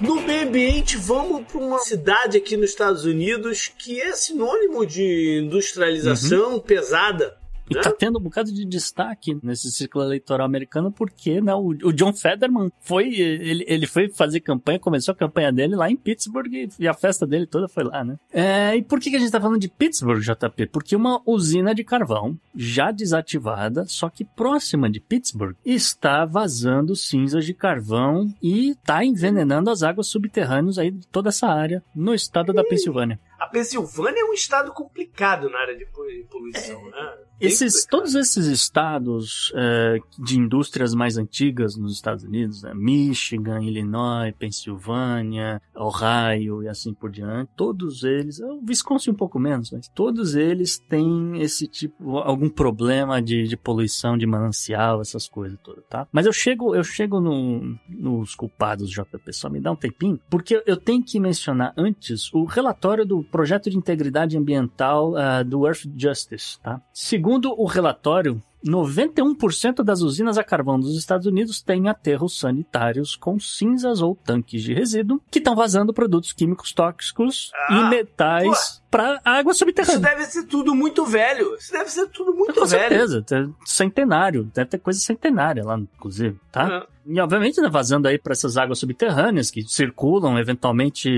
[0.00, 5.42] No meio ambiente, vamos para uma cidade aqui nos Estados Unidos que é sinônimo de
[5.44, 6.60] industrialização uhum.
[6.60, 7.36] pesada.
[7.70, 11.92] E tá tendo um bocado de destaque nesse ciclo eleitoral americano porque né, o, o
[11.92, 16.52] John Federman foi ele, ele foi fazer campanha, começou a campanha dele lá em Pittsburgh
[16.52, 18.16] e, e a festa dele toda foi lá, né?
[18.32, 20.66] É, e por que, que a gente tá falando de Pittsburgh, JP?
[20.66, 27.44] Porque uma usina de carvão já desativada, só que próxima de Pittsburgh, está vazando cinzas
[27.44, 32.52] de carvão e tá envenenando as águas subterrâneas aí de toda essa área no estado
[32.52, 33.18] da Pensilvânia.
[33.38, 35.84] A Pensilvânia é um estado complicado na área de
[36.30, 37.12] poluição, é, né?
[37.46, 42.72] Esses, todos esses estados é, de indústrias mais antigas nos Estados Unidos, né?
[42.72, 49.72] Michigan, Illinois, Pensilvânia, Ohio e assim por diante, todos eles, o Wisconsin um pouco menos,
[49.72, 55.58] mas todos eles têm esse tipo, algum problema de, de poluição de manancial, essas coisas
[55.64, 56.06] todas, tá?
[56.12, 60.62] Mas eu chego, eu chego no, nos culpados, JP, só me dá um tempinho, porque
[60.64, 65.86] eu tenho que mencionar antes o relatório do projeto de integridade ambiental uh, do Earth
[65.96, 66.80] Justice, tá?
[66.92, 73.38] Segundo o relatório, 91% das usinas a carvão dos Estados Unidos têm aterros sanitários com
[73.38, 79.20] cinzas ou tanques de resíduo que estão vazando produtos químicos tóxicos ah, e metais para
[79.24, 79.94] água subterrânea.
[79.94, 81.54] Isso deve ser tudo muito velho.
[81.56, 83.00] Isso deve ser tudo muito com velho.
[83.00, 84.44] Com certeza, centenário.
[84.54, 86.86] Deve ter coisa centenária lá, inclusive, tá?
[86.88, 86.92] É.
[87.06, 91.10] E obviamente, né, vazando aí para essas águas subterrâneas que circulam, eventualmente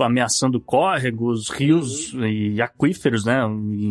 [0.00, 2.26] ameaçando córregos, rios uhum.
[2.26, 3.42] e aquíferos, né?
[3.44, 3.86] E,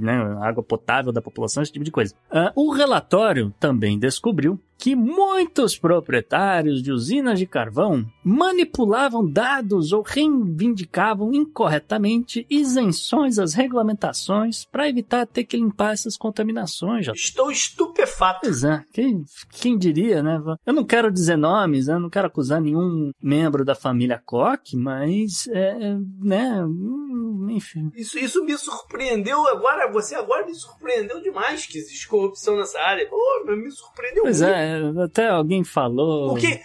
[0.00, 0.14] né?
[0.42, 2.14] Água potável da população, esse tipo de coisa.
[2.30, 10.00] Uh, o relatório também descobriu que muitos proprietários de usinas de carvão manipulavam dados ou
[10.00, 17.04] reivindicavam incorretamente isenções às regulamentações para evitar ter que limpar essas contaminações.
[17.04, 17.12] Já.
[17.12, 18.40] Estou estupefato.
[18.42, 20.40] Pois é, quem, quem diria, né?
[20.64, 21.98] Eu não quero dizer nomes, né?
[21.98, 26.64] não quero acusar nenhum membro da família Koch, mas, é, é né?
[26.64, 27.90] Hum, enfim.
[27.94, 33.06] Isso, isso me surpreendeu agora, você agora me surpreendeu demais que existe corrupção nessa área.
[33.10, 34.54] Pô, me surpreendeu pois muito.
[34.54, 34.69] é,
[35.04, 36.30] até alguém falou.
[36.30, 36.60] Porque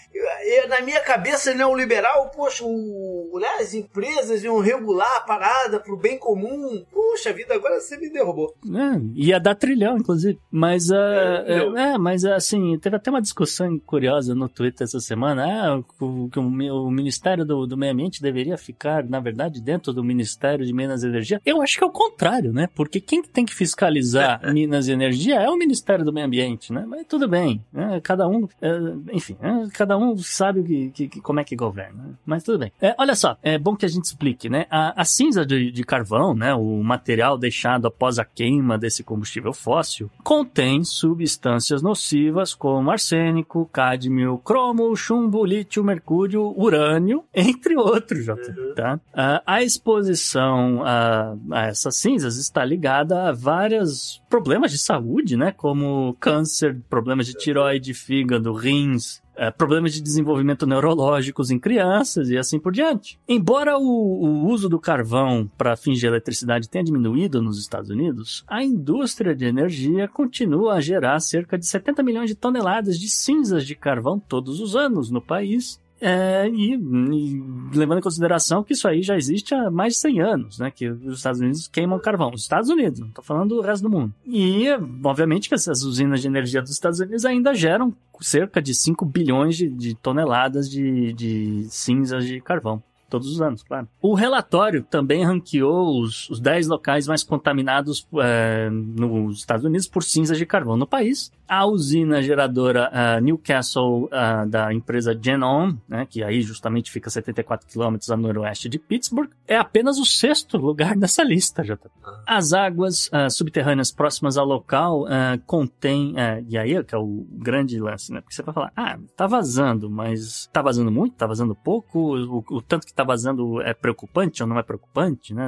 [0.68, 6.18] na minha cabeça neoliberal, poxa, o né, as empresas iam regular a parada pro bem
[6.18, 6.84] comum.
[6.91, 8.53] Puxa vida, agora você me derrubou.
[8.65, 10.40] É, ia dar trilhão, inclusive.
[10.52, 15.45] Mas, uh, é, é, mas assim, teve até uma discussão curiosa no Twitter essa semana.
[15.45, 19.94] Ah, o, que o, o Ministério do, do Meio Ambiente deveria ficar, na verdade, dentro
[19.94, 21.41] do Ministério de Minas e Energia.
[21.45, 22.68] Eu acho que é o contrário, né?
[22.73, 26.86] Porque quem tem que fiscalizar Minas e Energia é o Ministério do Meio Ambiente, né?
[26.88, 27.64] Mas tudo bem.
[27.72, 27.94] Né?
[28.01, 28.69] Cada um, é,
[29.11, 32.03] enfim, é, cada um sabe que, que, como é que governa.
[32.03, 32.13] Né?
[32.26, 32.72] Mas tudo bem.
[32.81, 34.65] É, olha só, é bom que a gente explique, né?
[34.69, 36.53] A, a cinza de, de, carvão, né?
[36.53, 44.38] O material deixado após a queima desse combustível fóssil, contém substâncias nocivas como arsênico, cádmio,
[44.39, 48.73] cromo, chumbo, lítio, mercúrio, urânio, entre outros, Jota, uhum.
[48.76, 48.99] tá?
[49.13, 55.51] A, a exposição a, a essas cinzas está ligada a vários problemas de saúde, né?
[55.51, 62.38] Como câncer, problemas de tiroide, fígado, rins, é, problemas de desenvolvimento neurológicos em crianças e
[62.38, 63.20] assim por diante.
[63.28, 68.44] Embora o, o uso do carvão para fins de eletricidade tenha diminuído nos Estados Unidos,
[68.48, 73.66] a indústria de energia continua a gerar cerca de 70 milhões de toneladas de cinzas
[73.66, 77.43] de carvão todos os anos no país é, e, e,
[77.73, 80.72] levando em consideração que isso aí já existe há mais de 100 anos, né?
[80.72, 82.31] Que os Estados Unidos queimam carvão.
[82.34, 84.13] Os Estados Unidos, não estou falando do resto do mundo.
[84.26, 84.67] E,
[85.03, 89.55] obviamente, que essas usinas de energia dos Estados Unidos ainda geram cerca de 5 bilhões
[89.55, 93.88] de, de toneladas de, de cinzas de carvão todos os anos, claro.
[94.01, 100.03] O relatório também ranqueou os, os 10 locais mais contaminados é, nos Estados Unidos por
[100.03, 101.31] cinzas de carvão no país.
[101.47, 107.67] A usina geradora uh, Newcastle uh, da empresa Genon, né, que aí justamente fica 74
[107.67, 111.77] quilômetros a noroeste de Pittsburgh, é apenas o sexto lugar dessa lista, já.
[112.26, 115.05] As águas uh, subterrâneas próximas ao local
[115.45, 116.15] contêm,
[116.47, 118.22] e aí é que é o grande lance, né?
[118.22, 122.43] Porque você vai falar, ah, tá vazando, mas tá vazando muito, tá vazando pouco, o,
[122.49, 125.47] o tanto que tá vazando é preocupante ou não é preocupante, né?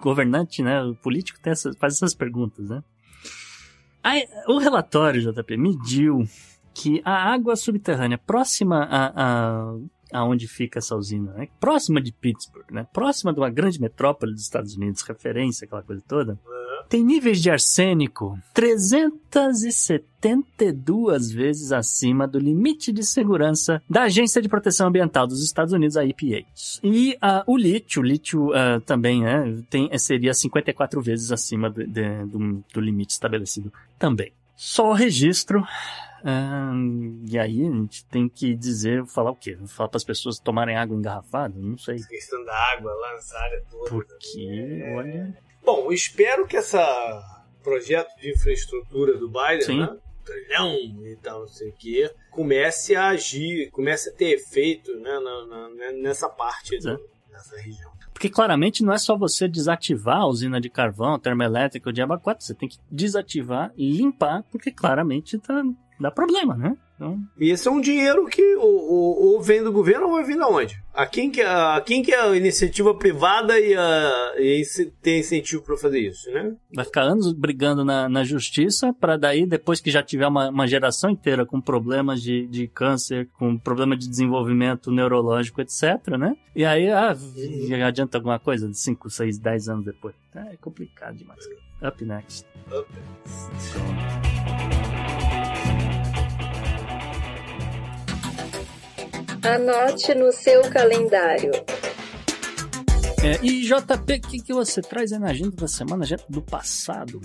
[0.00, 1.38] Governante, né, o político
[1.78, 2.82] faz essas perguntas, né?
[4.48, 6.24] O relatório, JP, mediu
[6.74, 9.76] que a água subterrânea próxima a, a,
[10.12, 11.48] a onde fica essa usina, né?
[11.60, 12.86] próxima de Pittsburgh, né?
[12.92, 16.38] próxima de uma grande metrópole dos Estados Unidos, referência, aquela coisa toda,
[16.88, 24.86] tem níveis de arsênico 372 vezes acima do limite de segurança da Agência de Proteção
[24.88, 26.46] Ambiental dos Estados Unidos, a EPA.
[26.82, 31.84] E uh, o lítio, o lítio uh, também né, tem, seria 54 vezes acima de,
[31.86, 34.32] de, do, do limite estabelecido também.
[34.54, 34.92] Só o
[37.24, 39.56] e aí a gente tem que dizer, falar o quê?
[39.68, 41.54] Falar para as pessoas tomarem água engarrafada?
[41.56, 41.96] Não sei.
[41.96, 43.90] questão da água lá nessa área toda.
[43.90, 44.96] Porque, é...
[44.96, 45.38] olha.
[45.64, 47.22] Bom, espero que essa
[47.62, 49.80] projeto de infraestrutura do Biden, Sim.
[49.80, 49.98] né?
[50.24, 50.74] trilhão
[51.06, 55.46] e tal, não sei o que, comece a agir, comece a ter efeito né, na,
[55.46, 57.00] na, né, nessa parte do,
[57.30, 57.92] dessa região.
[58.12, 62.44] Porque claramente não é só você desativar a usina de carvão, termoelétrica, o diabo 4,
[62.44, 65.62] você tem que desativar e limpar, porque claramente tá,
[66.00, 66.76] dá problema, né?
[66.96, 67.20] Então...
[67.38, 70.42] E esse é um dinheiro que ou, ou, vem do governo ou vai vir de
[70.42, 70.82] onde?
[70.94, 74.62] A quem que, a quem que é a iniciativa privada e, a, e
[75.02, 76.54] tem incentivo para fazer isso, né?
[76.74, 80.66] Vai ficar anos brigando na, na justiça para daí, depois que já tiver uma, uma
[80.66, 86.34] geração inteira com problemas de, de câncer, com problema de desenvolvimento neurológico, etc, né?
[86.54, 87.14] E aí, ah,
[87.86, 90.14] adianta alguma coisa de 5, 6, 10 anos depois.
[90.34, 91.44] É complicado demais.
[91.82, 92.46] Up next.
[92.72, 93.85] Up next.
[99.46, 101.52] Anote no seu calendário.
[103.22, 107.20] É, e JP, o que, que você traz aí na agenda da semana, do passado?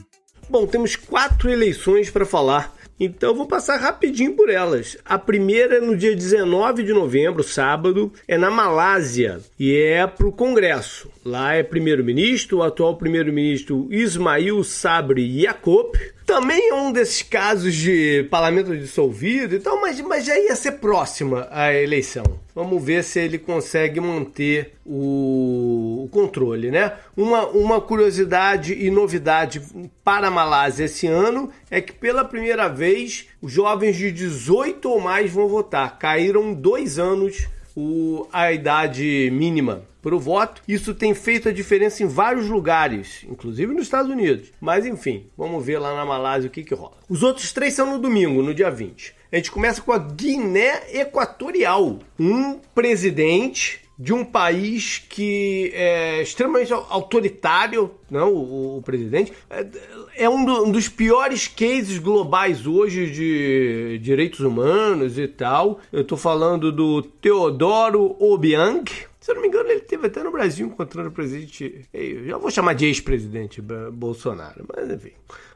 [0.47, 4.97] Bom, temos quatro eleições para falar, então eu vou passar rapidinho por elas.
[5.03, 10.27] A primeira é no dia 19 de novembro, sábado, é na Malásia e é para
[10.27, 11.09] o Congresso.
[11.25, 15.97] Lá é primeiro-ministro, o atual primeiro-ministro Ismail Sabri Yaakob
[16.31, 20.73] também é um desses casos de parlamento dissolvido e tal, mas, mas já ia ser
[20.73, 22.23] próxima a eleição.
[22.55, 26.93] Vamos ver se ele consegue manter o, o, controle, né?
[27.17, 29.61] Uma, uma curiosidade e novidade
[30.05, 35.01] para a Malásia esse ano é que pela primeira vez os jovens de 18 ou
[35.01, 35.99] mais vão votar.
[35.99, 40.61] Caíram dois anos o, a idade mínima para o voto.
[40.67, 44.51] Isso tem feito a diferença em vários lugares, inclusive nos Estados Unidos.
[44.59, 46.97] Mas enfim, vamos ver lá na Malásia o que, que rola.
[47.07, 49.15] Os outros três são no domingo, no dia 20.
[49.31, 51.99] A gente começa com a Guiné Equatorial.
[52.19, 59.67] Um presidente de um país que é extremamente autoritário, não, o, o presidente, é,
[60.15, 65.79] é um, do, um, dos piores cases globais hoje de direitos humanos e tal.
[65.93, 70.31] Eu estou falando do Teodoro Obiang, Se eu não me engano, ele teve até no
[70.31, 71.85] Brasil encontrando o presidente.
[71.93, 75.11] Eu já vou chamar de ex-presidente Bolsonaro, mas enfim.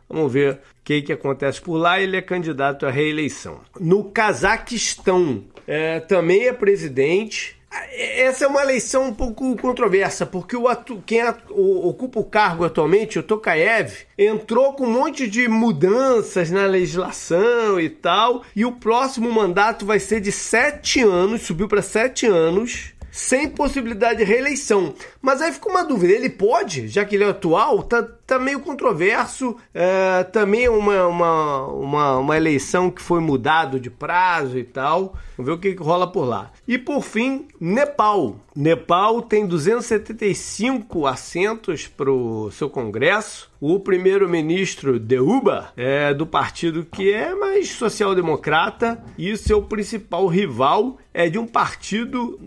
[0.08, 2.00] Vamos ver o que, que acontece por lá.
[2.00, 3.62] Ele é candidato à reeleição.
[3.80, 7.55] No Cazaquistão, é, também é presidente.
[7.92, 11.02] Essa é uma eleição um pouco controversa, porque o atu...
[11.06, 17.80] quem ocupa o cargo atualmente, o Tokayev, entrou com um monte de mudanças na legislação
[17.80, 22.94] e tal, e o próximo mandato vai ser de sete anos, subiu para sete anos,
[23.12, 24.94] sem possibilidade de reeleição.
[25.26, 28.60] Mas aí fica uma dúvida, ele pode, já que ele é atual, tá, tá meio
[28.60, 34.64] controverso, é, também é uma, uma, uma, uma, eleição que foi mudado de prazo e
[34.64, 35.16] tal.
[35.36, 36.52] Vamos ver o que, que rola por lá.
[36.68, 38.36] E por fim, Nepal.
[38.56, 43.50] Nepal tem 275 assentos para o seu congresso.
[43.60, 51.30] O primeiro-ministro Deuba é do partido que é mais social-democrata e seu principal rival é
[51.30, 52.40] de um partido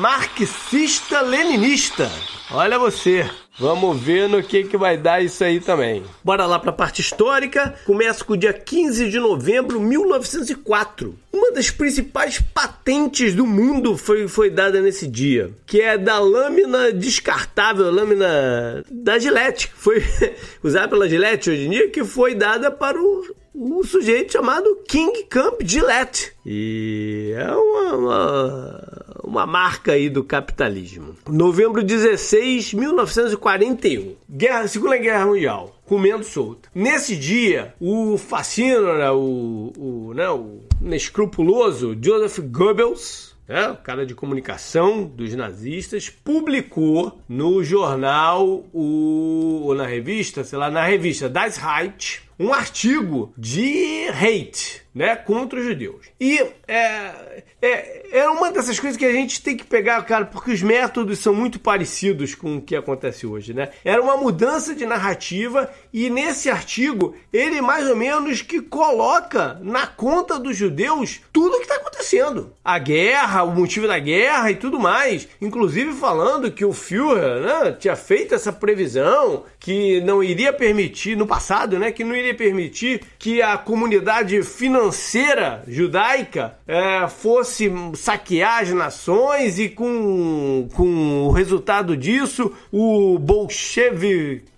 [0.00, 2.10] marxista-leninista.
[2.50, 3.28] Olha você.
[3.58, 6.02] Vamos ver no que, que vai dar isso aí também.
[6.24, 7.74] Bora lá para a parte histórica.
[7.86, 11.16] Começa com o dia 15 de novembro de 1904.
[11.32, 16.92] Uma das principais patentes do mundo foi, foi dada nesse dia, que é da lâmina
[16.92, 20.02] descartável, lâmina da Gillette, que foi
[20.62, 23.24] usada pela Gillette hoje em dia, que foi dada para o
[23.54, 26.32] um sujeito chamado King Camp Gillette.
[26.44, 31.14] E é uma, uma, uma, marca aí do capitalismo.
[31.28, 34.14] Novembro 16, 1941.
[34.28, 35.74] Guerra, Segunda Guerra Mundial.
[35.84, 36.70] Comendo solto.
[36.74, 44.06] Nesse dia, o fascínio, né, o, o, né, o inescrupuloso Joseph Goebbels, né, o cara
[44.06, 51.28] de comunicação dos nazistas, publicou no jornal, o, ou na revista, sei lá, na revista
[51.28, 56.06] Das Reich, um artigo de hate né, contra os judeus.
[56.20, 60.52] E é, é, é uma dessas coisas que a gente tem que pegar, cara, porque
[60.52, 63.70] os métodos são muito parecidos com o que acontece hoje, né?
[63.84, 69.88] Era uma mudança de narrativa e nesse artigo ele mais ou menos que coloca na
[69.88, 72.52] conta dos judeus tudo o que está acontecendo.
[72.64, 75.26] A guerra, o motivo da guerra e tudo mais.
[75.40, 81.26] Inclusive falando que o Führer né, tinha feito essa previsão que não iria permitir, no
[81.26, 87.72] passado, né, que não iria permitir que a comunidade financeira judaica é, fosse
[88.04, 94.54] saquear as nações e com, com o resultado disso o bolchevique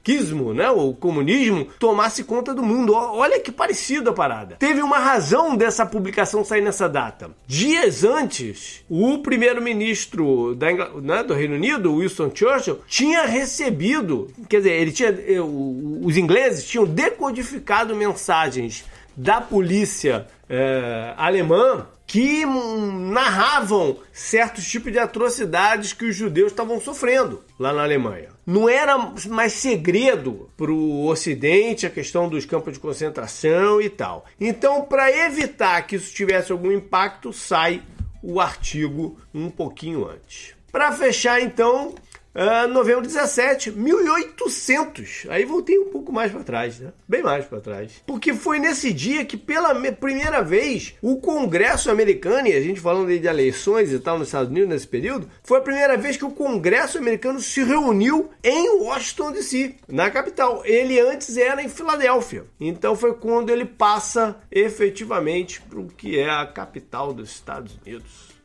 [0.54, 2.92] né, o comunismo, tomasse conta do mundo.
[2.94, 4.54] Olha que parecido a parada.
[4.56, 7.32] Teve uma razão dessa publicação sair nessa data.
[7.44, 10.56] Dias antes, o primeiro-ministro
[11.02, 16.68] né, do Reino Unido, Winston Churchill, tinha recebido, quer dizer, ele tinha, eh, os ingleses
[16.68, 18.84] tinham decodificado mensagens
[19.16, 27.42] da polícia é, alemã que narravam certos tipos de atrocidades que os judeus estavam sofrendo
[27.58, 28.28] lá na Alemanha.
[28.46, 28.96] Não era
[29.28, 34.24] mais segredo para o Ocidente a questão dos campos de concentração e tal.
[34.40, 37.82] Então, para evitar que isso tivesse algum impacto, sai
[38.22, 40.54] o artigo um pouquinho antes.
[40.70, 41.94] Para fechar, então,
[42.36, 45.24] Uh, novembro 17, 1800.
[45.30, 46.92] Aí voltei um pouco mais para trás, né?
[47.08, 48.02] Bem mais para trás.
[48.06, 53.08] Porque foi nesse dia que, pela primeira vez, o Congresso americano, e a gente falando
[53.08, 56.30] de eleições e tal nos Estados Unidos nesse período, foi a primeira vez que o
[56.30, 60.60] Congresso americano se reuniu em Washington DC, na capital.
[60.66, 62.44] Ele antes era em Filadélfia.
[62.60, 68.36] Então foi quando ele passa efetivamente para o que é a capital dos Estados Unidos.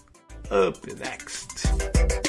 [0.50, 2.22] Up next.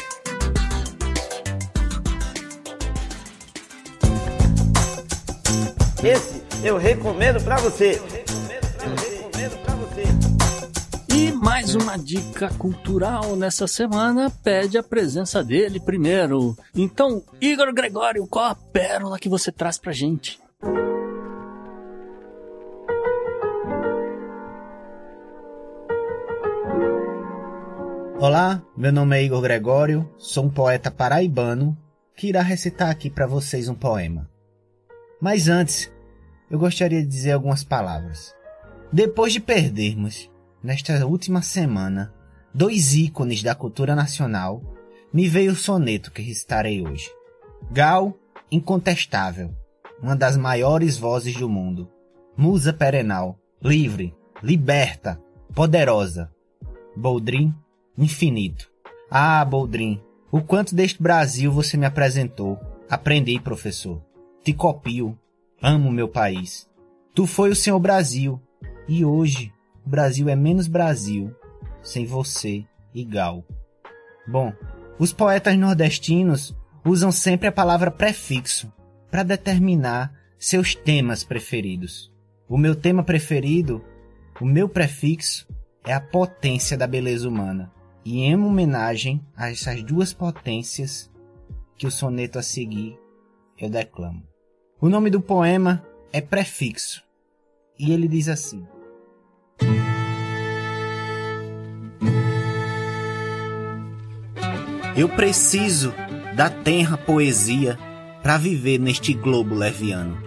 [6.05, 8.01] Esse eu recomendo para você.
[11.09, 16.57] E mais uma dica cultural nessa semana pede a presença dele primeiro.
[16.75, 20.41] Então, Igor Gregório, qual a pérola que você traz pra gente?
[28.19, 31.79] Olá, meu nome é Igor Gregório, sou um poeta paraibano
[32.17, 34.32] que irá recitar aqui para vocês um poema.
[35.23, 35.89] Mas antes,
[36.51, 38.35] eu gostaria de dizer algumas palavras.
[38.93, 40.29] Depois de perdermos,
[40.61, 42.13] nesta última semana,
[42.53, 44.61] dois ícones da cultura nacional,
[45.13, 47.09] me veio o soneto que recitarei hoje.
[47.71, 48.19] Gal,
[48.51, 49.55] incontestável,
[50.03, 51.89] uma das maiores vozes do mundo.
[52.37, 54.13] Musa perenal, livre,
[54.43, 55.23] liberta,
[55.55, 56.33] poderosa.
[56.97, 57.55] Boldrin,
[57.97, 58.69] infinito.
[59.09, 62.59] Ah, Boldrin, o quanto deste Brasil você me apresentou.
[62.91, 64.03] Aprendi, professor.
[64.43, 65.17] Te copio.
[65.63, 66.69] Amo meu país.
[67.15, 68.41] Tu foi o Senhor Brasil.
[68.89, 69.53] E hoje,
[69.87, 71.33] o Brasil é menos Brasil
[71.81, 73.45] sem você e Gal.
[74.27, 74.53] Bom,
[74.99, 78.73] Os poetas nordestinos usam sempre a palavra prefixo
[79.11, 82.13] para determinar seus temas preferidos.
[82.49, 83.83] O meu tema preferido,
[84.41, 85.47] o meu prefixo,
[85.85, 87.73] é a potência da beleza humana.
[88.05, 91.11] E em homenagem a essas duas potências
[91.77, 92.99] que o soneto a seguir
[93.59, 94.32] eu declamo.
[94.83, 95.81] O nome do poema
[96.13, 97.05] é Prefixo
[97.79, 98.67] e ele diz assim:
[104.97, 105.95] Eu preciso
[106.35, 107.79] da tenra poesia
[108.25, 110.21] para viver neste globo leviano.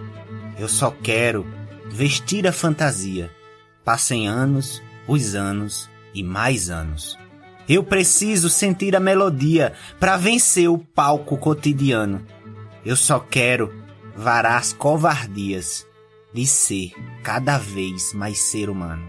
[0.58, 1.46] Eu só quero
[1.90, 3.30] vestir a fantasia.
[3.84, 7.18] Passem anos, os anos e mais anos.
[7.68, 12.24] Eu preciso sentir a melodia para vencer o palco cotidiano.
[12.86, 13.84] Eu só quero
[14.16, 15.86] varar as covardias
[16.32, 19.08] de ser cada vez mais ser humano.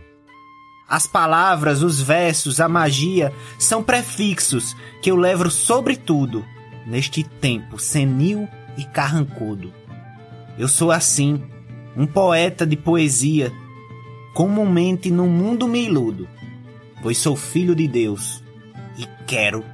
[0.88, 6.46] As palavras, os versos, a magia são prefixos que eu levo sobretudo
[6.86, 8.48] neste tempo senil
[8.78, 9.74] e carrancudo.
[10.58, 11.44] Eu sou assim,
[11.96, 13.52] um poeta de poesia,
[14.34, 16.28] comumente no mundo me iludo,
[17.02, 18.42] pois sou filho de Deus
[18.98, 19.66] e quero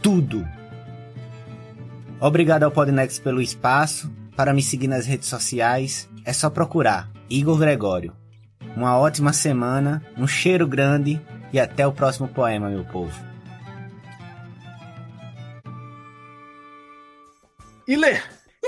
[0.00, 0.46] tudo.
[2.20, 4.21] Obrigado ao Podnext pelo espaço.
[4.36, 8.16] Para me seguir nas redes sociais, é só procurar Igor Gregório.
[8.74, 11.20] Uma ótima semana, um cheiro grande
[11.52, 13.12] e até o próximo poema, meu povo.
[17.86, 18.20] Ile,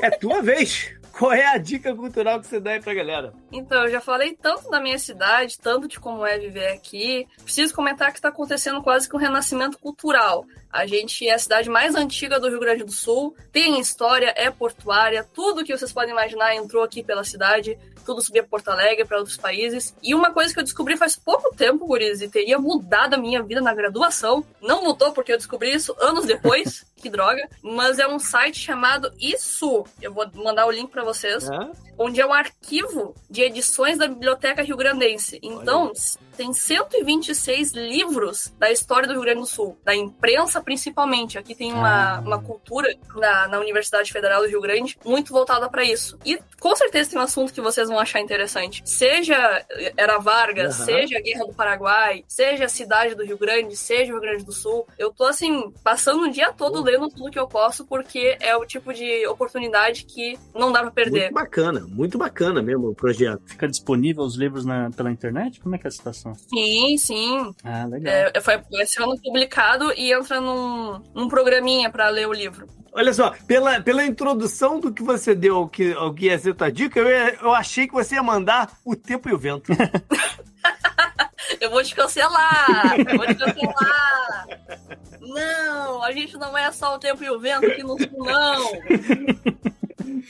[0.03, 0.95] é tua vez.
[1.13, 3.33] Qual é a dica cultural que você dá aí pra galera?
[3.55, 7.29] Então, eu já falei tanto da minha cidade, tanto de como é viver aqui.
[7.45, 10.45] Preciso comentar que está acontecendo quase que um renascimento cultural.
[10.73, 14.51] A gente é a cidade mais antiga do Rio Grande do Sul, tem história, é
[14.51, 19.19] portuária, tudo que vocês podem imaginar entrou aqui pela cidade tudo subia Porto Alegre para
[19.19, 19.95] outros países.
[20.03, 23.43] E uma coisa que eu descobri faz pouco tempo, Guris, e teria mudado a minha
[23.43, 24.45] vida na graduação.
[24.61, 26.85] Não mudou porque eu descobri isso anos depois.
[27.05, 27.49] que droga.
[27.63, 29.85] Mas é um site chamado Isso.
[30.01, 31.49] Eu vou mandar o link para vocês.
[31.49, 31.71] É?
[31.99, 35.39] Onde é um arquivo de edições da Biblioteca Rio Grandense.
[35.43, 35.93] Então,
[36.35, 41.39] tem 126 livros da história do Rio Grande do Sul, da imprensa principalmente.
[41.39, 42.21] Aqui tem uma, ah.
[42.21, 46.19] uma cultura na, na Universidade Federal do Rio Grande muito voltada para isso.
[46.25, 48.83] E com certeza tem um assunto que vocês vão achar interessante.
[48.85, 49.65] Seja
[49.97, 50.85] Era Vargas, uhum.
[50.87, 54.45] seja a Guerra do Paraguai, seja a cidade do Rio Grande, seja o Rio Grande
[54.45, 54.87] do Sul.
[54.99, 56.85] Eu tô assim, passando o dia todo uhum.
[56.85, 60.91] lendo tudo que eu posso, porque é o tipo de oportunidade que não dá pra
[60.91, 61.25] perder.
[61.25, 63.43] Muito bacana, muito bacana mesmo o projeto.
[63.47, 65.61] Fica disponível os livros na, pela internet?
[65.61, 66.24] Como é que é a situação?
[66.33, 67.55] Sim, sim.
[67.63, 68.13] Ah, legal.
[68.13, 72.67] É, foi esse ano publicado e entra num, num programinha para ler o livro.
[72.93, 76.55] Olha só, pela, pela introdução do que você deu ao que, ao que ia ser
[76.55, 79.73] tua dica, eu, eu achei que você ia mandar o tempo e o vento.
[81.61, 82.95] eu vou te cancelar!
[82.99, 84.47] Eu vou te cancelar!
[85.21, 88.63] Não, a gente não é só o tempo e o vento aqui no sul, não!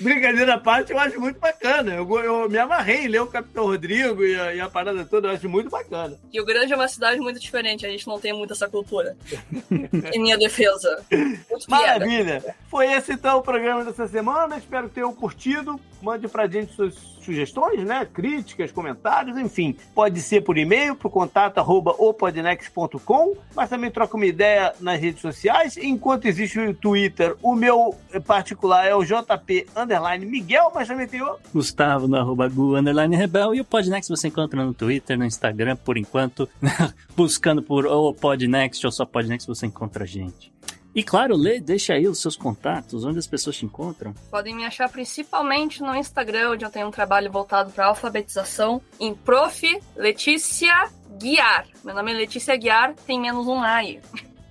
[0.01, 1.95] Brincadeira à parte, eu acho muito bacana.
[1.95, 5.29] Eu, eu me amarrei em ler o Capitão Rodrigo e a, e a, parada toda,
[5.29, 6.19] eu acho muito bacana.
[6.33, 9.17] E o Grande é uma cidade muito diferente, a gente não tem muito essa cultura.
[10.13, 11.05] em minha defesa.
[11.11, 12.57] Muito Maravilha!
[12.69, 15.81] Foi esse então o programa dessa semana, espero que tenham curtido.
[16.03, 18.07] Mande pra gente suas sugestões, né?
[18.13, 19.77] Críticas, comentários, enfim.
[19.95, 25.21] Pode ser por e-mail, pro contato arroba opodnext.com, mas também troca uma ideia nas redes
[25.21, 25.77] sociais.
[25.77, 27.95] Enquanto existe o Twitter, o meu
[28.27, 33.17] particular é o JP underline Miguel, mas também tem o Gustavo no arroba Gu underline
[33.17, 36.49] Rebel e o Podnext você encontra no Twitter, no Instagram, por enquanto,
[37.17, 40.54] buscando por ou Podnext ou só Podnext você encontra a gente.
[40.95, 44.15] E claro, Lê, deixa aí os seus contatos, onde as pessoas te encontram.
[44.31, 49.13] Podem me achar principalmente no Instagram, onde eu tenho um trabalho voltado para alfabetização, em
[49.13, 49.83] Prof.
[49.97, 50.89] Letícia
[51.19, 51.67] Guiar.
[51.83, 54.01] Meu nome é Letícia Guiar, tem menos um A aí.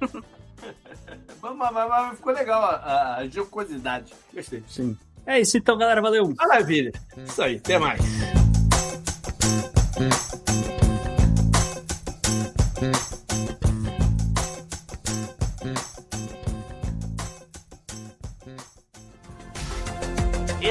[1.42, 4.14] mas, mas, mas, ficou legal a, a jocosidade.
[4.34, 4.64] Gostei.
[4.68, 4.98] Sim.
[5.26, 6.02] É isso então, galera.
[6.02, 6.34] Valeu.
[6.36, 6.92] Maravilha.
[7.26, 7.56] Isso aí.
[7.56, 8.02] Até mais.